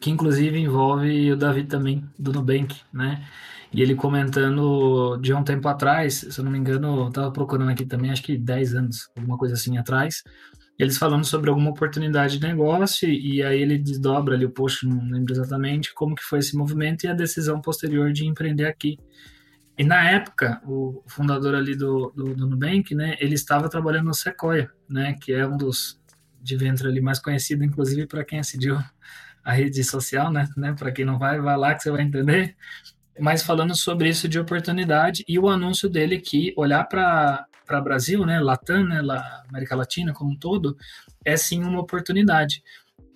que 0.00 0.10
inclusive 0.10 0.58
envolve 0.58 1.30
o 1.30 1.36
David 1.36 1.68
também, 1.68 2.04
do 2.18 2.32
Nubank, 2.32 2.80
né? 2.92 3.24
E 3.72 3.80
ele 3.80 3.94
comentando 3.94 5.16
de 5.18 5.32
um 5.32 5.44
tempo 5.44 5.68
atrás, 5.68 6.26
se 6.28 6.36
eu 6.36 6.44
não 6.44 6.50
me 6.50 6.58
engano, 6.58 7.04
eu 7.04 7.10
tava 7.12 7.30
procurando 7.30 7.70
aqui 7.70 7.86
também, 7.86 8.10
acho 8.10 8.24
que 8.24 8.36
10 8.36 8.74
anos, 8.74 9.08
alguma 9.16 9.38
coisa 9.38 9.54
assim 9.54 9.78
atrás, 9.78 10.24
eles 10.82 10.96
falando 10.96 11.24
sobre 11.24 11.50
alguma 11.50 11.70
oportunidade 11.70 12.38
de 12.38 12.46
negócio, 12.46 13.08
e 13.08 13.42
aí 13.42 13.60
ele 13.60 13.76
desdobra 13.76 14.34
ali 14.34 14.46
o 14.46 14.50
post, 14.50 14.86
não 14.86 15.10
lembro 15.10 15.32
exatamente 15.32 15.92
como 15.92 16.14
que 16.14 16.22
foi 16.22 16.38
esse 16.38 16.56
movimento 16.56 17.04
e 17.04 17.08
a 17.08 17.12
decisão 17.12 17.60
posterior 17.60 18.12
de 18.12 18.26
empreender 18.26 18.64
aqui. 18.64 18.98
E 19.76 19.84
na 19.84 20.10
época, 20.10 20.60
o 20.64 21.02
fundador 21.06 21.54
ali 21.54 21.76
do, 21.76 22.10
do, 22.16 22.34
do 22.34 22.46
Nubank, 22.46 22.94
né, 22.94 23.16
ele 23.20 23.34
estava 23.34 23.68
trabalhando 23.68 24.06
no 24.06 24.14
Sequoia, 24.14 24.70
né, 24.88 25.14
que 25.20 25.32
é 25.32 25.46
um 25.46 25.56
dos 25.56 26.00
de 26.42 26.56
venture 26.56 26.88
ali 26.88 27.02
mais 27.02 27.18
conhecido, 27.18 27.62
inclusive 27.62 28.06
para 28.06 28.24
quem 28.24 28.38
assistiu 28.38 28.78
a 29.44 29.52
rede 29.52 29.84
social, 29.84 30.32
né, 30.32 30.48
né 30.56 30.72
para 30.72 30.90
quem 30.90 31.04
não 31.04 31.18
vai, 31.18 31.38
vai 31.40 31.58
lá 31.58 31.74
que 31.74 31.82
você 31.82 31.90
vai 31.90 32.02
entender. 32.02 32.56
Mas 33.18 33.42
falando 33.42 33.76
sobre 33.76 34.08
isso 34.08 34.26
de 34.26 34.38
oportunidade 34.38 35.24
e 35.28 35.38
o 35.38 35.46
anúncio 35.46 35.90
dele 35.90 36.18
que 36.18 36.54
olhar 36.56 36.84
para 36.84 37.44
para 37.70 37.80
Brasil, 37.80 38.26
né, 38.26 38.40
Latam, 38.40 38.84
né, 38.84 39.00
América 39.48 39.76
Latina 39.76 40.12
como 40.12 40.32
um 40.32 40.36
todo, 40.36 40.76
é 41.24 41.36
sim 41.36 41.62
uma 41.62 41.80
oportunidade. 41.80 42.64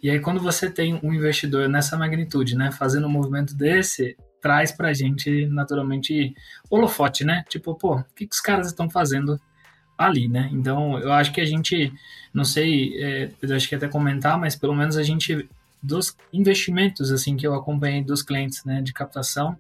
E 0.01 0.09
aí 0.09 0.21
quando 0.21 0.41
você 0.41 0.71
tem 0.71 1.01
um 1.03 1.13
investidor 1.13 1.69
nessa 1.69 1.97
magnitude, 1.97 2.57
né, 2.57 2.71
fazendo 2.71 3.09
um 3.09 3.11
movimento 3.11 3.53
desse, 3.57 4.17
traz 4.41 4.71
para 4.71 4.91
a 4.91 4.95
gente 4.95 5.47
naturalmente 5.47 6.33
holofote, 6.71 7.25
né? 7.25 7.45
Tipo, 7.49 7.75
pô, 7.75 7.97
o 7.97 8.05
que, 8.15 8.27
que 8.27 8.35
os 8.35 8.41
caras 8.41 8.69
estão 8.69 8.89
fazendo 8.89 9.41
ali, 9.99 10.29
né? 10.29 10.51
Então, 10.53 10.99
eu 11.01 11.13
acho 11.13 11.33
que 11.33 11.41
a 11.41 11.45
gente, 11.45 11.93
não 12.33 12.45
sei, 12.45 13.03
é, 13.03 13.31
eu 13.43 13.57
acho 13.57 13.69
que 13.69 13.75
até 13.75 13.89
comentar, 13.89 14.39
mas 14.39 14.55
pelo 14.55 14.75
menos 14.75 14.97
a 14.97 15.03
gente 15.03 15.49
dos 15.83 16.17
investimentos 16.33 17.11
assim 17.11 17.37
que 17.37 17.47
eu 17.47 17.55
acompanhei 17.55 18.05
dos 18.05 18.23
clientes, 18.23 18.65
né, 18.65 18.81
de 18.81 18.93
captação, 18.93 19.59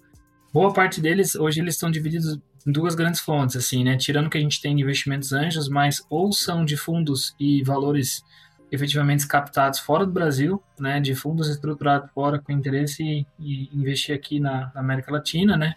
boa 0.52 0.72
parte 0.72 1.00
deles 1.00 1.34
hoje 1.34 1.60
eles 1.60 1.74
estão 1.74 1.90
divididos 1.90 2.38
duas 2.64 2.94
grandes 2.94 3.20
fontes, 3.20 3.56
assim, 3.56 3.84
né? 3.84 3.96
Tirando 3.96 4.30
que 4.30 4.38
a 4.38 4.40
gente 4.40 4.60
tem 4.60 4.78
investimentos 4.80 5.32
anjos, 5.32 5.68
mas 5.68 6.04
ou 6.08 6.32
são 6.32 6.64
de 6.64 6.76
fundos 6.76 7.34
e 7.38 7.62
valores 7.62 8.24
efetivamente 8.72 9.26
captados 9.28 9.78
fora 9.78 10.06
do 10.06 10.12
Brasil, 10.12 10.62
né? 10.78 11.00
De 11.00 11.14
fundos 11.14 11.48
estruturados 11.48 12.10
fora 12.12 12.38
com 12.38 12.52
interesse 12.52 13.02
em 13.02 13.26
investir 13.72 14.14
aqui 14.14 14.40
na, 14.40 14.72
na, 14.74 14.80
América 14.80 15.12
Latina, 15.12 15.56
né? 15.56 15.74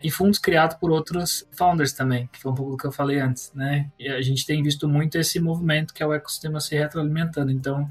E 0.00 0.10
fundos 0.10 0.38
criados 0.38 0.76
por 0.76 0.92
outros 0.92 1.44
founders 1.50 1.92
também, 1.92 2.28
que 2.32 2.38
foi 2.38 2.52
um 2.52 2.54
pouco 2.54 2.70
do 2.72 2.76
que 2.76 2.86
eu 2.86 2.92
falei 2.92 3.18
antes, 3.18 3.52
né? 3.52 3.90
E 3.98 4.08
a 4.08 4.22
gente 4.22 4.46
tem 4.46 4.62
visto 4.62 4.88
muito 4.88 5.18
esse 5.18 5.40
movimento 5.40 5.92
que 5.92 6.02
é 6.02 6.06
o 6.06 6.14
ecossistema 6.14 6.60
se 6.60 6.76
retroalimentando. 6.76 7.50
Então, 7.50 7.88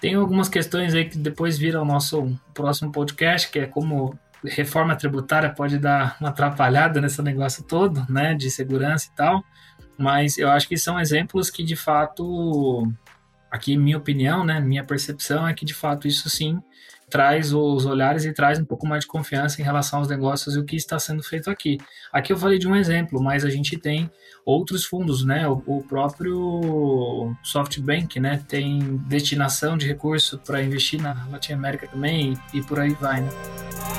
tem 0.00 0.14
algumas 0.14 0.48
questões 0.48 0.94
aí 0.94 1.08
que 1.08 1.18
depois 1.18 1.58
viram 1.58 1.82
o 1.82 1.84
nosso 1.84 2.38
próximo 2.54 2.92
podcast, 2.92 3.50
que 3.50 3.58
é 3.58 3.66
como 3.66 4.16
reforma 4.48 4.96
tributária 4.96 5.52
pode 5.52 5.78
dar 5.78 6.16
uma 6.20 6.30
atrapalhada 6.30 7.00
nesse 7.00 7.20
negócio 7.22 7.62
todo, 7.64 8.04
né, 8.08 8.34
de 8.34 8.50
segurança 8.50 9.08
e 9.12 9.16
tal, 9.16 9.44
mas 9.98 10.38
eu 10.38 10.50
acho 10.50 10.68
que 10.68 10.76
são 10.76 10.98
exemplos 10.98 11.50
que 11.50 11.62
de 11.62 11.76
fato, 11.76 12.90
aqui 13.50 13.76
minha 13.76 13.98
opinião, 13.98 14.44
né, 14.44 14.60
minha 14.60 14.84
percepção 14.84 15.46
é 15.46 15.54
que 15.54 15.64
de 15.64 15.74
fato 15.74 16.06
isso 16.06 16.28
sim 16.28 16.60
traz 17.08 17.52
os 17.52 17.86
olhares 17.86 18.24
e 18.24 18.32
traz 18.32 18.58
um 18.58 18.64
pouco 18.64 18.86
mais 18.86 19.02
de 19.02 19.06
confiança 19.06 19.60
em 19.60 19.64
relação 19.64 20.00
aos 20.00 20.08
negócios 20.08 20.56
e 20.56 20.58
o 20.58 20.64
que 20.64 20.76
está 20.76 20.98
sendo 20.98 21.22
feito 21.22 21.50
aqui. 21.50 21.78
Aqui 22.12 22.32
eu 22.32 22.36
falei 22.36 22.58
de 22.58 22.66
um 22.66 22.74
exemplo, 22.74 23.22
mas 23.22 23.44
a 23.44 23.50
gente 23.50 23.78
tem 23.78 24.10
outros 24.44 24.84
fundos, 24.84 25.24
né? 25.24 25.48
O, 25.48 25.62
o 25.66 25.82
próprio 25.82 27.34
SoftBank, 27.42 28.18
né, 28.20 28.42
tem 28.48 28.96
destinação 29.08 29.76
de 29.76 29.86
recurso 29.86 30.38
para 30.38 30.62
investir 30.62 31.00
na 31.00 31.26
Latin 31.30 31.54
América 31.54 31.86
também 31.86 32.34
e, 32.52 32.58
e 32.58 32.62
por 32.62 32.80
aí 32.80 32.90
vai, 32.94 33.20
né? 33.20 33.95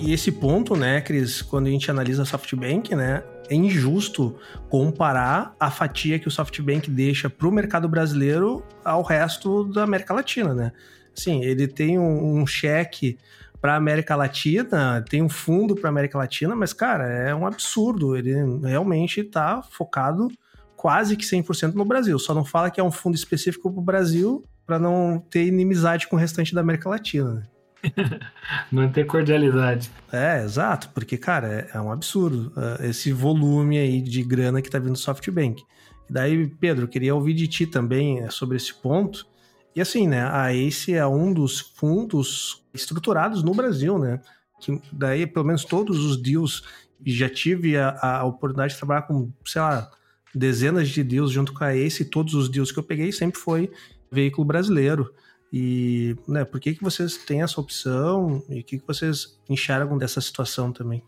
E 0.00 0.12
esse 0.12 0.32
ponto, 0.32 0.74
né, 0.74 1.00
Cris, 1.00 1.42
quando 1.42 1.66
a 1.66 1.70
gente 1.70 1.90
analisa 1.90 2.22
a 2.22 2.24
SoftBank, 2.24 2.94
né, 2.94 3.22
é 3.50 3.54
injusto 3.54 4.34
comparar 4.68 5.54
a 5.60 5.70
fatia 5.70 6.18
que 6.18 6.26
o 6.26 6.30
SoftBank 6.30 6.90
deixa 6.90 7.28
para 7.28 7.46
o 7.46 7.52
mercado 7.52 7.88
brasileiro 7.88 8.64
ao 8.82 9.02
resto 9.02 9.64
da 9.64 9.82
América 9.82 10.14
Latina, 10.14 10.54
né? 10.54 10.72
Sim, 11.14 11.44
ele 11.44 11.66
tem 11.68 11.98
um, 11.98 12.40
um 12.40 12.46
cheque 12.46 13.18
para 13.60 13.76
América 13.76 14.16
Latina, 14.16 15.04
tem 15.06 15.22
um 15.22 15.28
fundo 15.28 15.74
para 15.74 15.90
América 15.90 16.16
Latina, 16.16 16.56
mas 16.56 16.72
cara, 16.72 17.06
é 17.06 17.34
um 17.34 17.46
absurdo. 17.46 18.16
Ele 18.16 18.32
realmente 18.62 19.20
está 19.20 19.62
focado 19.62 20.28
quase 20.76 21.14
que 21.14 21.24
100% 21.24 21.74
no 21.74 21.84
Brasil. 21.84 22.18
Só 22.18 22.32
não 22.32 22.44
fala 22.44 22.70
que 22.70 22.80
é 22.80 22.84
um 22.84 22.90
fundo 22.90 23.16
específico 23.16 23.70
para 23.70 23.80
o 23.80 23.84
Brasil 23.84 24.42
para 24.64 24.78
não 24.78 25.18
ter 25.18 25.44
inimizade 25.44 26.08
com 26.08 26.16
o 26.16 26.18
restante 26.18 26.54
da 26.54 26.62
América 26.62 26.88
Latina. 26.88 27.34
Né? 27.34 27.42
Manter 28.70 29.04
cordialidade. 29.04 29.90
É, 30.12 30.42
exato, 30.42 30.90
porque, 30.90 31.16
cara, 31.16 31.48
é, 31.48 31.70
é 31.76 31.80
um 31.80 31.90
absurdo 31.90 32.52
uh, 32.56 32.84
esse 32.84 33.12
volume 33.12 33.78
aí 33.78 34.00
de 34.00 34.22
grana 34.22 34.60
que 34.60 34.70
tá 34.70 34.78
vindo 34.78 34.92
do 34.92 34.98
SoftBank. 34.98 35.62
Daí, 36.08 36.46
Pedro, 36.46 36.88
queria 36.88 37.14
ouvir 37.14 37.34
de 37.34 37.46
ti 37.46 37.66
também 37.66 38.20
é, 38.20 38.30
sobre 38.30 38.56
esse 38.56 38.74
ponto. 38.74 39.26
E 39.74 39.80
assim, 39.80 40.08
né, 40.08 40.24
a 40.24 40.52
Ace 40.52 40.92
é 40.92 41.06
um 41.06 41.32
dos 41.32 41.60
fundos 41.60 42.64
estruturados 42.74 43.42
no 43.42 43.54
Brasil, 43.54 43.98
né? 43.98 44.20
Que 44.60 44.80
daí, 44.92 45.26
pelo 45.26 45.46
menos 45.46 45.64
todos 45.64 46.04
os 46.04 46.20
deals, 46.20 46.64
já 47.06 47.28
tive 47.28 47.76
a, 47.76 47.96
a 48.02 48.24
oportunidade 48.24 48.72
de 48.72 48.78
trabalhar 48.78 49.02
com, 49.02 49.32
sei 49.44 49.62
lá, 49.62 49.90
dezenas 50.34 50.88
de 50.88 51.02
deals 51.02 51.30
junto 51.30 51.52
com 51.52 51.64
a 51.64 51.74
Ace, 51.74 52.02
e 52.02 52.06
todos 52.06 52.34
os 52.34 52.48
deals 52.48 52.72
que 52.72 52.78
eu 52.78 52.82
peguei 52.82 53.12
sempre 53.12 53.40
foi 53.40 53.70
veículo 54.10 54.44
brasileiro. 54.44 55.14
E 55.52 56.16
né, 56.28 56.44
por 56.44 56.60
que, 56.60 56.74
que 56.74 56.82
vocês 56.82 57.16
têm 57.16 57.42
essa 57.42 57.60
opção 57.60 58.42
e 58.48 58.60
o 58.60 58.64
que, 58.64 58.78
que 58.78 58.86
vocês 58.86 59.38
enxergam 59.48 59.98
dessa 59.98 60.20
situação 60.20 60.72
também? 60.72 61.02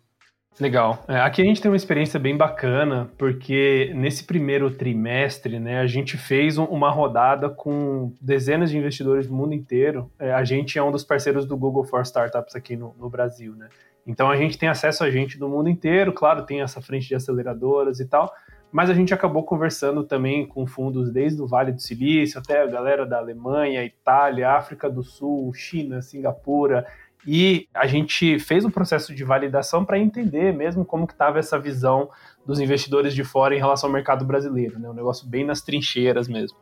Legal. 0.61 1.03
É, 1.09 1.19
aqui 1.21 1.41
a 1.41 1.45
gente 1.45 1.63
tem 1.63 1.71
uma 1.71 1.77
experiência 1.77 2.21
bem 2.21 2.37
bacana, 2.37 3.11
porque 3.17 3.91
nesse 3.95 4.25
primeiro 4.25 4.71
trimestre, 4.71 5.59
né, 5.59 5.81
a 5.81 5.87
gente 5.87 6.19
fez 6.19 6.59
um, 6.59 6.65
uma 6.65 6.91
rodada 6.91 7.49
com 7.49 8.13
dezenas 8.21 8.71
de 8.71 8.77
investidores 8.77 9.27
do 9.27 9.35
mundo 9.35 9.55
inteiro. 9.55 10.11
É, 10.19 10.33
a 10.33 10.45
gente 10.45 10.79
é 10.79 10.83
um 10.83 10.91
dos 10.91 11.05
parceiros 11.05 11.47
do 11.47 11.57
Google 11.57 11.85
for 11.85 12.03
Startups 12.03 12.55
aqui 12.55 12.77
no, 12.77 12.95
no 12.99 13.09
Brasil, 13.09 13.55
né? 13.55 13.69
Então 14.07 14.29
a 14.29 14.37
gente 14.37 14.59
tem 14.59 14.69
acesso 14.69 15.05
a 15.05 15.11
gente 15.11 15.39
do 15.39 15.49
mundo 15.49 15.69
inteiro, 15.69 16.13
claro, 16.13 16.45
tem 16.45 16.61
essa 16.61 16.83
frente 16.83 17.09
de 17.09 17.15
aceleradoras 17.15 18.01
e 18.01 18.05
tal, 18.05 18.33
mas 18.73 18.89
a 18.89 18.95
gente 18.95 19.13
acabou 19.13 19.45
conversando 19.45 20.03
também 20.03 20.47
com 20.47 20.67
fundos 20.67 21.13
desde 21.13 21.41
o 21.43 21.47
Vale 21.47 21.73
do 21.73 21.81
Silício 21.81 22.41
até 22.41 22.63
a 22.63 22.67
galera 22.67 23.05
da 23.05 23.19
Alemanha, 23.19 23.85
Itália, 23.85 24.53
África 24.53 24.89
do 24.89 25.03
Sul, 25.03 25.53
China, 25.53 26.01
Singapura, 26.01 26.87
e 27.27 27.69
a 27.73 27.87
gente 27.87 28.39
fez 28.39 28.65
um 28.65 28.71
processo 28.71 29.15
de 29.15 29.23
validação 29.23 29.85
para 29.85 29.99
entender 29.99 30.53
mesmo 30.53 30.85
como 30.85 31.07
que 31.07 31.13
estava 31.13 31.39
essa 31.39 31.59
visão 31.59 32.09
dos 32.45 32.59
investidores 32.59 33.15
de 33.15 33.23
fora 33.23 33.55
em 33.55 33.59
relação 33.59 33.89
ao 33.89 33.93
mercado 33.93 34.25
brasileiro, 34.25 34.79
né? 34.79 34.89
Um 34.89 34.95
negócio 34.95 35.29
bem 35.29 35.45
nas 35.45 35.61
trincheiras 35.61 36.27
mesmo. 36.27 36.59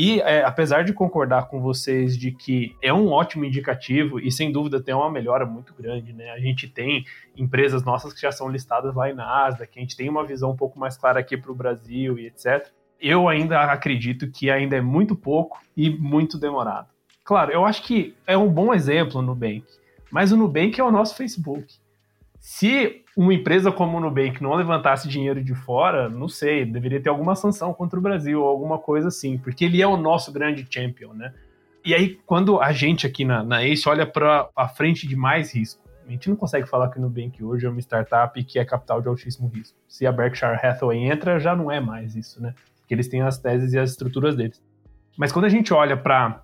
E 0.00 0.20
é, 0.20 0.44
apesar 0.44 0.84
de 0.84 0.92
concordar 0.92 1.48
com 1.48 1.60
vocês 1.60 2.16
de 2.16 2.30
que 2.30 2.76
é 2.80 2.94
um 2.94 3.08
ótimo 3.08 3.44
indicativo 3.44 4.20
e 4.20 4.30
sem 4.30 4.52
dúvida 4.52 4.80
tem 4.80 4.94
uma 4.94 5.10
melhora 5.10 5.44
muito 5.44 5.74
grande, 5.74 6.12
né? 6.12 6.30
A 6.30 6.38
gente 6.38 6.68
tem 6.68 7.04
empresas 7.36 7.82
nossas 7.82 8.12
que 8.12 8.20
já 8.20 8.30
são 8.30 8.48
listadas 8.48 8.94
lá 8.94 9.10
em 9.10 9.12
Nasdaq, 9.12 9.76
a 9.76 9.80
gente 9.80 9.96
tem 9.96 10.08
uma 10.08 10.24
visão 10.24 10.52
um 10.52 10.56
pouco 10.56 10.78
mais 10.78 10.96
clara 10.96 11.18
aqui 11.18 11.36
para 11.36 11.50
o 11.50 11.54
Brasil 11.54 12.16
e 12.16 12.26
etc. 12.26 12.68
Eu 13.00 13.28
ainda 13.28 13.60
acredito 13.72 14.30
que 14.30 14.52
ainda 14.52 14.76
é 14.76 14.80
muito 14.80 15.16
pouco 15.16 15.60
e 15.76 15.90
muito 15.90 16.38
demorado. 16.38 16.86
Claro, 17.24 17.50
eu 17.50 17.64
acho 17.66 17.82
que 17.82 18.14
é 18.24 18.38
um 18.38 18.48
bom 18.48 18.72
exemplo 18.72 19.20
no 19.20 19.34
Nubank, 19.34 19.64
mas 20.12 20.30
o 20.30 20.36
Nubank 20.36 20.80
é 20.80 20.84
o 20.84 20.92
nosso 20.92 21.16
Facebook. 21.16 21.74
Se 22.40 23.04
uma 23.16 23.34
empresa 23.34 23.72
como 23.72 23.98
o 23.98 24.00
Nubank 24.00 24.42
não 24.42 24.54
levantasse 24.54 25.08
dinheiro 25.08 25.42
de 25.42 25.54
fora, 25.54 26.08
não 26.08 26.28
sei, 26.28 26.64
deveria 26.64 27.00
ter 27.00 27.08
alguma 27.08 27.34
sanção 27.34 27.74
contra 27.74 27.98
o 27.98 28.02
Brasil 28.02 28.40
ou 28.40 28.48
alguma 28.48 28.78
coisa 28.78 29.08
assim, 29.08 29.36
porque 29.36 29.64
ele 29.64 29.82
é 29.82 29.86
o 29.86 29.96
nosso 29.96 30.32
grande 30.32 30.66
champion, 30.70 31.12
né? 31.12 31.34
E 31.84 31.94
aí, 31.94 32.18
quando 32.26 32.60
a 32.60 32.72
gente 32.72 33.06
aqui 33.06 33.24
na, 33.24 33.42
na 33.42 33.64
Ace 33.64 33.88
olha 33.88 34.06
para 34.06 34.48
a 34.54 34.68
frente 34.68 35.06
de 35.06 35.16
mais 35.16 35.54
risco, 35.54 35.82
a 36.06 36.10
gente 36.10 36.28
não 36.28 36.36
consegue 36.36 36.66
falar 36.66 36.88
que 36.90 36.98
o 36.98 37.02
Nubank 37.02 37.42
hoje 37.42 37.66
é 37.66 37.68
uma 37.68 37.80
startup 37.80 38.42
que 38.44 38.58
é 38.58 38.64
capital 38.64 39.02
de 39.02 39.08
altíssimo 39.08 39.48
risco. 39.48 39.76
Se 39.86 40.06
a 40.06 40.12
Berkshire 40.12 40.58
Hathaway 40.62 41.04
entra, 41.04 41.38
já 41.38 41.54
não 41.54 41.70
é 41.70 41.80
mais 41.80 42.16
isso, 42.16 42.40
né? 42.40 42.54
Porque 42.80 42.94
eles 42.94 43.08
têm 43.08 43.20
as 43.20 43.38
teses 43.38 43.72
e 43.72 43.78
as 43.78 43.90
estruturas 43.90 44.34
deles. 44.34 44.62
Mas 45.18 45.32
quando 45.32 45.44
a 45.44 45.48
gente 45.50 45.72
olha 45.74 45.96
para 45.96 46.42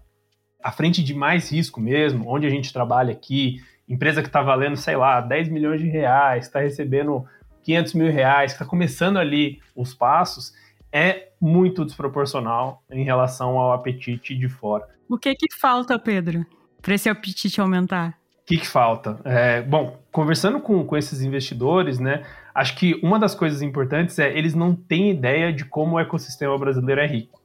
a 0.62 0.72
frente 0.72 1.02
de 1.02 1.14
mais 1.14 1.50
risco 1.50 1.80
mesmo, 1.80 2.28
onde 2.28 2.46
a 2.46 2.50
gente 2.50 2.72
trabalha 2.72 3.12
aqui, 3.12 3.62
empresa 3.88 4.22
que 4.22 4.28
está 4.28 4.42
valendo, 4.42 4.76
sei 4.76 4.96
lá, 4.96 5.20
10 5.20 5.48
milhões 5.48 5.80
de 5.80 5.88
reais, 5.88 6.46
está 6.46 6.60
recebendo 6.60 7.24
500 7.62 7.94
mil 7.94 8.12
reais, 8.12 8.52
está 8.52 8.64
começando 8.64 9.18
ali 9.18 9.60
os 9.74 9.94
passos, 9.94 10.52
é 10.92 11.30
muito 11.40 11.84
desproporcional 11.84 12.82
em 12.90 13.04
relação 13.04 13.58
ao 13.58 13.72
apetite 13.72 14.36
de 14.36 14.48
fora. 14.48 14.88
O 15.08 15.18
que 15.18 15.34
que 15.34 15.54
falta, 15.54 15.98
Pedro, 15.98 16.46
para 16.80 16.94
esse 16.94 17.08
apetite 17.08 17.60
aumentar? 17.60 18.18
O 18.42 18.46
que, 18.46 18.58
que 18.58 18.68
falta? 18.68 19.18
É, 19.24 19.62
bom, 19.62 19.98
conversando 20.12 20.60
com, 20.60 20.84
com 20.84 20.96
esses 20.96 21.22
investidores, 21.22 21.98
né, 21.98 22.22
acho 22.54 22.76
que 22.76 23.00
uma 23.02 23.18
das 23.18 23.34
coisas 23.34 23.62
importantes 23.62 24.18
é 24.18 24.36
eles 24.36 24.54
não 24.54 24.74
têm 24.74 25.10
ideia 25.10 25.52
de 25.52 25.64
como 25.64 25.96
o 25.96 26.00
ecossistema 26.00 26.56
brasileiro 26.58 27.00
é 27.00 27.06
rico. 27.06 27.42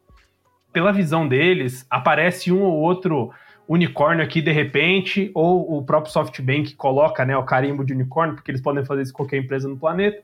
Pela 0.72 0.92
visão 0.92 1.28
deles, 1.28 1.88
aparece 1.90 2.52
um 2.52 2.62
ou 2.62 2.78
outro 2.78 3.32
unicórnio 3.70 4.24
aqui 4.24 4.42
de 4.42 4.52
repente, 4.52 5.30
ou 5.36 5.78
o 5.78 5.84
próprio 5.84 6.12
SoftBank 6.12 6.76
coloca 6.76 7.24
né, 7.24 7.38
o 7.38 7.44
carimbo 7.44 7.86
de 7.86 7.94
unicórnio, 7.94 8.36
porque 8.36 8.50
eles 8.50 8.62
podem 8.62 8.84
fazer 8.84 9.04
isso 9.04 9.14
com 9.14 9.24
qualquer 9.24 9.38
empresa 9.38 9.70
no 9.70 9.78
planeta, 9.78 10.20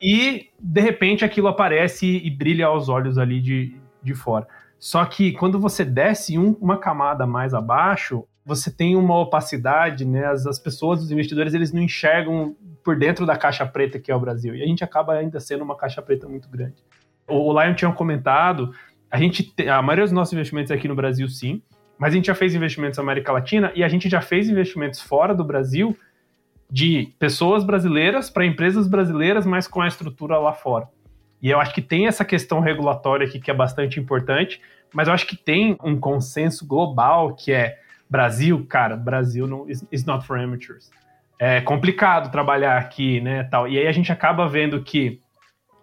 e 0.00 0.48
de 0.58 0.80
repente 0.80 1.24
aquilo 1.24 1.46
aparece 1.46 2.06
e 2.06 2.28
brilha 2.28 2.66
aos 2.66 2.88
olhos 2.88 3.18
ali 3.18 3.40
de, 3.40 3.76
de 4.02 4.14
fora. 4.14 4.48
Só 4.80 5.04
que 5.04 5.30
quando 5.30 5.60
você 5.60 5.84
desce 5.84 6.36
um, 6.36 6.56
uma 6.60 6.76
camada 6.76 7.24
mais 7.24 7.54
abaixo, 7.54 8.26
você 8.44 8.68
tem 8.68 8.96
uma 8.96 9.16
opacidade, 9.16 10.04
né? 10.04 10.26
As, 10.26 10.44
as, 10.44 10.58
pessoas, 10.58 11.00
os 11.00 11.12
investidores, 11.12 11.54
eles 11.54 11.72
não 11.72 11.80
enxergam 11.80 12.56
por 12.82 12.98
dentro 12.98 13.24
da 13.24 13.36
caixa 13.36 13.64
preta 13.64 14.00
que 14.00 14.10
é 14.10 14.16
o 14.16 14.18
Brasil. 14.18 14.56
E 14.56 14.62
a 14.62 14.66
gente 14.66 14.82
acaba 14.82 15.12
ainda 15.12 15.38
sendo 15.38 15.62
uma 15.62 15.76
caixa 15.76 16.02
preta 16.02 16.28
muito 16.28 16.48
grande. 16.48 16.82
O, 17.28 17.52
o 17.52 17.62
Lion 17.62 17.74
tinha 17.74 17.92
comentado, 17.92 18.74
a 19.08 19.18
gente, 19.18 19.54
a 19.68 19.80
maioria 19.80 20.04
dos 20.04 20.12
nossos 20.12 20.32
investimentos 20.32 20.72
é 20.72 20.74
aqui 20.74 20.88
no 20.88 20.96
Brasil, 20.96 21.28
sim. 21.28 21.62
Mas 22.02 22.14
a 22.14 22.16
gente 22.16 22.26
já 22.26 22.34
fez 22.34 22.52
investimentos 22.52 22.98
na 22.98 23.04
América 23.04 23.30
Latina 23.30 23.70
e 23.76 23.84
a 23.84 23.86
gente 23.86 24.08
já 24.08 24.20
fez 24.20 24.48
investimentos 24.48 25.00
fora 25.00 25.32
do 25.32 25.44
Brasil 25.44 25.96
de 26.68 27.14
pessoas 27.16 27.62
brasileiras 27.62 28.28
para 28.28 28.44
empresas 28.44 28.88
brasileiras, 28.88 29.46
mas 29.46 29.68
com 29.68 29.80
a 29.80 29.86
estrutura 29.86 30.36
lá 30.36 30.52
fora. 30.52 30.88
E 31.40 31.48
eu 31.48 31.60
acho 31.60 31.72
que 31.72 31.80
tem 31.80 32.08
essa 32.08 32.24
questão 32.24 32.58
regulatória 32.58 33.24
aqui 33.24 33.38
que 33.38 33.52
é 33.52 33.54
bastante 33.54 34.00
importante, 34.00 34.60
mas 34.92 35.06
eu 35.06 35.14
acho 35.14 35.28
que 35.28 35.36
tem 35.36 35.76
um 35.80 35.96
consenso 35.96 36.66
global 36.66 37.36
que 37.36 37.52
é 37.52 37.78
Brasil, 38.10 38.66
cara, 38.68 38.96
Brasil 38.96 39.46
não 39.46 39.68
is 39.70 40.04
not 40.04 40.26
for 40.26 40.40
amateurs. 40.40 40.90
É 41.38 41.60
complicado 41.60 42.32
trabalhar 42.32 42.78
aqui, 42.78 43.20
né, 43.20 43.44
tal. 43.44 43.68
E 43.68 43.78
aí 43.78 43.86
a 43.86 43.92
gente 43.92 44.10
acaba 44.10 44.48
vendo 44.48 44.82
que 44.82 45.20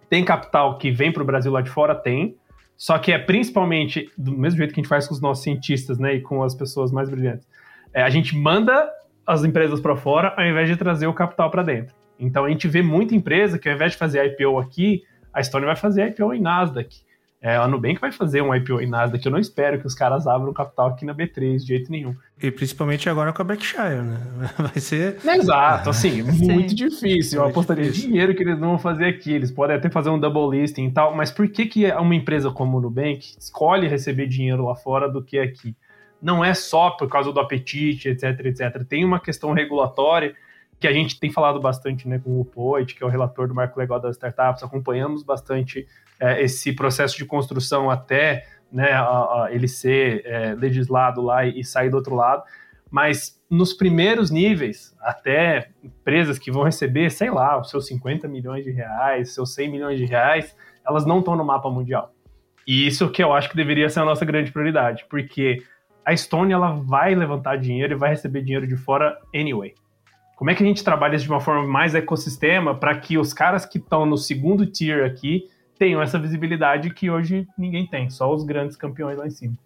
tem 0.10 0.26
capital 0.26 0.78
que 0.78 0.92
vem 0.92 1.14
para 1.14 1.24
o 1.24 1.26
Brasil 1.26 1.50
lá 1.50 1.62
de 1.62 1.70
fora, 1.70 1.96
tem, 1.96 2.36
só 2.80 2.98
que 2.98 3.12
é 3.12 3.20
principalmente 3.20 4.10
do 4.18 4.32
mesmo 4.32 4.58
jeito 4.58 4.74
que 4.74 4.80
a 4.80 4.82
gente 4.82 4.90
faz 4.90 5.06
com 5.06 5.14
os 5.14 5.20
nossos 5.20 5.44
cientistas, 5.44 6.00
né, 6.00 6.16
e 6.16 6.22
com 6.22 6.42
as 6.42 6.56
pessoas 6.56 6.94
mais 6.94 7.10
brilhantes. 7.10 7.46
É, 7.94 8.02
a 8.02 8.10
gente 8.10 8.38
manda 8.38 8.90
as 9.28 9.44
empresas 9.44 9.82
para 9.82 9.98
fora 9.98 10.34
ao 10.38 10.46
invés 10.46 10.70
de 10.70 10.78
trazer 10.78 11.06
o 11.06 11.14
capital 11.14 11.52
para 11.52 11.62
dentro. 11.62 11.94
Então 12.18 12.46
a 12.46 12.50
gente 12.50 12.70
vê 12.70 12.82
muita 12.82 13.14
empresa 13.14 13.60
que 13.60 13.68
ao 13.68 13.76
invés 13.76 13.92
de 13.92 13.98
fazer 13.98 14.26
IPO 14.26 14.58
aqui, 14.58 15.04
a 15.34 15.44
Stone 15.44 15.66
vai 15.66 15.76
fazer 15.76 16.08
IPO 16.08 16.34
em 16.34 16.42
Nasdaq. 16.42 17.02
É, 17.42 17.56
a 17.56 17.68
Nubank 17.68 18.02
vai 18.02 18.12
fazer 18.12 18.42
um 18.42 18.54
IPO 18.54 18.82
em 18.82 18.88
Nasdaq. 18.88 19.26
Eu 19.26 19.32
não 19.32 19.40
espero 19.40 19.80
que 19.80 19.88
os 19.88 19.96
caras 19.96 20.28
abram 20.28 20.52
capital 20.52 20.88
aqui 20.88 21.06
na 21.06 21.16
B3 21.16 21.58
de 21.58 21.68
jeito 21.68 21.90
nenhum. 21.90 22.14
E 22.42 22.52
principalmente 22.52 23.10
agora 23.10 23.32
com 23.32 23.42
a 23.42 23.46
Berkshire, 23.46 24.02
né? 24.02 24.20
Vai 24.60 24.80
ser. 24.80 25.18
Exato, 25.26 25.90
assim, 25.90 26.22
muito 26.24 26.76
difícil. 26.76 27.40
Eu 27.42 27.48
apostaria 27.48 27.86
difícil. 27.86 28.10
dinheiro 28.10 28.36
que 28.36 28.44
eles 28.44 28.60
não 28.60 28.70
vão 28.70 28.80
fazer 28.80 29.06
aqui. 29.06 29.32
Eles 29.32 29.52
podem 29.52 29.78
até 29.78 29.90
fazer 29.90 30.10
um 30.10 30.20
double 30.20 30.60
listing 30.60 30.88
e 30.88 30.92
tal, 30.92 31.16
mas 31.16 31.32
por 31.32 31.48
que, 31.48 31.66
que 31.66 31.90
uma 31.94 32.16
empresa 32.16 32.52
como 32.52 32.78
o 32.78 32.82
Nubank 32.82 33.36
escolhe 33.40 33.88
receber 33.88 34.28
dinheiro 34.28 34.66
lá 34.66 34.76
fora 34.76 35.10
do 35.10 35.24
que 35.24 35.40
aqui? 35.40 35.76
não 36.22 36.44
é 36.44 36.54
só 36.54 36.92
por 36.92 37.08
causa 37.08 37.32
do 37.32 37.40
apetite, 37.40 38.10
etc, 38.10 38.46
etc. 38.46 38.84
Tem 38.88 39.06
uma 39.06 39.20
questão 39.20 39.54
regulatória 39.54 40.36
que 40.80 40.88
a 40.88 40.94
gente 40.94 41.20
tem 41.20 41.32
falado 41.32 41.60
bastante 41.60 42.08
né, 42.08 42.20
com 42.20 42.40
o 42.40 42.46
Poit, 42.46 42.96
que 42.96 43.04
é 43.04 43.06
o 43.06 43.10
relator 43.10 43.48
do 43.48 43.56
marco 43.56 43.80
legal 43.80 44.00
das 44.00 44.16
startups, 44.16 44.64
acompanhamos 44.64 45.24
bastante 45.24 45.88
é, 46.20 46.44
esse 46.44 46.74
processo 46.74 47.18
de 47.18 47.26
construção 47.26 47.90
até 47.90 48.46
né, 48.72 48.92
a, 48.92 49.46
a 49.46 49.48
ele 49.52 49.68
ser 49.68 50.24
é, 50.26 50.54
legislado 50.54 51.22
lá 51.22 51.46
e, 51.46 51.60
e 51.60 51.64
sair 51.64 51.90
do 51.90 51.98
outro 51.98 52.16
lado. 52.16 52.44
Mas 52.92 53.40
nos 53.50 53.74
primeiros 53.74 54.32
níveis, 54.32 54.96
até 55.00 55.70
empresas 55.84 56.40
que 56.40 56.52
vão 56.52 56.64
receber, 56.64 57.10
sei 57.12 57.30
lá, 57.30 57.60
os 57.60 57.70
seus 57.70 57.88
50 57.88 58.28
milhões 58.28 58.64
de 58.64 58.72
reais, 58.72 59.34
seus 59.34 59.54
100 59.54 59.72
milhões 59.72 59.98
de 59.98 60.06
reais, 60.06 60.56
elas 60.88 61.06
não 61.06 61.20
estão 61.20 61.36
no 61.36 61.46
mapa 61.46 61.70
mundial. 61.70 62.14
E 62.68 62.86
isso 62.86 63.10
que 63.10 63.24
eu 63.24 63.34
acho 63.34 63.50
que 63.50 63.56
deveria 63.56 63.90
ser 63.90 64.02
a 64.02 64.06
nossa 64.06 64.26
grande 64.26 64.52
prioridade, 64.52 65.06
porque 65.10 65.64
a 66.06 66.14
Estônia 66.14 66.56
ela 66.56 66.72
vai 66.72 67.14
levantar 67.14 67.58
dinheiro 67.58 67.94
e 67.94 67.98
vai 67.98 68.10
receber 68.10 68.42
dinheiro 68.42 68.68
de 68.68 68.76
fora 68.76 69.18
anyway. 69.34 69.74
Como 70.36 70.50
é 70.50 70.56
que 70.56 70.64
a 70.64 70.66
gente 70.66 70.84
trabalha 70.84 71.16
isso 71.16 71.26
de 71.26 71.32
uma 71.32 71.42
forma 71.42 71.68
mais 71.68 71.94
ecossistema 71.94 72.74
para 72.74 72.98
que 72.98 73.18
os 73.18 73.34
caras 73.34 73.66
que 73.66 73.78
estão 73.78 74.06
no 74.06 74.18
segundo 74.18 74.66
tier 74.66 75.06
aqui 75.06 75.48
tenham 75.80 76.02
essa 76.02 76.20
visibilidade 76.20 76.92
que 76.92 77.10
hoje 77.10 77.48
ninguém 77.58 77.88
tem, 77.88 78.10
só 78.10 78.32
os 78.32 78.44
grandes 78.44 78.76
campeões 78.76 79.18
lá 79.18 79.26
em 79.26 79.32
cima. 79.32 79.58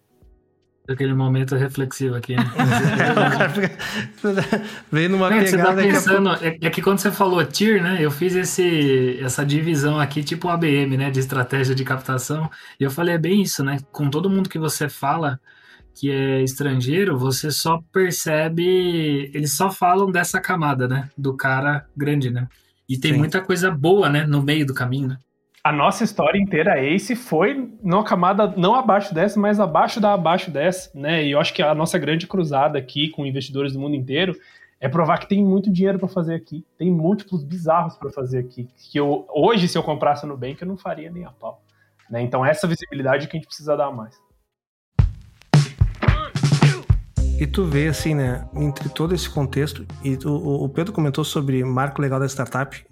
Aquele 0.86 1.14
momento 1.14 1.56
reflexivo 1.56 2.14
aqui, 2.14 2.36
né? 2.36 2.44
Vem 4.92 5.08
numa 5.08 5.34
é, 5.34 5.42
pegada... 5.42 5.46
Você 5.46 5.56
tá 5.56 5.74
pensando, 5.74 6.30
é, 6.44 6.58
é, 6.60 6.70
que 6.70 6.82
quando 6.82 6.98
você 6.98 7.10
falou 7.10 7.42
tier, 7.44 7.82
né? 7.82 7.96
Eu 8.00 8.10
fiz 8.10 8.36
esse, 8.36 9.18
essa 9.18 9.46
divisão 9.46 9.98
aqui, 9.98 10.22
tipo 10.22 10.46
ABM, 10.46 10.98
né? 10.98 11.10
De 11.10 11.20
estratégia 11.20 11.74
de 11.74 11.84
captação. 11.84 12.50
E 12.78 12.84
eu 12.84 12.90
falei, 12.90 13.14
é 13.14 13.18
bem 13.18 13.40
isso, 13.40 13.64
né? 13.64 13.78
Com 13.90 14.10
todo 14.10 14.28
mundo 14.28 14.50
que 14.50 14.58
você 14.58 14.86
fala 14.86 15.40
que 15.94 16.10
é 16.10 16.42
estrangeiro, 16.42 17.18
você 17.18 17.50
só 17.50 17.80
percebe... 17.90 19.30
Eles 19.32 19.56
só 19.56 19.70
falam 19.70 20.10
dessa 20.10 20.38
camada, 20.38 20.86
né? 20.86 21.08
Do 21.16 21.34
cara 21.34 21.86
grande, 21.96 22.30
né? 22.30 22.46
E 22.86 22.98
tem 22.98 23.12
Sim. 23.12 23.18
muita 23.18 23.40
coisa 23.40 23.70
boa, 23.70 24.10
né? 24.10 24.26
No 24.26 24.42
meio 24.42 24.66
do 24.66 24.74
caminho, 24.74 25.08
né? 25.08 25.16
A 25.64 25.72
nossa 25.72 26.04
história 26.04 26.38
inteira 26.38 26.78
Ace 26.78 27.16
foi 27.16 27.70
numa 27.82 28.04
camada 28.04 28.52
não 28.54 28.74
abaixo 28.74 29.14
dessa, 29.14 29.40
mas 29.40 29.58
abaixo 29.58 29.98
da 29.98 30.12
abaixo 30.12 30.50
dessa, 30.50 30.90
né? 30.94 31.24
E 31.24 31.30
eu 31.30 31.40
acho 31.40 31.54
que 31.54 31.62
a 31.62 31.74
nossa 31.74 31.98
grande 31.98 32.26
cruzada 32.26 32.78
aqui 32.78 33.08
com 33.08 33.24
investidores 33.24 33.72
do 33.72 33.80
mundo 33.80 33.96
inteiro 33.96 34.36
é 34.78 34.90
provar 34.90 35.16
que 35.16 35.26
tem 35.26 35.42
muito 35.42 35.72
dinheiro 35.72 35.98
para 35.98 36.06
fazer 36.06 36.34
aqui, 36.34 36.66
tem 36.76 36.90
múltiplos 36.90 37.42
bizarros 37.42 37.96
para 37.96 38.10
fazer 38.10 38.40
aqui, 38.40 38.68
que 38.76 38.98
eu 38.98 39.26
hoje 39.30 39.66
se 39.66 39.78
eu 39.78 39.82
comprasse 39.82 40.26
no 40.26 40.36
Bank 40.36 40.60
eu 40.60 40.68
não 40.68 40.76
faria 40.76 41.10
nem 41.10 41.24
a 41.24 41.30
pau, 41.30 41.62
né? 42.10 42.20
Então 42.20 42.44
essa 42.44 42.66
visibilidade 42.66 43.26
que 43.26 43.34
a 43.34 43.38
gente 43.38 43.46
precisa 43.46 43.74
dar 43.74 43.90
mais. 43.90 44.22
E 47.40 47.46
tu 47.46 47.64
vê 47.64 47.88
assim, 47.88 48.14
né, 48.14 48.46
entre 48.54 48.88
todo 48.90 49.14
esse 49.14 49.28
contexto, 49.28 49.86
e 50.04 50.16
tu, 50.16 50.30
o 50.30 50.68
Pedro 50.68 50.92
comentou 50.92 51.24
sobre 51.24 51.64
marco 51.64 52.00
legal 52.00 52.20
da 52.20 52.26
startup, 52.26 52.84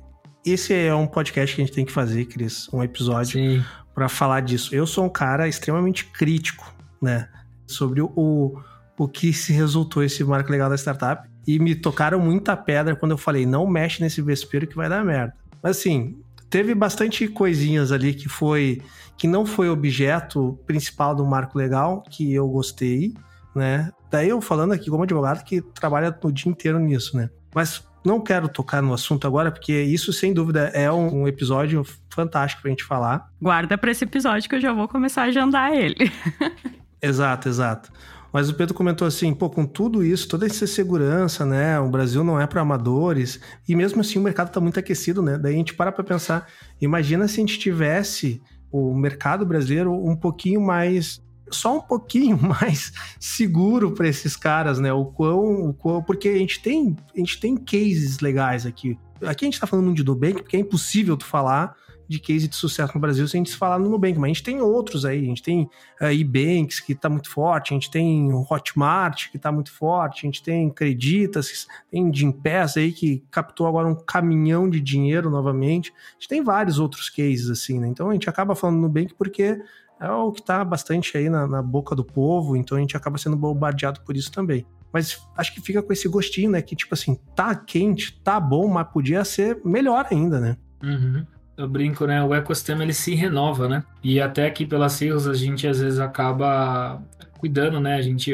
esse 0.44 0.74
é 0.74 0.94
um 0.94 1.06
podcast 1.06 1.54
que 1.54 1.62
a 1.62 1.64
gente 1.64 1.74
tem 1.74 1.84
que 1.84 1.92
fazer, 1.92 2.24
Cris, 2.26 2.68
um 2.72 2.82
episódio 2.82 3.64
para 3.94 4.08
falar 4.08 4.40
disso. 4.40 4.74
Eu 4.74 4.86
sou 4.86 5.04
um 5.04 5.08
cara 5.08 5.48
extremamente 5.48 6.06
crítico, 6.06 6.74
né, 7.00 7.28
sobre 7.66 8.00
o, 8.00 8.60
o 8.98 9.08
que 9.08 9.32
se 9.32 9.52
resultou 9.52 10.02
esse 10.02 10.22
marco 10.24 10.50
legal 10.50 10.68
da 10.68 10.76
startup 10.76 11.28
e 11.46 11.58
me 11.58 11.74
tocaram 11.74 12.18
muita 12.20 12.56
pedra 12.56 12.94
quando 12.94 13.12
eu 13.12 13.18
falei 13.18 13.44
não 13.44 13.66
mexe 13.66 14.02
nesse 14.02 14.22
vespeiro 14.22 14.66
que 14.66 14.76
vai 14.76 14.88
dar 14.88 15.04
merda. 15.04 15.34
Mas 15.62 15.78
assim, 15.78 16.16
teve 16.50 16.74
bastante 16.74 17.26
coisinhas 17.28 17.92
ali 17.92 18.14
que 18.14 18.28
foi 18.28 18.82
que 19.16 19.28
não 19.28 19.46
foi 19.46 19.68
objeto 19.68 20.58
principal 20.66 21.14
do 21.14 21.24
marco 21.24 21.56
legal 21.56 22.02
que 22.10 22.32
eu 22.32 22.48
gostei, 22.48 23.14
né? 23.54 23.92
Daí 24.10 24.30
eu 24.30 24.40
falando 24.40 24.72
aqui 24.72 24.90
como 24.90 25.04
advogado 25.04 25.44
que 25.44 25.60
trabalha 25.60 26.16
o 26.22 26.32
dia 26.32 26.50
inteiro 26.50 26.78
nisso, 26.80 27.16
né? 27.16 27.30
Mas 27.54 27.84
não 28.04 28.20
quero 28.20 28.48
tocar 28.48 28.82
no 28.82 28.92
assunto 28.92 29.26
agora, 29.26 29.50
porque 29.50 29.82
isso, 29.82 30.12
sem 30.12 30.32
dúvida, 30.32 30.70
é 30.74 30.90
um, 30.90 31.22
um 31.22 31.28
episódio 31.28 31.84
fantástico 32.10 32.62
pra 32.62 32.70
gente 32.70 32.84
falar. 32.84 33.30
Guarda 33.40 33.78
para 33.78 33.90
esse 33.90 34.04
episódio 34.04 34.48
que 34.48 34.56
eu 34.56 34.60
já 34.60 34.72
vou 34.72 34.88
começar 34.88 35.22
a 35.22 35.26
agendar 35.26 35.72
ele. 35.72 36.10
exato, 37.00 37.48
exato. 37.48 37.92
Mas 38.32 38.48
o 38.48 38.54
Pedro 38.54 38.74
comentou 38.74 39.06
assim, 39.06 39.34
pô, 39.34 39.50
com 39.50 39.66
tudo 39.66 40.02
isso, 40.02 40.26
toda 40.26 40.46
essa 40.46 40.66
segurança, 40.66 41.44
né? 41.44 41.78
O 41.78 41.90
Brasil 41.90 42.24
não 42.24 42.40
é 42.40 42.46
para 42.46 42.62
amadores, 42.62 43.38
e 43.68 43.76
mesmo 43.76 44.00
assim 44.00 44.18
o 44.18 44.22
mercado 44.22 44.48
está 44.48 44.58
muito 44.58 44.80
aquecido, 44.80 45.20
né? 45.20 45.36
Daí 45.36 45.54
a 45.54 45.56
gente 45.56 45.74
para 45.74 45.92
para 45.92 46.02
pensar, 46.02 46.48
imagina 46.80 47.28
se 47.28 47.34
a 47.34 47.40
gente 47.40 47.58
tivesse 47.58 48.42
o 48.70 48.94
mercado 48.94 49.44
brasileiro 49.44 49.92
um 49.92 50.16
pouquinho 50.16 50.62
mais 50.62 51.22
só 51.52 51.78
um 51.78 51.80
pouquinho 51.80 52.38
mais 52.42 52.92
seguro 53.18 53.92
para 53.92 54.08
esses 54.08 54.36
caras, 54.36 54.78
né? 54.78 54.92
O 54.92 55.06
quão, 55.06 55.68
o 55.68 55.74
quão, 55.74 56.02
porque 56.02 56.28
a 56.28 56.38
gente 56.38 56.60
tem, 56.60 56.96
a 57.14 57.18
gente 57.18 57.38
tem 57.38 57.56
cases 57.56 58.20
legais 58.20 58.66
aqui. 58.66 58.98
Aqui 59.24 59.44
a 59.44 59.46
gente 59.46 59.60
tá 59.60 59.66
falando 59.66 59.94
de 59.94 60.04
Nubank, 60.04 60.42
porque 60.42 60.56
é 60.56 60.60
impossível 60.60 61.16
tu 61.16 61.24
falar 61.24 61.76
de 62.12 62.18
case 62.18 62.46
de 62.46 62.54
sucesso 62.54 62.92
no 62.94 63.00
Brasil 63.00 63.26
se 63.26 63.36
a 63.36 63.38
gente 63.38 63.56
falar 63.56 63.78
no 63.78 63.88
Nubank, 63.88 64.18
mas 64.18 64.24
a 64.24 64.28
gente 64.28 64.42
tem 64.42 64.60
outros 64.60 65.04
aí, 65.04 65.20
a 65.20 65.24
gente 65.24 65.42
tem 65.42 65.68
uh, 66.00 66.04
Ebanks 66.04 66.80
que 66.80 66.92
está 66.92 67.08
muito 67.08 67.30
forte, 67.30 67.72
a 67.72 67.74
gente 67.74 67.90
tem 67.90 68.32
Hotmart 68.32 69.30
que 69.30 69.36
está 69.36 69.50
muito 69.50 69.72
forte, 69.72 70.20
a 70.20 70.26
gente 70.26 70.42
tem 70.42 70.68
Creditas, 70.70 71.66
tem 71.90 72.12
Gimpass 72.12 72.76
aí 72.76 72.92
que 72.92 73.24
captou 73.30 73.66
agora 73.66 73.88
um 73.88 73.94
caminhão 73.94 74.68
de 74.68 74.80
dinheiro 74.80 75.30
novamente, 75.30 75.90
a 75.90 76.12
gente 76.14 76.28
tem 76.28 76.42
vários 76.42 76.78
outros 76.78 77.08
cases 77.08 77.48
assim, 77.48 77.78
né? 77.78 77.88
Então 77.88 78.10
a 78.10 78.12
gente 78.12 78.28
acaba 78.28 78.54
falando 78.54 78.76
no 78.76 78.82
Nubank 78.82 79.14
porque 79.14 79.60
é 80.02 80.10
o 80.10 80.32
que 80.32 80.40
está 80.40 80.64
bastante 80.64 81.16
aí 81.16 81.30
na, 81.30 81.46
na, 81.46 81.62
boca 81.62 81.94
do 81.94 82.04
povo, 82.04 82.56
então 82.56 82.76
a 82.76 82.80
gente 82.80 82.96
acaba 82.96 83.16
sendo 83.18 83.36
bombardeado 83.36 84.00
por 84.00 84.16
isso 84.16 84.32
também. 84.32 84.66
Mas 84.92 85.20
acho 85.36 85.54
que 85.54 85.60
fica 85.60 85.82
com 85.82 85.92
esse 85.92 86.08
gostinho, 86.08 86.50
né? 86.50 86.60
Que 86.60 86.74
tipo 86.74 86.92
assim, 86.92 87.18
tá 87.36 87.54
quente, 87.54 88.20
tá 88.20 88.40
bom, 88.40 88.66
mas 88.66 88.88
podia 88.88 89.24
ser 89.24 89.60
melhor 89.64 90.06
ainda, 90.10 90.40
né? 90.40 90.56
Uhum. 90.82 91.24
Eu 91.56 91.68
brinco, 91.68 92.04
né? 92.06 92.22
O 92.22 92.34
ecossistema 92.34 92.82
ele 92.82 92.92
se 92.92 93.14
renova, 93.14 93.68
né? 93.68 93.84
E 94.02 94.20
até 94.20 94.44
aqui 94.46 94.66
pelas 94.66 94.92
Cirros 94.92 95.28
a 95.28 95.34
gente 95.34 95.66
às 95.68 95.78
vezes 95.78 96.00
acaba 96.00 97.00
cuidando, 97.38 97.78
né? 97.78 97.94
A 97.94 98.02
gente 98.02 98.32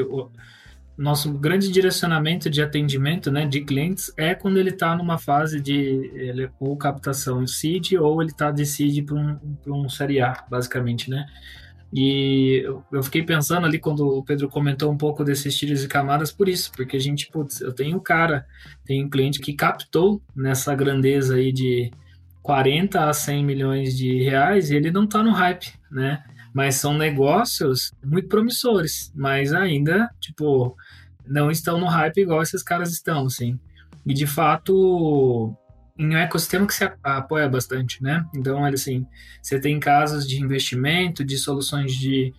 nosso 0.98 1.32
grande 1.32 1.70
direcionamento 1.70 2.50
de 2.50 2.60
atendimento 2.60 3.30
né, 3.30 3.46
de 3.46 3.60
clientes 3.60 4.12
é 4.16 4.34
quando 4.34 4.58
ele 4.58 4.70
está 4.70 4.96
numa 4.96 5.16
fase 5.16 5.60
de 5.60 5.72
ele, 6.12 6.50
ou 6.58 6.76
captação 6.76 7.46
seed 7.46 7.92
ou 7.92 8.20
ele 8.20 8.32
está 8.32 8.50
de 8.50 8.66
seed 8.66 9.04
para 9.06 9.14
um, 9.14 9.38
um 9.68 9.88
série 9.88 10.20
A, 10.20 10.44
basicamente, 10.50 11.08
né? 11.08 11.24
E 11.94 12.64
eu 12.92 13.02
fiquei 13.02 13.22
pensando 13.22 13.64
ali 13.64 13.78
quando 13.78 14.06
o 14.06 14.22
Pedro 14.22 14.48
comentou 14.48 14.92
um 14.92 14.96
pouco 14.96 15.24
desses 15.24 15.56
tiros 15.56 15.82
e 15.84 15.88
camadas 15.88 16.30
por 16.30 16.48
isso, 16.48 16.70
porque 16.72 16.96
a 16.96 17.00
gente, 17.00 17.30
putz, 17.30 17.60
eu 17.60 17.72
tenho 17.72 17.96
um 17.96 18.00
cara, 18.00 18.44
tenho 18.84 19.06
um 19.06 19.08
cliente 19.08 19.38
que 19.38 19.54
captou 19.54 20.20
nessa 20.36 20.74
grandeza 20.74 21.36
aí 21.36 21.50
de 21.50 21.90
40 22.42 23.08
a 23.08 23.12
100 23.12 23.44
milhões 23.44 23.96
de 23.96 24.22
reais 24.22 24.70
e 24.70 24.76
ele 24.76 24.90
não 24.90 25.04
está 25.04 25.22
no 25.22 25.30
hype, 25.30 25.72
né? 25.90 26.22
Mas 26.52 26.74
são 26.74 26.96
negócios 26.96 27.92
muito 28.04 28.28
promissores, 28.28 29.12
mas 29.14 29.54
ainda, 29.54 30.10
tipo, 30.20 30.76
não 31.28 31.50
estão 31.50 31.78
no 31.78 31.86
hype 31.86 32.18
igual 32.18 32.42
esses 32.42 32.62
caras 32.62 32.92
estão, 32.92 33.26
assim. 33.26 33.58
E 34.06 34.14
de 34.14 34.26
fato, 34.26 35.54
em 35.98 36.14
um 36.14 36.16
ecossistema 36.16 36.66
que 36.66 36.74
se 36.74 36.90
apoia 37.02 37.48
bastante, 37.48 38.02
né? 38.02 38.24
Então, 38.34 38.64
assim, 38.64 39.06
você 39.42 39.60
tem 39.60 39.78
casos 39.80 40.26
de 40.26 40.40
investimento, 40.40 41.24
de 41.24 41.36
soluções 41.36 41.92
de 41.92 42.32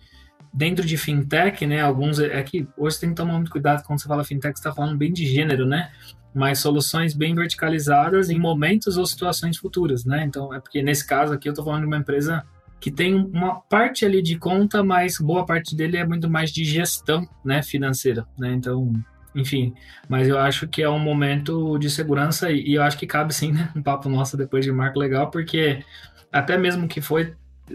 dentro 0.52 0.84
de 0.84 0.96
fintech, 0.96 1.64
né? 1.66 1.80
Alguns 1.80 2.18
é 2.18 2.42
que 2.42 2.66
hoje 2.76 2.98
tem 2.98 3.10
que 3.10 3.14
tomar 3.14 3.34
muito 3.34 3.50
cuidado 3.50 3.84
quando 3.84 4.00
você 4.00 4.08
fala 4.08 4.24
fintech, 4.24 4.58
está 4.58 4.72
falando 4.72 4.96
bem 4.96 5.12
de 5.12 5.26
gênero, 5.26 5.66
né? 5.66 5.92
Mas 6.34 6.60
soluções 6.60 7.14
bem 7.14 7.34
verticalizadas 7.34 8.30
em 8.30 8.38
momentos 8.38 8.96
ou 8.96 9.06
situações 9.06 9.56
futuras, 9.56 10.04
né? 10.04 10.24
Então, 10.24 10.52
é 10.54 10.60
porque 10.60 10.82
nesse 10.82 11.06
caso 11.06 11.32
aqui 11.32 11.48
eu 11.48 11.52
estou 11.52 11.64
falando 11.64 11.82
de 11.82 11.86
uma 11.86 11.98
empresa 11.98 12.44
que 12.80 12.90
tem 12.90 13.14
uma 13.14 13.60
parte 13.60 14.04
ali 14.04 14.22
de 14.22 14.38
conta, 14.38 14.82
mas 14.82 15.18
boa 15.18 15.44
parte 15.44 15.76
dele 15.76 15.98
é 15.98 16.06
muito 16.06 16.30
mais 16.30 16.50
de 16.50 16.64
gestão, 16.64 17.28
né, 17.44 17.62
financeira, 17.62 18.26
né? 18.38 18.52
Então, 18.54 18.92
enfim, 19.34 19.74
mas 20.08 20.26
eu 20.26 20.38
acho 20.38 20.66
que 20.66 20.82
é 20.82 20.88
um 20.88 20.98
momento 20.98 21.78
de 21.78 21.90
segurança 21.90 22.50
e, 22.50 22.70
e 22.70 22.74
eu 22.74 22.82
acho 22.82 22.98
que 22.98 23.06
cabe 23.06 23.34
sim, 23.34 23.52
né, 23.52 23.70
um 23.76 23.82
papo 23.82 24.08
nosso 24.08 24.36
depois 24.36 24.64
de 24.64 24.72
marco 24.72 24.98
legal, 24.98 25.30
porque 25.30 25.84
até 26.32 26.56
mesmo 26.56 26.88
que 26.88 27.00
foi 27.00 27.34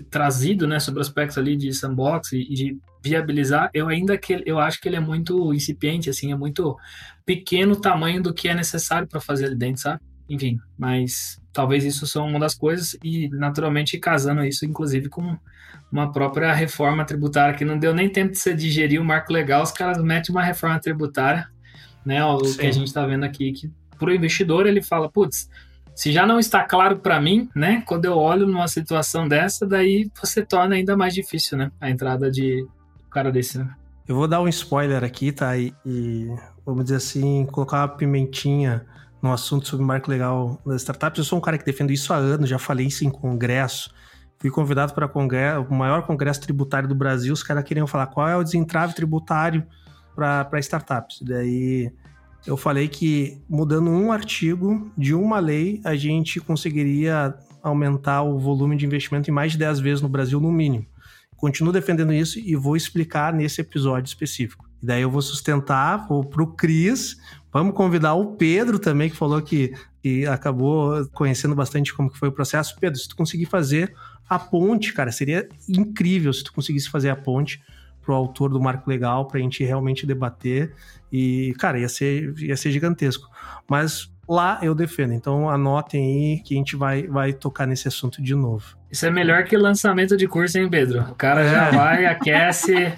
trazido, 0.10 0.68
né, 0.68 0.80
sobre 0.80 1.02
aspectos 1.02 1.38
ali 1.38 1.56
de 1.56 1.72
sandbox 1.72 2.34
e, 2.34 2.42
e 2.42 2.54
de 2.54 2.78
viabilizar, 3.04 3.70
eu 3.74 3.88
ainda 3.88 4.18
que 4.18 4.42
eu 4.46 4.60
acho 4.60 4.82
que 4.82 4.90
ele 4.90 4.96
é 4.96 5.00
muito 5.00 5.54
incipiente, 5.54 6.10
assim, 6.10 6.32
é 6.32 6.36
muito 6.36 6.76
pequeno 7.26 7.74
o 7.74 7.80
tamanho 7.80 8.22
do 8.22 8.34
que 8.34 8.50
é 8.50 8.56
necessário 8.56 9.08
para 9.08 9.22
fazer 9.22 9.46
ali 9.46 9.56
dentro, 9.56 9.82
sabe? 9.84 10.02
Enfim, 10.30 10.60
mas 10.78 11.40
talvez 11.54 11.84
isso 11.84 12.08
são 12.08 12.28
uma 12.28 12.40
das 12.40 12.56
coisas 12.56 12.98
e 13.04 13.30
naturalmente 13.30 13.98
casando 14.00 14.44
isso 14.44 14.66
inclusive 14.66 15.08
com 15.08 15.38
uma 15.92 16.12
própria 16.12 16.52
reforma 16.54 17.06
tributária 17.06 17.56
que 17.56 17.64
não 17.64 17.78
deu 17.78 17.94
nem 17.94 18.10
tempo 18.10 18.32
de 18.32 18.40
você 18.40 18.54
digerir 18.54 19.00
o 19.00 19.06
marco 19.06 19.32
legal, 19.32 19.64
os 19.64 19.72
caras 19.72 20.02
metem 20.02 20.34
uma 20.34 20.44
reforma 20.44 20.80
tributária, 20.80 21.48
né? 22.06 22.24
O 22.26 22.44
Sim. 22.44 22.58
que 22.58 22.66
a 22.66 22.72
gente 22.72 22.88
está 22.88 23.06
vendo 23.06 23.24
aqui 23.24 23.52
que 23.52 23.72
para 23.98 24.10
o 24.10 24.14
investidor 24.14 24.66
ele 24.66 24.82
fala, 24.82 25.10
putz, 25.10 25.50
se 25.96 26.12
já 26.12 26.26
não 26.26 26.38
está 26.38 26.64
claro 26.64 26.98
para 26.98 27.22
mim, 27.22 27.50
né? 27.56 27.82
Quando 27.86 28.06
eu 28.06 28.18
olho 28.18 28.46
numa 28.46 28.68
situação 28.68 29.28
dessa, 29.28 29.66
daí 29.66 30.12
você 30.22 30.46
torna 30.46 30.76
ainda 30.76 30.98
mais 30.98 31.14
difícil, 31.14 31.58
né? 31.58 31.72
A 31.80 31.90
entrada 31.90 32.30
de 32.30 32.64
um 32.64 33.10
cara 33.10 33.32
desse, 33.32 33.58
né? 33.58 33.70
Eu 34.08 34.16
vou 34.16 34.28
dar 34.28 34.42
um 34.42 34.48
spoiler 34.48 35.04
aqui, 35.04 35.32
tá? 35.32 35.58
E, 35.58 35.74
e 35.86 36.30
vamos 36.66 36.84
dizer 36.84 36.98
assim, 36.98 37.48
colocar 37.50 37.78
uma 37.78 37.88
pimentinha 37.88 38.86
no 39.26 39.34
assunto 39.34 39.68
sobre 39.68 39.84
marco 39.84 40.10
legal 40.10 40.62
das 40.64 40.84
startups. 40.84 41.18
Eu 41.18 41.26
sou 41.26 41.40
um 41.40 41.42
cara 41.42 41.58
que 41.58 41.66
defendo 41.66 41.92
isso 41.92 42.14
há 42.14 42.18
anos, 42.18 42.48
já 42.48 42.60
falei 42.60 42.86
isso 42.86 43.04
em 43.04 43.10
congresso. 43.10 43.92
Fui 44.38 44.52
convidado 44.52 44.94
para 44.94 45.08
o 45.68 45.74
maior 45.74 46.04
congresso 46.06 46.42
tributário 46.42 46.88
do 46.88 46.94
Brasil. 46.94 47.34
Os 47.34 47.42
caras 47.42 47.64
queriam 47.64 47.88
falar 47.88 48.06
qual 48.06 48.30
é 48.30 48.38
o 48.38 48.44
desentrave 48.44 48.94
tributário 48.94 49.66
para 50.16 50.60
startups. 50.60 51.24
Daí 51.24 51.92
eu 52.46 52.56
falei 52.56 52.88
que 52.88 53.42
mudando 53.50 53.90
um 53.90 54.12
artigo 54.12 54.92
de 54.96 55.16
uma 55.16 55.40
lei, 55.40 55.82
a 55.84 55.96
gente 55.96 56.40
conseguiria 56.40 57.34
aumentar 57.64 58.22
o 58.22 58.38
volume 58.38 58.78
de 58.78 58.86
investimento 58.86 59.32
em 59.32 59.34
mais 59.34 59.54
de 59.54 59.58
10 59.58 59.80
vezes 59.80 60.02
no 60.04 60.10
Brasil, 60.10 60.40
no 60.40 60.52
mínimo. 60.52 60.86
Continuo 61.36 61.74
defendendo 61.74 62.14
isso 62.14 62.38
e 62.38 62.56
vou 62.56 62.78
explicar 62.78 63.34
nesse 63.34 63.60
episódio 63.62 64.08
específico. 64.08 64.65
E 64.86 64.88
daí 64.88 65.02
eu 65.02 65.10
vou 65.10 65.20
sustentar, 65.20 66.08
vou 66.08 66.24
pro 66.24 66.46
Cris, 66.46 67.20
vamos 67.52 67.74
convidar 67.74 68.14
o 68.14 68.36
Pedro 68.36 68.78
também, 68.78 69.10
que 69.10 69.16
falou 69.16 69.42
que, 69.42 69.74
que 70.04 70.28
acabou 70.28 71.04
conhecendo 71.08 71.56
bastante 71.56 71.92
como 71.92 72.08
que 72.08 72.20
foi 72.20 72.30
o 72.30 72.32
processo. 72.32 72.76
Pedro, 72.80 73.00
se 73.00 73.10
tu 73.10 73.16
conseguir 73.16 73.48
fazer 73.48 73.96
a 74.30 74.38
ponte, 74.38 74.94
cara, 74.94 75.12
seria 75.12 75.50
incrível 75.68 76.32
se 76.32 76.44
tu 76.44 76.54
conseguisse 76.54 76.88
fazer 76.88 77.10
a 77.10 77.16
ponte 77.16 77.64
pro 78.04 78.14
autor 78.14 78.52
do 78.52 78.62
marco 78.62 78.88
legal 78.88 79.28
para 79.28 79.40
a 79.40 79.42
gente 79.42 79.64
realmente 79.64 80.06
debater 80.06 80.72
e, 81.12 81.56
cara, 81.58 81.80
ia 81.80 81.90
ser, 81.90 82.36
ia 82.38 82.56
ser 82.56 82.70
gigantesco. 82.70 83.28
Mas 83.68 84.08
lá 84.30 84.60
eu 84.62 84.76
defendo. 84.76 85.14
Então 85.14 85.50
anotem 85.50 86.04
aí 86.04 86.44
que 86.44 86.54
a 86.54 86.58
gente 86.60 86.76
vai, 86.76 87.08
vai 87.08 87.34
tocar 87.34 87.66
nesse 87.66 87.88
assunto 87.88 88.22
de 88.22 88.36
novo. 88.36 88.78
Isso 88.92 89.04
é 89.08 89.10
melhor 89.10 89.46
que 89.46 89.58
lançamento 89.58 90.16
de 90.16 90.28
curso, 90.28 90.60
hein, 90.60 90.70
Pedro? 90.70 91.02
O 91.10 91.16
cara 91.16 91.42
é. 91.42 91.50
já 91.50 91.72
vai, 91.76 92.06
aquece, 92.06 92.94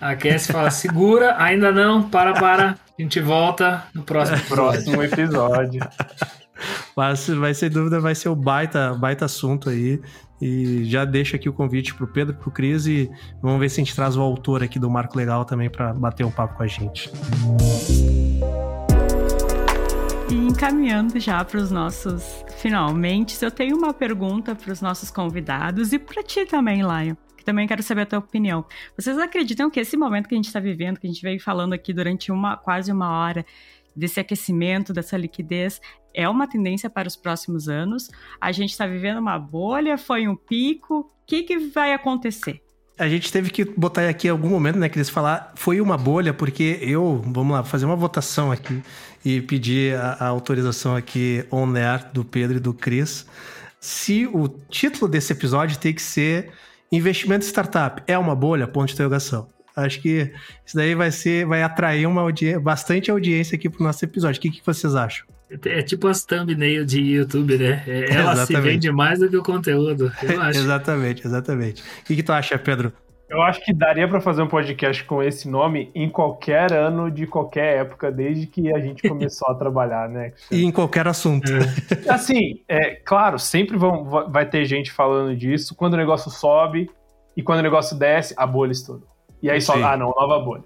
aquece, 0.00 0.52
fala, 0.52 0.70
segura, 0.70 1.36
ainda 1.38 1.70
não, 1.70 2.08
para, 2.08 2.32
para. 2.32 2.70
A 2.98 3.02
gente 3.02 3.20
volta 3.20 3.84
no 3.94 4.02
próximo 4.02 4.38
episódio. 4.38 4.56
Próximo 4.56 5.02
episódio. 5.02 5.80
Mas 6.96 7.26
vai 7.28 7.54
ser 7.54 7.70
dúvida, 7.70 8.00
vai 8.00 8.14
ser 8.14 8.28
o 8.28 8.36
baita, 8.36 8.94
baita 8.94 9.24
assunto 9.24 9.70
aí. 9.70 10.00
E 10.40 10.84
já 10.84 11.04
deixa 11.04 11.36
aqui 11.36 11.48
o 11.48 11.52
convite 11.52 11.94
pro 11.94 12.06
Pedro, 12.06 12.34
pro 12.34 12.50
Cris 12.50 12.86
e 12.86 13.10
vamos 13.42 13.60
ver 13.60 13.68
se 13.68 13.80
a 13.80 13.84
gente 13.84 13.94
traz 13.94 14.16
o 14.16 14.22
autor 14.22 14.62
aqui 14.62 14.78
do 14.78 14.88
Marco 14.88 15.16
Legal 15.18 15.44
também 15.44 15.68
para 15.68 15.92
bater 15.92 16.24
um 16.24 16.30
papo 16.30 16.56
com 16.56 16.62
a 16.62 16.66
gente. 16.66 17.10
E 20.30 20.34
encaminhando 20.34 21.20
já 21.20 21.44
para 21.44 21.58
os 21.58 21.70
nossos 21.70 22.42
finalmente, 22.56 23.42
eu 23.42 23.50
tenho 23.50 23.76
uma 23.76 23.92
pergunta 23.92 24.54
para 24.54 24.72
os 24.72 24.80
nossos 24.80 25.10
convidados 25.10 25.92
e 25.92 25.98
para 25.98 26.22
ti 26.22 26.46
também, 26.46 26.80
Lion 26.82 27.16
também 27.50 27.66
quero 27.66 27.82
saber 27.82 28.02
a 28.02 28.06
tua 28.06 28.18
opinião. 28.20 28.64
Vocês 28.96 29.18
acreditam 29.18 29.68
que 29.68 29.80
esse 29.80 29.96
momento 29.96 30.28
que 30.28 30.34
a 30.34 30.38
gente 30.38 30.46
está 30.46 30.60
vivendo, 30.60 31.00
que 31.00 31.06
a 31.06 31.10
gente 31.10 31.20
veio 31.20 31.40
falando 31.40 31.72
aqui 31.72 31.92
durante 31.92 32.30
uma 32.30 32.56
quase 32.56 32.92
uma 32.92 33.10
hora, 33.10 33.44
desse 33.94 34.20
aquecimento, 34.20 34.92
dessa 34.92 35.16
liquidez, 35.16 35.80
é 36.14 36.28
uma 36.28 36.46
tendência 36.46 36.88
para 36.88 37.08
os 37.08 37.16
próximos 37.16 37.68
anos? 37.68 38.08
A 38.40 38.52
gente 38.52 38.70
está 38.70 38.86
vivendo 38.86 39.18
uma 39.18 39.36
bolha? 39.36 39.98
Foi 39.98 40.28
um 40.28 40.36
pico? 40.36 41.00
O 41.00 41.06
que, 41.26 41.42
que 41.42 41.58
vai 41.58 41.92
acontecer? 41.92 42.62
A 42.96 43.08
gente 43.08 43.32
teve 43.32 43.50
que 43.50 43.64
botar 43.64 44.08
aqui 44.08 44.28
algum 44.28 44.48
momento, 44.48 44.78
né, 44.78 44.88
que 44.88 44.96
eles 44.96 45.08
falar 45.08 45.52
foi 45.56 45.80
uma 45.80 45.96
bolha, 45.96 46.32
porque 46.32 46.78
eu, 46.82 47.20
vamos 47.26 47.52
lá, 47.52 47.64
fazer 47.64 47.84
uma 47.84 47.96
votação 47.96 48.52
aqui 48.52 48.80
e 49.24 49.40
pedir 49.40 49.96
a, 49.96 50.12
a 50.20 50.26
autorização 50.28 50.94
aqui 50.94 51.44
on 51.50 51.74
air 51.74 52.12
do 52.12 52.24
Pedro 52.24 52.58
e 52.58 52.60
do 52.60 52.72
Cris. 52.72 53.26
Se 53.80 54.26
o 54.26 54.46
título 54.48 55.10
desse 55.10 55.32
episódio 55.32 55.78
tem 55.78 55.92
que 55.92 56.02
ser 56.02 56.52
Investimento 56.92 57.44
Startup 57.44 58.02
é 58.06 58.18
uma 58.18 58.34
bolha? 58.34 58.66
Ponto 58.66 58.88
de 58.88 58.94
interrogação. 58.94 59.46
Acho 59.76 60.00
que 60.00 60.32
isso 60.66 60.76
daí 60.76 60.94
vai 60.94 61.12
ser, 61.12 61.46
vai 61.46 61.62
atrair 61.62 62.06
uma 62.06 62.20
audiência, 62.22 62.58
bastante 62.58 63.10
audiência 63.10 63.54
aqui 63.54 63.70
pro 63.70 63.84
nosso 63.84 64.04
episódio. 64.04 64.38
O 64.38 64.42
que, 64.42 64.50
que 64.50 64.66
vocês 64.66 64.94
acham? 64.96 65.24
É 65.64 65.82
tipo 65.82 66.06
as 66.08 66.24
thumbnail 66.24 66.84
de 66.84 67.00
YouTube, 67.00 67.56
né? 67.58 67.82
É, 67.86 68.12
ela 68.12 68.32
exatamente. 68.32 68.46
se 68.46 68.60
vende 68.60 68.92
mais 68.92 69.18
do 69.20 69.28
que 69.28 69.36
o 69.36 69.42
conteúdo, 69.42 70.12
eu 70.22 70.40
acho. 70.42 70.58
exatamente, 70.58 71.26
exatamente. 71.26 71.82
O 71.82 72.04
que, 72.04 72.16
que 72.16 72.22
tu 72.22 72.32
acha, 72.32 72.58
Pedro? 72.58 72.92
Eu 73.30 73.40
acho 73.42 73.64
que 73.64 73.72
daria 73.72 74.08
para 74.08 74.20
fazer 74.20 74.42
um 74.42 74.48
podcast 74.48 75.04
com 75.04 75.22
esse 75.22 75.48
nome 75.48 75.88
em 75.94 76.10
qualquer 76.10 76.72
ano 76.72 77.08
de 77.08 77.28
qualquer 77.28 77.78
época, 77.78 78.10
desde 78.10 78.44
que 78.44 78.74
a 78.74 78.80
gente 78.80 79.08
começou 79.08 79.48
a 79.48 79.54
trabalhar, 79.54 80.08
né? 80.08 80.32
E 80.50 80.64
em 80.64 80.72
qualquer 80.72 81.06
assunto. 81.06 81.46
É. 81.52 82.10
Assim, 82.10 82.60
é 82.66 82.96
claro, 82.96 83.38
sempre 83.38 83.76
vão, 83.76 84.04
vai 84.04 84.44
ter 84.46 84.64
gente 84.64 84.90
falando 84.90 85.36
disso. 85.36 85.76
Quando 85.76 85.94
o 85.94 85.96
negócio 85.96 86.28
sobe 86.28 86.90
e 87.36 87.42
quando 87.42 87.60
o 87.60 87.62
negócio 87.62 87.96
desce, 87.96 88.34
a 88.36 88.44
bolha 88.44 88.72
estourou. 88.72 89.06
E 89.40 89.48
aí 89.48 89.60
só, 89.60 89.74
Sim. 89.74 89.84
ah, 89.84 89.96
não, 89.96 90.08
nova 90.08 90.40
bolha. 90.40 90.64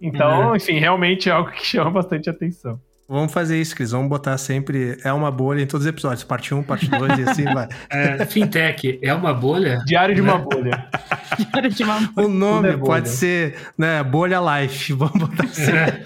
Então, 0.00 0.50
uhum. 0.50 0.56
enfim, 0.56 0.78
realmente 0.78 1.28
é 1.28 1.32
algo 1.32 1.50
que 1.50 1.66
chama 1.66 1.90
bastante 1.90 2.30
atenção. 2.30 2.80
Vamos 3.06 3.32
fazer 3.32 3.60
isso, 3.60 3.76
Cris. 3.76 3.90
Vamos 3.90 4.08
botar 4.08 4.36
sempre 4.38 4.98
é 5.04 5.12
uma 5.12 5.30
bolha 5.30 5.60
em 5.60 5.66
todos 5.66 5.84
os 5.84 5.90
episódios. 5.90 6.24
Parte 6.24 6.54
1, 6.54 6.62
parte 6.62 6.88
2 6.88 7.18
e 7.18 7.22
assim 7.28 7.44
vai. 7.44 7.68
É, 7.90 8.24
fintech 8.24 8.98
é 9.02 9.12
uma 9.12 9.34
bolha? 9.34 9.82
Diário 9.84 10.14
de 10.14 10.22
uma 10.22 10.38
né? 10.38 10.44
bolha. 10.50 10.88
Diário 11.38 11.70
de 11.70 11.82
uma 11.82 12.00
bolha. 12.00 12.26
O 12.26 12.30
nome 12.30 12.68
é 12.70 12.76
pode 12.76 13.10
ser 13.10 13.56
né, 13.76 14.02
Bolha 14.02 14.38
Life. 14.40 14.92
Vamos 14.94 15.18
botar 15.18 15.44
assim. 15.44 15.70
É. 15.70 16.02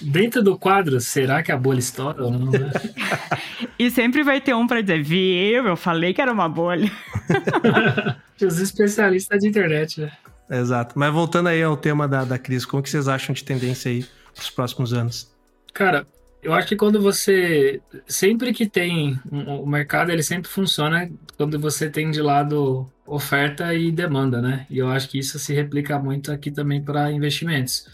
Dentro 0.00 0.42
do 0.42 0.56
quadro, 0.56 1.00
será 1.00 1.42
que 1.42 1.50
a 1.50 1.56
bolha 1.56 1.80
estoura 1.80 2.22
ou 2.22 2.30
não? 2.30 2.52
Né? 2.52 2.70
e 3.76 3.90
sempre 3.90 4.22
vai 4.22 4.40
ter 4.40 4.54
um 4.54 4.66
para 4.66 4.80
dizer, 4.80 5.02
viu, 5.02 5.66
eu 5.66 5.76
falei 5.76 6.14
que 6.14 6.22
era 6.22 6.32
uma 6.32 6.48
bolha. 6.48 6.90
Os 8.40 8.60
especialistas 8.60 9.40
de 9.40 9.48
internet, 9.48 10.00
né? 10.02 10.12
Exato. 10.50 10.96
Mas 10.96 11.12
voltando 11.12 11.48
aí 11.48 11.62
ao 11.62 11.76
tema 11.76 12.06
da, 12.06 12.24
da 12.24 12.38
crise, 12.38 12.66
como 12.66 12.82
que 12.82 12.88
vocês 12.88 13.08
acham 13.08 13.34
de 13.34 13.42
tendência 13.42 13.90
aí 13.90 14.06
para 14.34 14.42
os 14.42 14.50
próximos 14.50 14.92
anos? 14.92 15.30
Cara, 15.74 16.06
eu 16.48 16.54
acho 16.54 16.66
que 16.66 16.76
quando 16.76 16.98
você. 16.98 17.82
Sempre 18.06 18.54
que 18.54 18.66
tem. 18.66 19.20
O 19.30 19.66
mercado 19.66 20.10
ele 20.10 20.22
sempre 20.22 20.48
funciona 20.48 21.10
quando 21.36 21.58
você 21.60 21.90
tem 21.90 22.10
de 22.10 22.22
lado 22.22 22.90
oferta 23.06 23.74
e 23.74 23.92
demanda, 23.92 24.40
né? 24.40 24.66
E 24.70 24.78
eu 24.78 24.88
acho 24.88 25.10
que 25.10 25.18
isso 25.18 25.38
se 25.38 25.52
replica 25.52 25.98
muito 25.98 26.32
aqui 26.32 26.50
também 26.50 26.82
para 26.82 27.12
investimentos. 27.12 27.86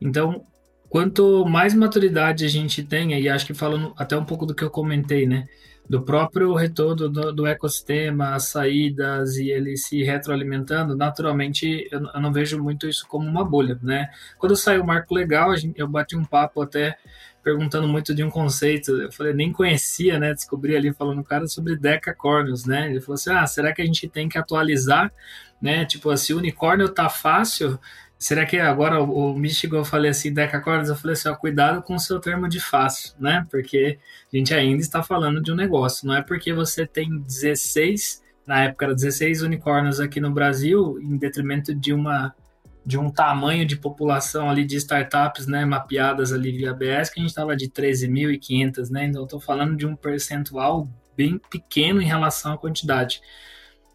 Então, 0.00 0.44
quanto 0.88 1.44
mais 1.46 1.74
maturidade 1.74 2.44
a 2.44 2.48
gente 2.48 2.84
tenha, 2.84 3.18
e 3.18 3.28
acho 3.28 3.44
que 3.44 3.54
falando 3.54 3.92
até 3.96 4.16
um 4.16 4.24
pouco 4.24 4.46
do 4.46 4.54
que 4.54 4.62
eu 4.62 4.70
comentei, 4.70 5.26
né? 5.26 5.44
Do 5.90 6.02
próprio 6.02 6.54
retorno 6.54 7.08
do, 7.08 7.32
do 7.32 7.44
ecossistema, 7.44 8.36
as 8.36 8.44
saídas 8.44 9.36
e 9.36 9.50
ele 9.50 9.76
se 9.76 10.04
retroalimentando, 10.04 10.94
naturalmente 10.94 11.88
eu, 11.90 12.06
eu 12.14 12.20
não 12.20 12.32
vejo 12.32 12.62
muito 12.62 12.88
isso 12.88 13.04
como 13.08 13.28
uma 13.28 13.44
bolha, 13.44 13.76
né? 13.82 14.08
Quando 14.38 14.54
saiu 14.54 14.82
o 14.82 14.86
marco 14.86 15.12
legal, 15.12 15.50
eu 15.74 15.88
bati 15.88 16.16
um 16.16 16.24
papo 16.24 16.62
até 16.62 16.96
perguntando 17.46 17.86
muito 17.86 18.12
de 18.12 18.24
um 18.24 18.30
conceito. 18.30 18.90
Eu 18.90 19.12
falei, 19.12 19.32
nem 19.32 19.52
conhecia, 19.52 20.18
né? 20.18 20.34
Descobri 20.34 20.74
ali 20.74 20.92
falando 20.92 21.22
cara 21.22 21.46
sobre 21.46 21.76
decacornios, 21.76 22.66
né? 22.66 22.90
Ele 22.90 23.00
falou 23.00 23.14
assim: 23.14 23.30
ah, 23.30 23.46
será 23.46 23.72
que 23.72 23.80
a 23.80 23.86
gente 23.86 24.08
tem 24.08 24.28
que 24.28 24.36
atualizar, 24.36 25.12
né? 25.62 25.84
Tipo, 25.84 26.10
o 26.10 26.36
unicórnio 26.36 26.88
tá 26.88 27.08
fácil, 27.08 27.78
será 28.18 28.44
que 28.44 28.58
agora 28.58 29.00
o, 29.00 29.30
o 29.30 29.38
Michigan 29.38 29.78
eu 29.78 29.84
falei 29.84 30.10
assim, 30.10 30.34
decacornios? 30.34 30.88
Eu 30.88 30.96
falei 30.96 31.12
assim: 31.12 31.28
ó, 31.28 31.36
cuidado 31.36 31.82
com 31.82 31.94
o 31.94 32.00
seu 32.00 32.18
termo 32.18 32.48
de 32.48 32.58
fácil, 32.58 33.14
né? 33.20 33.46
Porque 33.48 33.96
a 34.32 34.36
gente 34.36 34.52
ainda 34.52 34.82
está 34.82 35.00
falando 35.00 35.40
de 35.40 35.52
um 35.52 35.54
negócio, 35.54 36.04
não 36.04 36.16
é 36.16 36.22
porque 36.22 36.52
você 36.52 36.84
tem 36.84 37.16
16, 37.20 38.24
na 38.44 38.64
época 38.64 38.86
era 38.86 38.94
16 38.94 39.42
unicórnios 39.42 40.00
aqui 40.00 40.20
no 40.20 40.32
Brasil, 40.32 40.98
em 41.00 41.16
detrimento 41.16 41.72
de 41.72 41.92
uma 41.92 42.34
de 42.86 42.96
um 42.96 43.10
tamanho 43.10 43.66
de 43.66 43.76
população 43.76 44.48
ali 44.48 44.64
de 44.64 44.76
startups, 44.76 45.48
né, 45.48 45.64
mapeadas 45.64 46.32
ali 46.32 46.52
via 46.52 46.72
BS, 46.72 47.10
que 47.10 47.18
a 47.18 47.22
gente 47.22 47.30
estava 47.30 47.56
de 47.56 47.68
13.500, 47.68 48.90
né, 48.90 49.06
então 49.06 49.24
estou 49.24 49.40
falando 49.40 49.76
de 49.76 49.84
um 49.84 49.96
percentual 49.96 50.88
bem 51.16 51.40
pequeno 51.50 52.00
em 52.00 52.06
relação 52.06 52.52
à 52.52 52.58
quantidade. 52.58 53.20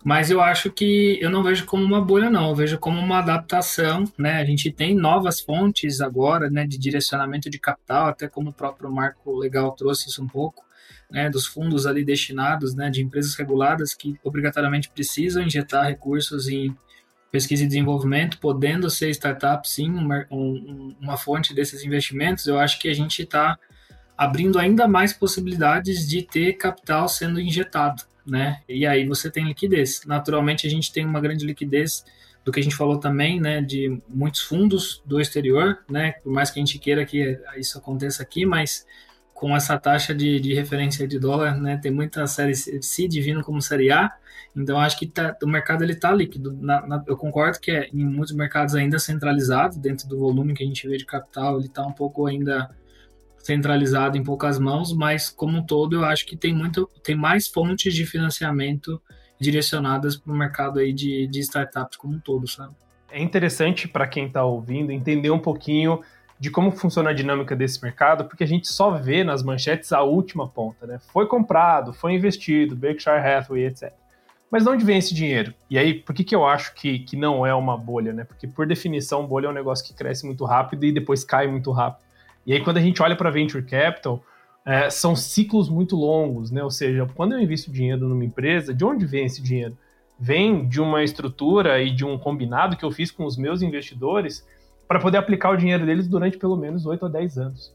Mas 0.04 0.30
eu 0.32 0.42
acho 0.42 0.72
que 0.72 1.18
eu 1.22 1.30
não 1.30 1.44
vejo 1.44 1.66
como 1.66 1.84
uma 1.84 2.04
bolha, 2.04 2.30
não. 2.30 2.50
Eu 2.50 2.56
vejo 2.56 2.80
como 2.80 3.00
uma 3.00 3.20
adaptação, 3.20 4.04
né? 4.18 4.42
A 4.42 4.44
gente 4.44 4.72
tem 4.72 4.96
novas 4.96 5.40
fontes 5.40 6.02
agora, 6.02 6.50
né, 6.50 6.66
de 6.66 6.78
direcionamento 6.80 7.52
de 7.52 7.60
capital, 7.60 8.08
até 8.08 8.28
como 8.28 8.50
o 8.50 8.54
próprio 8.54 8.92
Marco 8.92 9.38
Legal 9.38 9.72
trouxe 9.74 10.10
isso 10.10 10.24
um 10.24 10.28
pouco, 10.28 10.66
né, 11.10 11.30
dos 11.30 11.46
fundos 11.46 11.86
ali 11.86 12.04
destinados, 12.04 12.74
né, 12.74 12.90
de 12.90 13.04
empresas 13.04 13.36
reguladas 13.36 13.94
que 13.94 14.16
obrigatoriamente 14.24 14.90
precisam 14.90 15.44
injetar 15.44 15.86
recursos 15.86 16.48
em 16.50 16.76
pesquisa 17.32 17.64
e 17.64 17.68
desenvolvimento, 17.68 18.38
podendo 18.40 18.90
ser 18.90 19.10
startup, 19.12 19.68
sim, 19.68 19.90
uma, 19.90 20.26
um, 20.30 20.94
uma 21.00 21.18
fonte 21.18 21.54
desses 21.54 21.84
investimentos, 21.84 22.46
eu 22.46 22.60
acho 22.60 22.78
que 22.78 22.90
a 22.90 22.94
gente 22.94 23.24
está 23.24 23.58
abrindo 24.18 24.60
ainda 24.60 24.88
mais 24.88 25.14
possibilidades 25.14 26.08
de 26.08 26.22
ter 26.22 26.54
capital 26.54 27.08
sendo 27.08 27.40
injetado, 27.40 28.04
né? 28.28 28.62
E 28.68 28.86
aí 28.86 29.08
você 29.08 29.32
tem 29.32 29.46
liquidez. 29.46 30.02
Naturalmente, 30.06 30.68
a 30.68 30.70
gente 30.70 30.92
tem 30.92 31.06
uma 31.06 31.22
grande 31.22 31.46
liquidez 31.46 32.04
do 32.44 32.52
que 32.52 32.60
a 32.60 32.64
gente 32.64 32.76
falou 32.76 33.00
também, 33.00 33.40
né, 33.40 33.62
de 33.62 34.02
muitos 34.10 34.42
fundos 34.42 35.02
do 35.06 35.22
exterior, 35.22 35.80
né? 35.90 36.14
Por 36.24 36.32
mais 36.32 36.52
que 36.52 36.60
a 36.60 36.62
gente 36.62 36.78
queira 36.80 37.06
que 37.06 37.40
isso 37.58 37.78
aconteça 37.78 38.22
aqui, 38.22 38.46
mas 38.46 38.86
com 39.42 39.56
essa 39.56 39.76
taxa 39.76 40.14
de, 40.14 40.40
de 40.40 40.54
referência 40.54 41.08
de 41.08 41.18
dólar, 41.18 41.60
né? 41.60 41.76
Tem 41.76 41.92
muita 41.92 42.28
série 42.28 42.54
C 42.54 43.08
vindo 43.08 43.42
como 43.42 43.60
série 43.60 43.92
A, 43.92 44.12
então 44.56 44.80
acho 44.80 45.00
que 45.00 45.08
tá, 45.08 45.36
o 45.42 45.48
mercado 45.48 45.84
ele 45.84 45.96
tá 45.96 46.14
líquido. 46.14 46.56
Na, 46.62 46.86
na, 46.86 47.04
eu 47.08 47.18
concordo 47.18 47.60
que 47.60 47.72
é, 47.72 47.90
em 47.92 48.06
muitos 48.06 48.36
mercados 48.36 48.76
ainda 48.76 49.00
centralizado, 49.00 49.80
dentro 49.80 50.08
do 50.08 50.20
volume 50.20 50.54
que 50.54 50.64
a 50.64 50.68
gente 50.68 50.88
vê 50.88 50.96
de 50.96 51.08
capital, 51.08 51.58
ele 51.58 51.66
está 51.66 51.84
um 51.84 51.92
pouco 51.92 52.28
ainda 52.28 52.70
centralizado 53.40 54.16
em 54.16 54.24
poucas 54.24 54.60
mãos, 54.60 54.94
mas 54.94 55.32
como 55.32 55.58
um 55.58 55.66
todo 55.66 55.96
eu 55.96 56.06
acho 56.06 56.24
que 56.28 56.38
tem 56.38 56.54
muito, 56.54 56.88
tem 57.04 57.16
mais 57.16 57.48
fontes 57.48 57.96
de 57.96 58.06
financiamento 58.06 59.02
direcionadas 59.40 60.16
para 60.16 60.32
o 60.32 60.38
mercado 60.38 60.78
aí 60.78 60.94
de, 60.94 61.26
de 61.26 61.40
startups 61.40 61.98
como 61.98 62.14
um 62.14 62.20
todo, 62.20 62.48
sabe? 62.48 62.76
É 63.10 63.20
interessante 63.20 63.88
para 63.88 64.08
quem 64.08 64.28
está 64.28 64.46
ouvindo 64.46 64.92
entender 64.92 65.32
um 65.32 65.40
pouquinho 65.40 66.00
de 66.42 66.50
como 66.50 66.72
funciona 66.72 67.12
a 67.12 67.14
dinâmica 67.14 67.56
desse 67.56 67.80
mercado, 67.84 68.26
porque 68.26 68.44
a 68.44 68.48
gente 68.48 68.68
só 68.68 68.90
vê 68.90 69.24
nas 69.24 69.44
manchetes 69.44 69.94
a 69.94 70.02
última 70.02 70.48
ponta, 70.48 70.88
né? 70.88 70.98
Foi 71.14 71.28
comprado, 71.28 71.94
foi 71.94 72.14
investido, 72.14 72.76
Berkshire 72.76 73.20
Hathaway, 73.20 73.66
etc. 73.66 73.94
Mas 74.50 74.64
de 74.64 74.70
onde 74.72 74.84
vem 74.84 74.98
esse 74.98 75.14
dinheiro? 75.14 75.54
E 75.70 75.78
aí, 75.78 75.94
por 75.94 76.16
que, 76.16 76.24
que 76.24 76.36
eu 76.36 76.44
acho 76.44 76.74
que, 76.74 76.98
que 76.98 77.16
não 77.16 77.46
é 77.46 77.54
uma 77.54 77.78
bolha, 77.78 78.12
né? 78.12 78.24
Porque, 78.24 78.48
por 78.48 78.66
definição, 78.66 79.28
bolha 79.28 79.46
é 79.46 79.50
um 79.52 79.54
negócio 79.54 79.86
que 79.86 79.94
cresce 79.94 80.26
muito 80.26 80.44
rápido 80.44 80.84
e 80.84 80.92
depois 80.92 81.24
cai 81.24 81.46
muito 81.46 81.72
rápido. 81.72 82.04
E 82.44 82.54
aí, 82.54 82.64
quando 82.64 82.78
a 82.78 82.82
gente 82.82 83.04
olha 83.04 83.16
para 83.16 83.30
venture 83.30 83.64
capital, 83.64 84.24
é, 84.66 84.90
são 84.90 85.16
ciclos 85.16 85.70
muito 85.70 85.96
longos, 85.96 86.50
né? 86.50 86.64
Ou 86.64 86.72
seja, 86.72 87.08
quando 87.14 87.34
eu 87.34 87.40
invisto 87.40 87.72
dinheiro 87.72 88.08
numa 88.08 88.26
empresa, 88.26 88.74
de 88.74 88.84
onde 88.84 89.06
vem 89.06 89.28
esse 89.28 89.44
dinheiro? 89.44 89.78
Vem 90.20 90.68
de 90.68 90.82
uma 90.82 91.04
estrutura 91.04 91.80
e 91.84 91.92
de 91.92 92.04
um 92.04 92.18
combinado 92.18 92.76
que 92.76 92.84
eu 92.84 92.90
fiz 92.90 93.12
com 93.12 93.26
os 93.26 93.38
meus 93.38 93.62
investidores 93.62 94.44
para 94.92 95.00
poder 95.00 95.20
aplicar 95.20 95.52
o 95.52 95.56
dinheiro 95.56 95.86
deles 95.86 96.06
durante 96.06 96.38
pelo 96.38 96.58
menos 96.58 96.86
8 96.86 97.06
a 97.06 97.08
10 97.08 97.38
anos. 97.38 97.74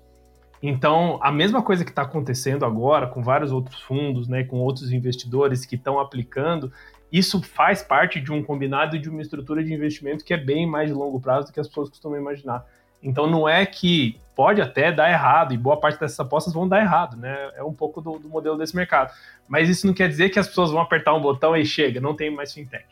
Então, 0.62 1.18
a 1.22 1.32
mesma 1.32 1.62
coisa 1.62 1.82
que 1.82 1.88
está 1.88 2.02
acontecendo 2.02 2.62
agora 2.62 3.06
com 3.06 3.22
vários 3.22 3.52
outros 3.52 3.80
fundos, 3.80 4.28
né, 4.28 4.44
com 4.44 4.58
outros 4.58 4.92
investidores 4.92 5.64
que 5.64 5.76
estão 5.76 5.98
aplicando, 5.98 6.70
isso 7.10 7.40
faz 7.40 7.82
parte 7.82 8.20
de 8.20 8.30
um 8.30 8.42
combinado 8.42 8.96
e 8.96 8.98
de 8.98 9.08
uma 9.08 9.22
estrutura 9.22 9.64
de 9.64 9.72
investimento 9.72 10.22
que 10.22 10.34
é 10.34 10.36
bem 10.36 10.66
mais 10.66 10.90
de 10.90 10.94
longo 10.94 11.18
prazo 11.18 11.46
do 11.46 11.54
que 11.54 11.60
as 11.60 11.66
pessoas 11.66 11.88
costumam 11.88 12.20
imaginar. 12.20 12.66
Então, 13.02 13.26
não 13.26 13.48
é 13.48 13.64
que 13.64 14.20
pode 14.34 14.60
até 14.60 14.92
dar 14.92 15.10
errado, 15.10 15.54
e 15.54 15.56
boa 15.56 15.80
parte 15.80 15.98
dessas 15.98 16.20
apostas 16.20 16.52
vão 16.52 16.68
dar 16.68 16.82
errado, 16.82 17.16
né? 17.16 17.50
É 17.54 17.64
um 17.64 17.72
pouco 17.72 18.02
do, 18.02 18.18
do 18.18 18.28
modelo 18.28 18.58
desse 18.58 18.76
mercado. 18.76 19.10
Mas 19.48 19.70
isso 19.70 19.86
não 19.86 19.94
quer 19.94 20.10
dizer 20.10 20.28
que 20.28 20.38
as 20.38 20.48
pessoas 20.48 20.70
vão 20.70 20.82
apertar 20.82 21.14
um 21.14 21.20
botão 21.22 21.56
e 21.56 21.64
chega, 21.64 21.98
não 21.98 22.14
tem 22.14 22.30
mais 22.30 22.52
fintech. 22.52 22.84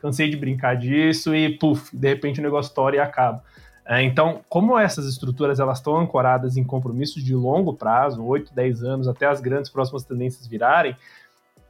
Cansei 0.00 0.28
de 0.28 0.36
brincar 0.36 0.76
disso 0.76 1.32
e, 1.32 1.56
puf, 1.56 1.96
de 1.96 2.08
repente 2.08 2.40
o 2.40 2.42
negócio 2.42 2.74
tora 2.74 2.96
e 2.96 2.98
acaba. 2.98 3.40
É, 3.88 4.02
então, 4.02 4.42
como 4.50 4.78
essas 4.78 5.06
estruturas 5.06 5.58
elas 5.58 5.78
estão 5.78 5.96
ancoradas 5.96 6.58
em 6.58 6.62
compromissos 6.62 7.24
de 7.24 7.34
longo 7.34 7.72
prazo, 7.72 8.22
8, 8.22 8.52
10 8.52 8.82
anos, 8.82 9.08
até 9.08 9.24
as 9.24 9.40
grandes 9.40 9.70
próximas 9.70 10.04
tendências 10.04 10.46
virarem, 10.46 10.94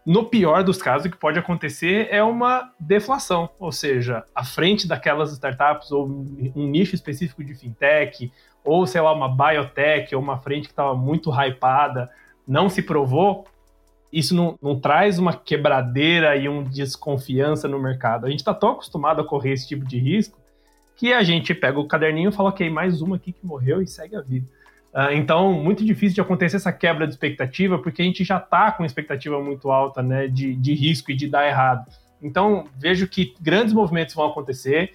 no 0.04 0.24
pior 0.24 0.64
dos 0.64 0.82
casos, 0.82 1.06
o 1.06 1.10
que 1.10 1.16
pode 1.16 1.38
acontecer 1.38 2.08
é 2.10 2.20
uma 2.20 2.72
deflação, 2.80 3.50
ou 3.56 3.70
seja, 3.70 4.24
à 4.34 4.42
frente 4.42 4.88
daquelas 4.88 5.30
startups 5.30 5.92
ou 5.92 6.08
um 6.08 6.66
nicho 6.66 6.96
específico 6.96 7.44
de 7.44 7.54
fintech, 7.54 8.32
ou 8.64 8.84
sei 8.84 9.00
lá, 9.00 9.12
uma 9.12 9.28
biotech, 9.28 10.12
ou 10.16 10.20
uma 10.20 10.38
frente 10.38 10.64
que 10.64 10.72
estava 10.72 10.96
muito 10.96 11.30
hypada, 11.30 12.10
não 12.46 12.68
se 12.68 12.82
provou, 12.82 13.46
isso 14.12 14.34
não, 14.34 14.58
não, 14.60 14.80
traz 14.80 15.20
uma 15.20 15.34
quebradeira 15.34 16.34
e 16.36 16.48
uma 16.48 16.64
desconfiança 16.64 17.68
no 17.68 17.78
mercado. 17.78 18.26
A 18.26 18.30
gente 18.30 18.40
está 18.40 18.54
tão 18.54 18.70
acostumado 18.70 19.20
a 19.20 19.24
correr 19.24 19.52
esse 19.52 19.68
tipo 19.68 19.84
de 19.84 19.98
risco 19.98 20.38
que 20.98 21.12
a 21.12 21.22
gente 21.22 21.54
pega 21.54 21.78
o 21.78 21.86
caderninho 21.86 22.30
e 22.30 22.32
fala, 22.32 22.48
ok, 22.48 22.68
mais 22.68 23.00
uma 23.00 23.14
aqui 23.14 23.32
que 23.32 23.46
morreu 23.46 23.80
e 23.80 23.86
segue 23.86 24.16
a 24.16 24.20
vida. 24.20 24.48
Uh, 24.92 25.12
então, 25.12 25.52
muito 25.52 25.84
difícil 25.84 26.16
de 26.16 26.20
acontecer 26.20 26.56
essa 26.56 26.72
quebra 26.72 27.06
de 27.06 27.12
expectativa, 27.12 27.78
porque 27.78 28.02
a 28.02 28.04
gente 28.04 28.24
já 28.24 28.38
está 28.38 28.72
com 28.72 28.84
expectativa 28.84 29.40
muito 29.40 29.70
alta 29.70 30.02
né, 30.02 30.26
de, 30.26 30.56
de 30.56 30.74
risco 30.74 31.12
e 31.12 31.14
de 31.14 31.28
dar 31.28 31.46
errado. 31.46 31.86
Então, 32.20 32.66
vejo 32.76 33.06
que 33.06 33.32
grandes 33.40 33.72
movimentos 33.72 34.12
vão 34.12 34.26
acontecer, 34.26 34.92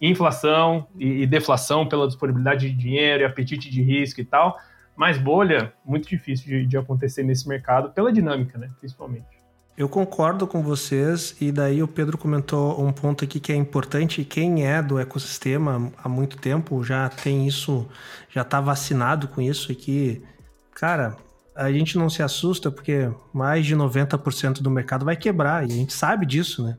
inflação 0.00 0.86
e, 0.96 1.26
deflação 1.26 1.84
pela 1.84 2.06
disponibilidade 2.06 2.70
de 2.70 2.76
dinheiro 2.76 3.24
e 3.24 3.26
apetite 3.26 3.68
de 3.68 3.82
risco 3.82 4.20
e 4.20 4.24
tal, 4.24 4.56
mas 4.94 5.18
bolha, 5.18 5.72
muito 5.84 6.08
difícil 6.08 6.46
de, 6.46 6.64
de 6.64 6.76
acontecer 6.76 7.24
nesse 7.24 7.48
mercado, 7.48 7.90
pela 7.90 8.12
dinâmica, 8.12 8.56
né, 8.56 8.70
principalmente. 8.78 9.39
Eu 9.80 9.88
concordo 9.88 10.46
com 10.46 10.62
vocês, 10.62 11.34
e 11.40 11.50
daí 11.50 11.82
o 11.82 11.88
Pedro 11.88 12.18
comentou 12.18 12.86
um 12.86 12.92
ponto 12.92 13.24
aqui 13.24 13.40
que 13.40 13.50
é 13.50 13.56
importante. 13.56 14.22
Quem 14.26 14.66
é 14.66 14.82
do 14.82 14.98
ecossistema 14.98 15.90
há 16.04 16.06
muito 16.06 16.36
tempo 16.36 16.84
já 16.84 17.08
tem 17.08 17.48
isso, 17.48 17.88
já 18.28 18.42
está 18.42 18.60
vacinado 18.60 19.26
com 19.26 19.40
isso 19.40 19.72
aqui. 19.72 20.22
Cara, 20.74 21.16
a 21.56 21.72
gente 21.72 21.96
não 21.96 22.10
se 22.10 22.22
assusta 22.22 22.70
porque 22.70 23.10
mais 23.32 23.64
de 23.64 23.74
90% 23.74 24.60
do 24.60 24.70
mercado 24.70 25.06
vai 25.06 25.16
quebrar, 25.16 25.66
e 25.66 25.72
a 25.72 25.76
gente 25.76 25.94
sabe 25.94 26.26
disso, 26.26 26.62
né? 26.62 26.76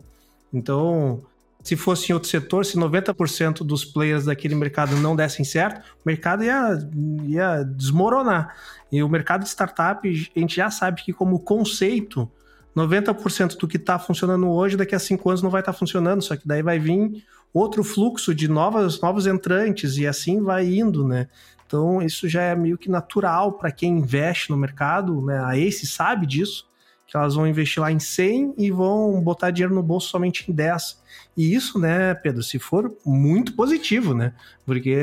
Então, 0.53 1.23
se 1.63 1.75
fosse 1.75 2.11
em 2.11 2.13
outro 2.13 2.29
setor, 2.29 2.63
se 2.67 2.77
90% 2.77 3.63
dos 3.63 3.83
players 3.83 4.25
daquele 4.25 4.53
mercado 4.53 4.95
não 4.97 5.15
dessem 5.15 5.43
certo, 5.43 5.79
o 5.79 6.03
mercado 6.05 6.43
ia, 6.43 6.77
ia 7.23 7.63
desmoronar. 7.63 8.55
E 8.91 9.01
o 9.01 9.09
mercado 9.09 9.41
de 9.41 9.49
startup, 9.49 10.07
a 10.07 10.39
gente 10.39 10.55
já 10.55 10.69
sabe 10.69 11.01
que 11.03 11.11
como 11.11 11.39
conceito 11.39 12.29
90% 12.75 13.57
do 13.57 13.67
que 13.67 13.77
está 13.77 13.99
funcionando 13.99 14.49
hoje, 14.49 14.77
daqui 14.77 14.95
a 14.95 14.99
cinco 14.99 15.29
anos 15.29 15.41
não 15.41 15.49
vai 15.49 15.61
estar 15.61 15.73
tá 15.73 15.77
funcionando, 15.77 16.21
só 16.21 16.35
que 16.35 16.47
daí 16.47 16.63
vai 16.63 16.79
vir 16.79 17.23
outro 17.53 17.83
fluxo 17.83 18.33
de 18.33 18.47
novas, 18.47 19.01
novos 19.01 19.27
entrantes 19.27 19.97
e 19.97 20.07
assim 20.07 20.41
vai 20.41 20.65
indo, 20.65 21.05
né? 21.05 21.27
Então 21.65 22.01
isso 22.01 22.27
já 22.27 22.41
é 22.43 22.55
meio 22.55 22.77
que 22.77 22.89
natural 22.89 23.53
para 23.53 23.71
quem 23.71 23.99
investe 23.99 24.49
no 24.49 24.57
mercado, 24.57 25.21
né? 25.21 25.39
A 25.39 25.57
Ace 25.57 25.85
sabe 25.85 26.25
disso, 26.25 26.67
que 27.11 27.17
elas 27.17 27.35
vão 27.35 27.45
investir 27.45 27.83
lá 27.83 27.91
em 27.91 27.99
100 27.99 28.53
e 28.57 28.71
vão 28.71 29.19
botar 29.21 29.51
dinheiro 29.51 29.75
no 29.75 29.83
bolso 29.83 30.07
somente 30.07 30.49
em 30.49 30.55
10. 30.55 31.01
E 31.35 31.53
isso, 31.53 31.77
né, 31.77 32.13
Pedro, 32.13 32.41
se 32.41 32.57
for 32.57 32.89
muito 33.05 33.53
positivo, 33.53 34.13
né? 34.13 34.33
Porque 34.65 34.95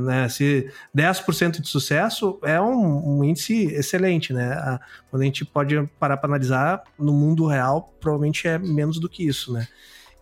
né, 0.00 0.28
se 0.28 0.70
10% 0.96 1.60
de 1.60 1.68
sucesso 1.68 2.38
é 2.44 2.60
um, 2.60 3.18
um, 3.18 3.24
índice 3.24 3.64
excelente, 3.74 4.32
né? 4.32 4.78
Quando 5.10 5.22
a 5.22 5.24
gente 5.24 5.44
pode 5.44 5.74
parar 5.98 6.16
para 6.18 6.30
analisar, 6.30 6.84
no 6.96 7.12
mundo 7.12 7.44
real, 7.44 7.92
provavelmente 8.00 8.46
é 8.46 8.56
menos 8.56 9.00
do 9.00 9.08
que 9.08 9.26
isso, 9.26 9.52
né? 9.52 9.66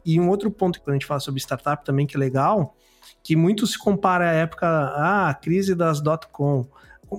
E 0.06 0.18
um 0.18 0.30
outro 0.30 0.50
ponto 0.50 0.80
que 0.80 0.88
a 0.88 0.92
gente 0.94 1.04
fala 1.04 1.20
sobre 1.20 1.38
startup 1.38 1.84
também 1.84 2.06
que 2.06 2.16
é 2.16 2.18
legal, 2.18 2.74
que 3.22 3.36
muito 3.36 3.66
se 3.66 3.78
compara 3.78 4.30
à 4.30 4.32
época, 4.32 4.66
ah, 4.66 5.28
a 5.28 5.34
crise 5.34 5.74
das 5.74 6.00
dot-com. 6.00 6.66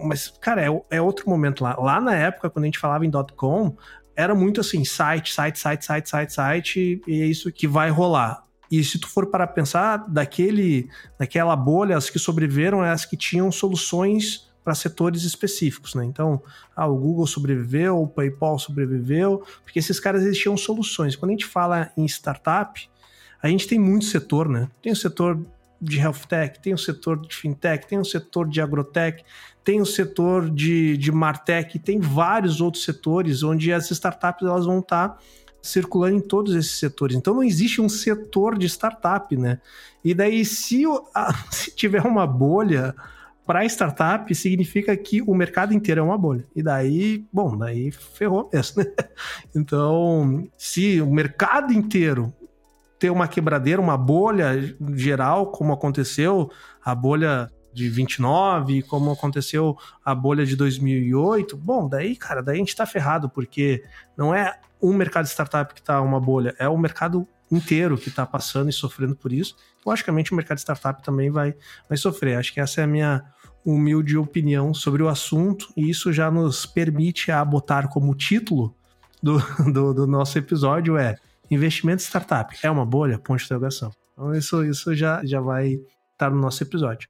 Mas, 0.03 0.27
cara, 0.41 0.61
é, 0.65 0.81
é, 0.89 1.01
outro 1.01 1.29
momento 1.29 1.63
lá. 1.63 1.75
Lá 1.79 2.01
na 2.01 2.15
época, 2.15 2.49
quando 2.49 2.63
a 2.63 2.67
gente 2.67 2.79
falava 2.79 3.05
em 3.05 3.09
dot-com, 3.09 3.75
era 4.17 4.33
muito 4.33 4.59
assim, 4.59 4.83
site, 4.83 5.31
site, 5.31 5.59
site, 5.59 5.85
site, 5.85 6.09
site, 6.09 6.33
site, 6.33 7.01
e 7.07 7.21
é 7.21 7.25
isso 7.27 7.51
que 7.51 7.67
vai 7.67 7.91
rolar. 7.91 8.43
E 8.69 8.83
se 8.83 8.97
tu 8.97 9.07
for 9.07 9.27
para 9.27 9.45
pensar, 9.45 10.05
daquele, 10.09 10.89
daquela 11.19 11.55
bolha, 11.55 11.95
as 11.95 12.09
que 12.09 12.17
sobreviveram 12.17 12.83
é 12.83 12.89
as 12.89 13.05
que 13.05 13.15
tinham 13.15 13.51
soluções 13.51 14.49
para 14.63 14.73
setores 14.73 15.23
específicos, 15.23 15.93
né? 15.93 16.03
Então, 16.03 16.41
ah, 16.75 16.87
o 16.87 16.97
Google 16.97 17.27
sobreviveu, 17.27 18.01
o 18.01 18.07
PayPal 18.07 18.57
sobreviveu, 18.57 19.43
porque 19.63 19.79
esses 19.79 19.99
caras 19.99 20.23
eles 20.23 20.37
tinham 20.37 20.57
soluções. 20.57 21.15
Quando 21.15 21.29
a 21.29 21.33
gente 21.33 21.45
fala 21.45 21.91
em 21.95 22.03
startup, 22.05 22.89
a 23.41 23.47
gente 23.47 23.67
tem 23.67 23.79
muito 23.79 24.05
setor, 24.05 24.49
né? 24.49 24.67
Tem 24.81 24.91
o 24.91 24.95
setor 24.95 25.39
de 25.79 25.99
health 25.99 26.25
tech, 26.27 26.59
tem 26.59 26.73
o 26.73 26.77
setor 26.77 27.21
de 27.21 27.33
fintech, 27.35 27.87
tem 27.87 27.99
o 27.99 28.03
setor 28.03 28.49
de 28.49 28.59
agrotech, 28.59 29.23
tem 29.67 29.81
o 29.81 29.85
setor 29.85 30.49
de, 30.49 30.95
de 30.95 31.11
martech, 31.11 31.77
tem 31.77 31.99
vários 31.99 32.61
outros 32.61 32.85
setores 32.85 33.43
onde 33.43 33.73
as 33.73 33.91
startups 33.91 34.47
elas 34.47 34.65
vão 34.65 34.79
estar 34.79 35.09
tá 35.09 35.17
circulando 35.61 36.15
em 36.15 36.21
todos 36.21 36.55
esses 36.55 36.79
setores. 36.79 37.17
Então 37.17 37.33
não 37.33 37.43
existe 37.43 37.81
um 37.81 37.89
setor 37.89 38.57
de 38.57 38.65
startup, 38.65 39.35
né? 39.35 39.59
E 40.05 40.13
daí 40.13 40.45
se, 40.45 40.83
se 41.51 41.75
tiver 41.75 42.01
uma 42.03 42.25
bolha 42.25 42.95
para 43.45 43.65
startup, 43.65 44.33
significa 44.33 44.95
que 44.95 45.21
o 45.21 45.35
mercado 45.35 45.73
inteiro 45.73 45.99
é 45.99 46.03
uma 46.05 46.17
bolha. 46.17 46.45
E 46.55 46.63
daí, 46.63 47.25
bom, 47.29 47.57
daí 47.57 47.91
ferrou 47.91 48.49
mesmo, 48.53 48.81
né? 48.81 48.89
Então, 49.53 50.47
se 50.57 51.01
o 51.01 51.11
mercado 51.11 51.73
inteiro 51.73 52.33
ter 52.97 53.09
uma 53.09 53.27
quebradeira, 53.27 53.81
uma 53.81 53.97
bolha 53.97 54.73
geral, 54.95 55.47
como 55.47 55.73
aconteceu 55.73 56.49
a 56.81 56.95
bolha 56.95 57.51
de 57.77 57.89
29, 57.89 58.81
como 58.83 59.11
aconteceu 59.11 59.77
a 60.03 60.15
bolha 60.15 60.45
de 60.45 60.55
2008, 60.55 61.55
bom, 61.55 61.87
daí, 61.87 62.15
cara, 62.15 62.41
daí 62.41 62.55
a 62.55 62.59
gente 62.59 62.75
tá 62.75 62.85
ferrado, 62.85 63.29
porque 63.29 63.83
não 64.17 64.33
é 64.33 64.59
um 64.81 64.93
mercado 64.93 65.27
startup 65.27 65.73
que 65.73 65.81
tá 65.81 66.01
uma 66.01 66.19
bolha, 66.19 66.55
é 66.57 66.67
o 66.67 66.77
mercado 66.77 67.27
inteiro 67.51 67.97
que 67.97 68.11
tá 68.11 68.25
passando 68.25 68.69
e 68.69 68.73
sofrendo 68.73 69.15
por 69.15 69.31
isso. 69.31 69.55
Logicamente, 69.85 70.33
o 70.33 70.35
mercado 70.35 70.57
startup 70.57 71.01
também 71.01 71.29
vai, 71.29 71.55
vai 71.87 71.97
sofrer. 71.97 72.37
Acho 72.37 72.53
que 72.53 72.59
essa 72.59 72.81
é 72.81 72.83
a 72.83 72.87
minha 72.87 73.23
humilde 73.63 74.17
opinião 74.17 74.73
sobre 74.73 75.03
o 75.03 75.07
assunto, 75.07 75.71
e 75.77 75.89
isso 75.89 76.11
já 76.11 76.31
nos 76.31 76.65
permite 76.65 77.31
a 77.31 77.43
botar 77.45 77.87
como 77.87 78.15
título 78.15 78.75
do, 79.21 79.37
do, 79.71 79.93
do 79.93 80.07
nosso 80.07 80.37
episódio 80.37 80.97
é 80.97 81.15
Investimento 81.49 82.01
startup 82.01 82.57
é 82.61 82.69
uma 82.69 82.85
bolha? 82.85 83.17
Ponto 83.17 83.39
de 83.39 83.45
interrogação. 83.45 83.91
Então, 84.13 84.33
isso, 84.33 84.65
isso 84.65 84.93
já, 84.95 85.23
já 85.23 85.39
vai 85.39 85.79
estar 86.11 86.29
no 86.29 86.41
nosso 86.41 86.61
episódio. 86.63 87.07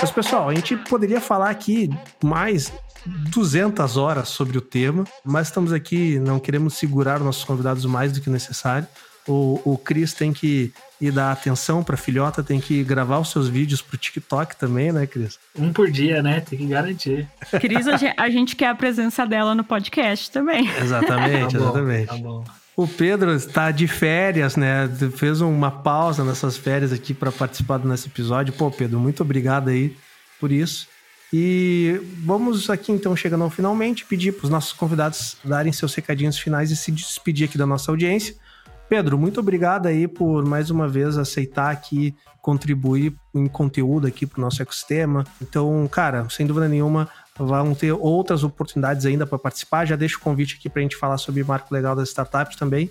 Mas, 0.00 0.10
pessoal, 0.10 0.48
a 0.48 0.54
gente 0.54 0.76
poderia 0.76 1.20
falar 1.20 1.50
aqui 1.50 1.90
mais 2.24 2.72
200 3.06 3.98
horas 3.98 4.28
sobre 4.28 4.56
o 4.56 4.60
tema, 4.60 5.04
mas 5.22 5.48
estamos 5.48 5.74
aqui, 5.74 6.18
não 6.18 6.40
queremos 6.40 6.74
segurar 6.74 7.20
nossos 7.20 7.44
convidados 7.44 7.84
mais 7.84 8.10
do 8.12 8.20
que 8.20 8.30
necessário. 8.30 8.86
O, 9.28 9.60
o 9.62 9.76
Cris 9.76 10.14
tem 10.14 10.32
que 10.32 10.72
ir 10.98 11.12
dar 11.12 11.32
atenção 11.32 11.84
para 11.84 11.98
filhota, 11.98 12.42
tem 12.42 12.58
que 12.60 12.82
gravar 12.82 13.18
os 13.18 13.30
seus 13.30 13.48
vídeos 13.48 13.82
pro 13.82 13.98
TikTok 13.98 14.56
também, 14.56 14.90
né, 14.90 15.06
Cris? 15.06 15.38
Um 15.54 15.70
por 15.70 15.90
dia, 15.90 16.22
né? 16.22 16.40
Tem 16.40 16.58
que 16.58 16.66
garantir. 16.66 17.28
Cris, 17.60 17.86
a 18.16 18.30
gente 18.30 18.56
quer 18.56 18.68
a 18.68 18.74
presença 18.74 19.26
dela 19.26 19.54
no 19.54 19.62
podcast 19.62 20.30
também. 20.30 20.66
Exatamente, 20.80 21.52
tá 21.52 21.58
bom, 21.58 21.64
exatamente. 21.64 22.06
Tá 22.06 22.16
bom. 22.16 22.44
O 22.80 22.88
Pedro 22.88 23.34
está 23.34 23.70
de 23.70 23.86
férias, 23.86 24.56
né? 24.56 24.88
Fez 25.14 25.42
uma 25.42 25.70
pausa 25.70 26.24
nessas 26.24 26.56
férias 26.56 26.94
aqui 26.94 27.12
para 27.12 27.30
participar 27.30 27.78
nosso 27.80 28.08
episódio. 28.08 28.54
Pô, 28.54 28.70
Pedro, 28.70 28.98
muito 28.98 29.22
obrigado 29.22 29.68
aí 29.68 29.94
por 30.40 30.50
isso. 30.50 30.88
E 31.30 32.00
vamos 32.24 32.70
aqui 32.70 32.90
então 32.90 33.14
chegando 33.14 33.44
ao 33.44 33.50
finalmente 33.50 34.06
pedir 34.06 34.32
para 34.32 34.44
os 34.44 34.50
nossos 34.50 34.72
convidados 34.72 35.36
darem 35.44 35.70
seus 35.74 35.94
recadinhos 35.94 36.38
finais 36.38 36.70
e 36.70 36.76
se 36.76 36.90
despedir 36.90 37.50
aqui 37.50 37.58
da 37.58 37.66
nossa 37.66 37.90
audiência. 37.90 38.34
Pedro, 38.88 39.18
muito 39.18 39.40
obrigado 39.40 39.86
aí 39.86 40.08
por 40.08 40.46
mais 40.46 40.70
uma 40.70 40.88
vez 40.88 41.18
aceitar 41.18 41.70
aqui 41.70 42.14
contribuir 42.40 43.14
em 43.34 43.46
conteúdo 43.46 44.06
aqui 44.06 44.24
para 44.24 44.38
o 44.38 44.40
nosso 44.40 44.62
ecossistema. 44.62 45.26
Então, 45.42 45.86
cara, 45.86 46.26
sem 46.30 46.46
dúvida 46.46 46.66
nenhuma, 46.66 47.10
vão 47.46 47.74
ter 47.74 47.92
outras 47.92 48.44
oportunidades 48.44 49.06
ainda 49.06 49.26
para 49.26 49.38
participar. 49.38 49.86
Já 49.86 49.96
deixo 49.96 50.18
o 50.18 50.20
convite 50.20 50.56
aqui 50.58 50.68
para 50.68 50.80
a 50.80 50.82
gente 50.82 50.96
falar 50.96 51.18
sobre 51.18 51.42
marco 51.42 51.72
legal 51.72 51.96
das 51.96 52.08
startups 52.08 52.56
também. 52.56 52.90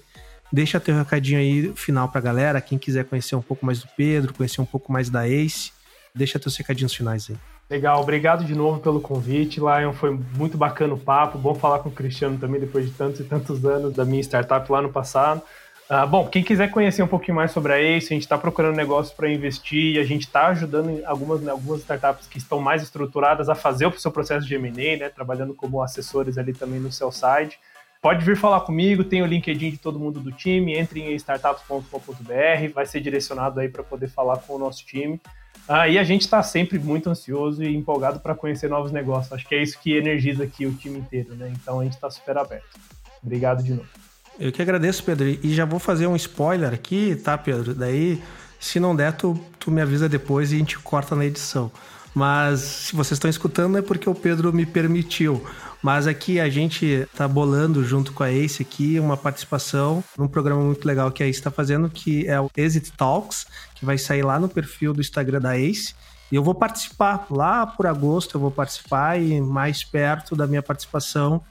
Deixa 0.52 0.80
teu 0.80 0.95
recadinho 0.95 1.39
aí 1.39 1.72
final 1.76 2.10
para 2.10 2.20
a 2.20 2.24
galera, 2.24 2.60
quem 2.60 2.78
quiser 2.78 3.06
conhecer 3.06 3.36
um 3.36 3.41
pouco 3.41 3.64
mais 3.66 3.80
do 3.80 3.88
Pedro, 3.95 4.34
conhecer 4.34 4.60
um 4.60 4.66
pouco 4.66 4.91
mais 4.91 5.08
da 5.08 5.28
Ace, 5.28 5.72
deixa 6.16 6.39
teus 6.39 6.58
recadinhos 6.58 6.93
finais 6.93 7.28
aí. 7.30 7.38
Legal, 7.70 8.02
obrigado 8.02 8.43
de 8.43 8.56
novo 8.56 8.80
pelo 8.80 9.00
convite, 9.00 9.60
Lion. 9.60 9.93
Foi 9.93 10.10
muito 10.36 10.58
bacana 10.58 10.95
o 10.95 10.97
papo. 10.97 11.38
Bom 11.38 11.54
falar 11.54 11.80
com 11.80 11.89
o 11.89 11.91
Cristiano 11.91 12.36
também 12.39 12.60
depois 12.60 12.84
de 12.84 12.91
tantos 12.91 13.20
e 13.20 13.24
tantos 13.24 13.64
anos 13.64 13.93
da 13.93 14.04
minha 14.04 14.22
startup 14.22 14.72
lá 14.72 14.82
no 14.82 14.89
passado. 14.89 15.43
Uh, 15.90 16.06
bom, 16.06 16.28
quem 16.28 16.44
quiser 16.44 16.70
conhecer 16.70 17.02
um 17.02 17.08
pouquinho 17.08 17.36
mais 17.36 17.50
sobre 17.50 17.74
a 17.74 17.82
Ace, 17.82 18.08
a 18.08 18.14
gente 18.14 18.22
está 18.22 18.38
procurando 18.38 18.76
negócios 18.76 19.12
para 19.12 19.28
investir 19.28 19.96
e 19.96 20.00
a 20.00 20.04
gente 20.04 20.28
está 20.28 20.48
ajudando 20.50 21.04
algumas, 21.04 21.48
algumas 21.48 21.80
startups 21.80 22.28
que 22.28 22.38
estão 22.38 22.60
mais 22.60 22.84
estruturadas 22.84 23.50
a 23.50 23.56
fazer 23.56 23.88
o 23.88 24.00
seu 24.00 24.12
processo 24.12 24.46
de 24.46 24.54
M&A, 24.54 24.98
né, 24.98 25.10
trabalhando 25.10 25.52
como 25.56 25.82
assessores 25.82 26.38
ali 26.38 26.54
também 26.54 26.80
no 26.80 26.92
seu 26.92 27.12
site. 27.12 27.60
Pode 28.04 28.24
vir 28.24 28.38
falar 28.38 28.62
comigo, 28.62 29.04
tem 29.04 29.24
o 29.24 29.26
LinkedIn 29.26 29.72
de 29.72 29.78
todo 29.80 30.00
mundo 30.00 30.20
do 30.20 30.32
time, 30.32 30.78
entre 30.78 31.02
em 31.02 31.16
startups.com.br, 31.16 32.72
vai 32.72 32.86
ser 32.86 33.02
direcionado 33.02 33.60
aí 33.60 33.68
para 33.68 33.82
poder 33.82 34.10
falar 34.10 34.38
com 34.38 34.54
o 34.54 34.60
nosso 34.60 34.86
time. 34.86 35.20
Uh, 35.68 35.90
e 35.90 35.98
a 35.98 36.04
gente 36.04 36.22
está 36.22 36.44
sempre 36.44 36.78
muito 36.78 37.10
ansioso 37.10 37.64
e 37.64 37.76
empolgado 37.76 38.20
para 38.20 38.36
conhecer 38.36 38.70
novos 38.70 38.92
negócios. 38.92 39.34
Acho 39.34 39.48
que 39.48 39.56
é 39.56 39.64
isso 39.64 39.80
que 39.80 39.98
energiza 39.98 40.44
aqui 40.44 40.68
o 40.68 40.74
time 40.74 41.00
inteiro, 41.00 41.34
né? 41.34 41.52
Então 41.60 41.80
a 41.80 41.84
gente 41.84 41.94
está 41.94 42.12
super 42.12 42.38
aberto. 42.38 42.80
Obrigado 43.24 43.64
de 43.64 43.74
novo. 43.74 44.09
Eu 44.40 44.54
que 44.54 44.62
agradeço, 44.62 45.04
Pedro. 45.04 45.28
E 45.28 45.54
já 45.54 45.66
vou 45.66 45.80
fazer 45.80 46.08
um 46.08 46.16
spoiler 46.16 46.74
aqui, 46.74 47.16
tá, 47.16 47.38
Pedro? 47.38 47.76
Daí, 47.76 48.24
se 48.58 48.80
não 48.80 48.96
der, 48.96 49.12
tu, 49.14 49.38
tu 49.60 49.70
me 49.70 49.82
avisa 49.82 50.08
depois 50.08 50.52
e 50.52 50.56
a 50.56 50.60
gente 50.60 50.80
corta 50.80 51.14
na 51.14 51.26
edição. 51.26 51.70
Mas 52.16 52.62
se 52.62 52.96
vocês 52.96 53.18
estão 53.18 53.30
escutando 53.30 53.78
é 53.78 53.82
porque 53.82 54.10
o 54.10 54.16
Pedro 54.16 54.54
me 54.54 54.66
permitiu. 54.66 55.46
Mas 55.84 56.08
aqui 56.08 56.40
a 56.40 56.50
gente 56.50 57.06
tá 57.16 57.28
bolando 57.28 57.84
junto 57.84 58.14
com 58.14 58.24
a 58.24 58.32
Ace 58.32 58.62
aqui 58.62 59.00
uma 59.00 59.18
participação 59.18 60.04
num 60.18 60.28
programa 60.28 60.62
muito 60.62 60.86
legal 60.86 61.12
que 61.12 61.22
a 61.22 61.28
Ace 61.28 61.40
está 61.40 61.52
fazendo, 61.52 61.90
que 61.90 62.28
é 62.28 62.40
o 62.40 62.50
Exit 62.56 62.94
Talks, 62.94 63.46
que 63.76 63.86
vai 63.86 63.98
sair 63.98 64.24
lá 64.24 64.40
no 64.40 64.50
perfil 64.50 64.94
do 64.94 65.02
Instagram 65.02 65.40
da 65.40 65.58
Ace. 65.58 65.94
E 66.32 66.36
eu 66.36 66.44
vou 66.44 66.56
participar 66.56 67.28
lá 67.30 67.68
por 67.68 67.88
agosto, 67.88 68.36
eu 68.36 68.42
vou 68.42 68.52
participar 68.52 69.22
e 69.22 69.42
mais 69.42 69.84
perto 69.84 70.36
da 70.36 70.48
minha 70.48 70.64
participação 70.64 71.42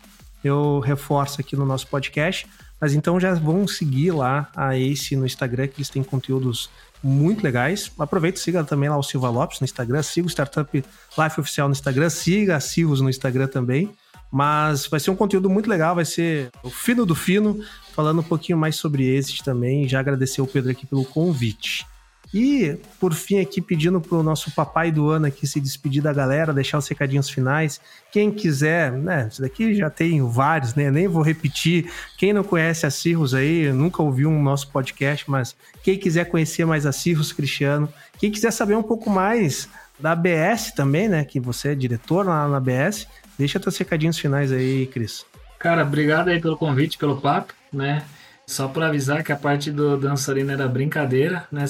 eu 0.43 0.78
reforço 0.80 1.41
aqui 1.41 1.57
no 1.57 1.66
nosso 1.66 1.86
podcast 1.89 2.47
mas 2.80 2.94
então 2.94 3.18
já 3.18 3.34
vão 3.34 3.66
seguir 3.66 4.12
lá 4.12 4.50
a 4.54 4.76
Ace 4.76 5.16
no 5.16 5.26
Instagram, 5.26 5.68
que 5.68 5.78
eles 5.78 5.88
têm 5.88 6.02
conteúdos 6.02 6.70
muito 7.02 7.42
legais. 7.42 7.90
Aproveita 7.98 8.40
siga 8.40 8.64
também 8.64 8.88
lá 8.88 8.96
o 8.96 9.02
Silva 9.02 9.28
Lopes 9.30 9.60
no 9.60 9.64
Instagram, 9.64 10.02
siga 10.02 10.26
o 10.26 10.30
Startup 10.30 10.76
Life 10.76 11.40
Oficial 11.40 11.68
no 11.68 11.72
Instagram, 11.72 12.10
siga 12.10 12.56
a 12.56 12.60
Silvos 12.60 13.00
no 13.00 13.10
Instagram 13.10 13.48
também. 13.48 13.90
Mas 14.30 14.86
vai 14.86 15.00
ser 15.00 15.10
um 15.10 15.16
conteúdo 15.16 15.48
muito 15.48 15.70
legal, 15.70 15.94
vai 15.94 16.04
ser 16.04 16.50
o 16.62 16.68
fino 16.68 17.06
do 17.06 17.14
fino, 17.14 17.58
falando 17.94 18.20
um 18.20 18.24
pouquinho 18.24 18.58
mais 18.58 18.76
sobre 18.76 19.08
Exit 19.08 19.42
também. 19.42 19.88
Já 19.88 20.00
agradecer 20.00 20.42
o 20.42 20.46
Pedro 20.46 20.70
aqui 20.70 20.86
pelo 20.86 21.04
convite. 21.04 21.86
E, 22.32 22.76
por 23.00 23.14
fim, 23.14 23.40
aqui 23.40 23.60
pedindo 23.60 24.00
para 24.00 24.16
o 24.16 24.22
nosso 24.22 24.50
papai 24.50 24.92
do 24.92 25.08
ano 25.08 25.26
aqui 25.26 25.46
se 25.46 25.60
despedir 25.60 26.02
da 26.02 26.12
galera, 26.12 26.52
deixar 26.52 26.76
os 26.76 26.86
recadinhos 26.86 27.30
finais. 27.30 27.80
Quem 28.12 28.30
quiser, 28.30 28.92
né? 28.92 29.28
Isso 29.30 29.40
daqui 29.40 29.74
já 29.74 29.88
tem 29.88 30.22
vários, 30.22 30.74
né? 30.74 30.90
Nem 30.90 31.08
vou 31.08 31.22
repetir. 31.22 31.90
Quem 32.18 32.32
não 32.32 32.44
conhece 32.44 32.84
a 32.84 32.90
Cirrus 32.90 33.32
aí, 33.32 33.72
nunca 33.72 34.02
ouviu 34.02 34.28
um 34.28 34.42
nosso 34.42 34.68
podcast, 34.70 35.28
mas 35.30 35.56
quem 35.82 35.98
quiser 35.98 36.26
conhecer 36.26 36.66
mais 36.66 36.84
a 36.84 36.92
Cirrus, 36.92 37.32
Cristiano, 37.32 37.88
quem 38.18 38.30
quiser 38.30 38.50
saber 38.50 38.76
um 38.76 38.82
pouco 38.82 39.08
mais 39.08 39.68
da 39.98 40.12
ABS 40.12 40.72
também, 40.72 41.08
né? 41.08 41.24
Que 41.24 41.40
você 41.40 41.68
é 41.68 41.74
diretor 41.74 42.26
lá 42.26 42.46
na 42.46 42.58
ABS, 42.58 43.08
deixa 43.38 43.58
teus 43.58 43.76
recadinhos 43.78 44.18
finais 44.18 44.52
aí, 44.52 44.86
Cris. 44.86 45.24
Cara, 45.58 45.82
obrigado 45.82 46.28
aí 46.28 46.40
pelo 46.40 46.56
convite, 46.56 46.98
pelo 46.98 47.20
papo, 47.20 47.54
né? 47.72 48.04
Só 48.49 48.66
para 48.66 48.86
avisar 48.86 49.22
que 49.22 49.30
a 49.30 49.36
parte 49.36 49.70
do 49.70 49.99
dançarino 49.99 50.51
era 50.51 50.66
brincadeira, 50.66 51.46
né? 51.53 51.66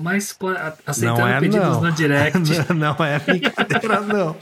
Mas 0.00 0.36
aceitando 0.84 1.28
é, 1.28 1.38
pedidos 1.38 1.68
não. 1.68 1.82
no 1.82 1.92
direct. 1.92 2.38
não 2.74 2.96
é 3.04 3.18
brincadeira, 3.20 4.00
não. 4.00 4.36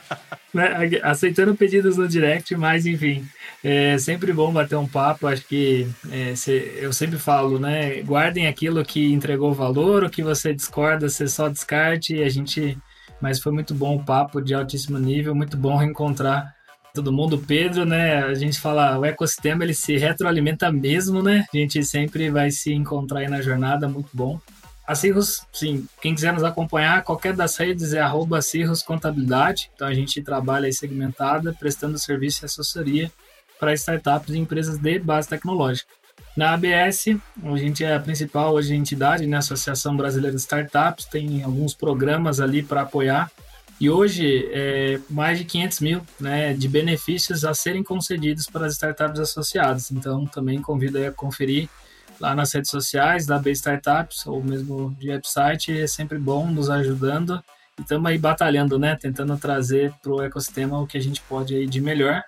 né? 0.54 0.98
Aceitando 1.02 1.54
pedidos 1.54 1.98
no 1.98 2.08
direct, 2.08 2.56
mas 2.56 2.86
enfim. 2.86 3.22
É 3.62 3.98
sempre 3.98 4.32
bom 4.32 4.50
bater 4.50 4.76
um 4.76 4.88
papo. 4.88 5.26
Acho 5.26 5.46
que 5.46 5.86
é, 6.10 6.34
cê, 6.34 6.78
eu 6.80 6.90
sempre 6.90 7.18
falo, 7.18 7.58
né? 7.58 8.00
Guardem 8.00 8.46
aquilo 8.46 8.82
que 8.82 9.12
entregou 9.12 9.52
valor, 9.52 10.04
o 10.04 10.10
que 10.10 10.22
você 10.22 10.54
discorda, 10.54 11.06
você 11.06 11.28
só 11.28 11.50
descarte. 11.50 12.14
E 12.14 12.22
a 12.24 12.30
gente. 12.30 12.78
Mas 13.20 13.40
foi 13.40 13.52
muito 13.52 13.74
bom 13.74 13.96
o 13.96 14.02
papo 14.02 14.40
de 14.40 14.54
altíssimo 14.54 14.98
nível, 14.98 15.34
muito 15.34 15.58
bom 15.58 15.76
reencontrar 15.76 16.55
todo 16.96 17.12
mundo. 17.12 17.38
Pedro, 17.38 17.84
né? 17.84 18.24
A 18.24 18.34
gente 18.34 18.60
fala, 18.60 18.98
o 18.98 19.04
ecossistema 19.04 19.62
ele 19.62 19.74
se 19.74 19.96
retroalimenta 19.96 20.70
mesmo, 20.72 21.22
né? 21.22 21.46
A 21.52 21.56
gente 21.56 21.84
sempre 21.84 22.30
vai 22.30 22.50
se 22.50 22.72
encontrar 22.72 23.20
aí 23.20 23.28
na 23.28 23.40
jornada, 23.40 23.88
muito 23.88 24.08
bom. 24.12 24.40
A 24.86 24.94
Cirrus, 24.94 25.44
sim, 25.52 25.86
quem 26.00 26.14
quiser 26.14 26.32
nos 26.32 26.44
acompanhar, 26.44 27.02
qualquer 27.02 27.34
das 27.34 27.56
redes 27.56 27.92
é 27.92 28.00
arroba 28.00 28.40
Cirrus 28.40 28.82
Contabilidade. 28.82 29.70
Então 29.74 29.88
a 29.88 29.94
gente 29.94 30.22
trabalha 30.22 30.66
aí 30.66 30.72
segmentada, 30.72 31.52
prestando 31.52 31.98
serviço 31.98 32.44
e 32.44 32.46
assessoria 32.46 33.10
para 33.58 33.74
startups 33.74 34.34
e 34.34 34.38
empresas 34.38 34.78
de 34.78 34.98
base 34.98 35.28
tecnológica. 35.28 35.90
Na 36.36 36.52
ABS, 36.52 37.16
a 37.42 37.56
gente 37.56 37.82
é 37.82 37.94
a 37.94 38.00
principal 38.00 38.52
hoje 38.52 38.74
entidade, 38.74 39.26
né, 39.26 39.38
Associação 39.38 39.96
Brasileira 39.96 40.36
de 40.36 40.42
Startups, 40.42 41.06
tem 41.06 41.42
alguns 41.42 41.74
programas 41.74 42.40
ali 42.40 42.62
para 42.62 42.82
apoiar 42.82 43.30
e 43.78 43.90
hoje, 43.90 44.48
é, 44.52 44.98
mais 45.10 45.38
de 45.38 45.44
500 45.44 45.80
mil 45.80 46.00
né, 46.18 46.54
de 46.54 46.66
benefícios 46.66 47.44
a 47.44 47.52
serem 47.52 47.82
concedidos 47.82 48.46
para 48.46 48.66
as 48.66 48.72
startups 48.72 49.20
associadas. 49.20 49.90
Então, 49.90 50.24
também 50.26 50.62
convido 50.62 51.04
a 51.04 51.12
conferir 51.12 51.68
lá 52.18 52.34
nas 52.34 52.52
redes 52.52 52.70
sociais 52.70 53.26
da 53.26 53.38
B 53.38 53.50
Startups 53.50 54.26
ou 54.26 54.42
mesmo 54.42 54.96
de 54.98 55.10
website. 55.10 55.78
É 55.78 55.86
sempre 55.86 56.18
bom 56.18 56.46
nos 56.46 56.70
ajudando. 56.70 57.42
E 57.78 57.82
estamos 57.82 58.10
aí 58.10 58.16
batalhando, 58.16 58.78
né? 58.78 58.96
Tentando 58.96 59.36
trazer 59.36 59.92
para 60.02 60.12
o 60.12 60.22
ecossistema 60.22 60.80
o 60.80 60.86
que 60.86 60.96
a 60.96 61.02
gente 61.02 61.20
pode 61.22 61.54
aí 61.54 61.66
de 61.66 61.80
melhor. 61.80 62.22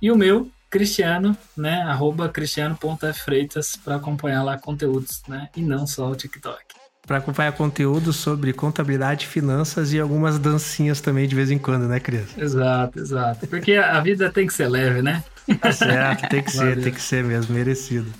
E 0.00 0.08
o 0.08 0.16
meu, 0.16 0.48
Cristiano, 0.70 1.36
né? 1.56 1.82
Arroba 1.82 2.28
cristiano.freitas 2.28 3.74
para 3.74 3.96
acompanhar 3.96 4.44
lá 4.44 4.56
conteúdos, 4.56 5.20
né? 5.26 5.50
E 5.56 5.60
não 5.60 5.84
só 5.84 6.08
o 6.08 6.14
TikTok 6.16 6.81
para 7.06 7.18
acompanhar 7.18 7.52
conteúdo 7.52 8.12
sobre 8.12 8.52
contabilidade, 8.52 9.26
finanças 9.26 9.92
e 9.92 9.98
algumas 9.98 10.38
dancinhas 10.38 11.00
também 11.00 11.26
de 11.26 11.34
vez 11.34 11.50
em 11.50 11.58
quando, 11.58 11.88
né, 11.88 11.98
Cris? 11.98 12.36
Exato, 12.38 12.98
exato. 12.98 13.46
Porque 13.46 13.74
a 13.74 14.00
vida 14.00 14.30
tem 14.30 14.46
que 14.46 14.54
ser 14.54 14.68
leve, 14.68 15.02
né? 15.02 15.22
Tá 15.60 15.72
certo, 15.72 16.28
tem 16.28 16.42
que 16.42 16.52
ser, 16.52 16.80
tem 16.80 16.92
que 16.92 17.02
ser 17.02 17.24
mesmo, 17.24 17.54
merecido. 17.54 18.10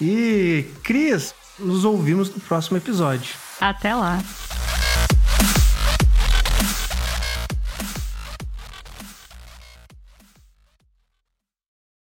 E, 0.00 0.66
Cris, 0.84 1.34
nos 1.58 1.84
ouvimos 1.84 2.32
no 2.32 2.40
próximo 2.40 2.76
episódio. 2.76 3.34
Até 3.60 3.94
lá. 3.94 4.22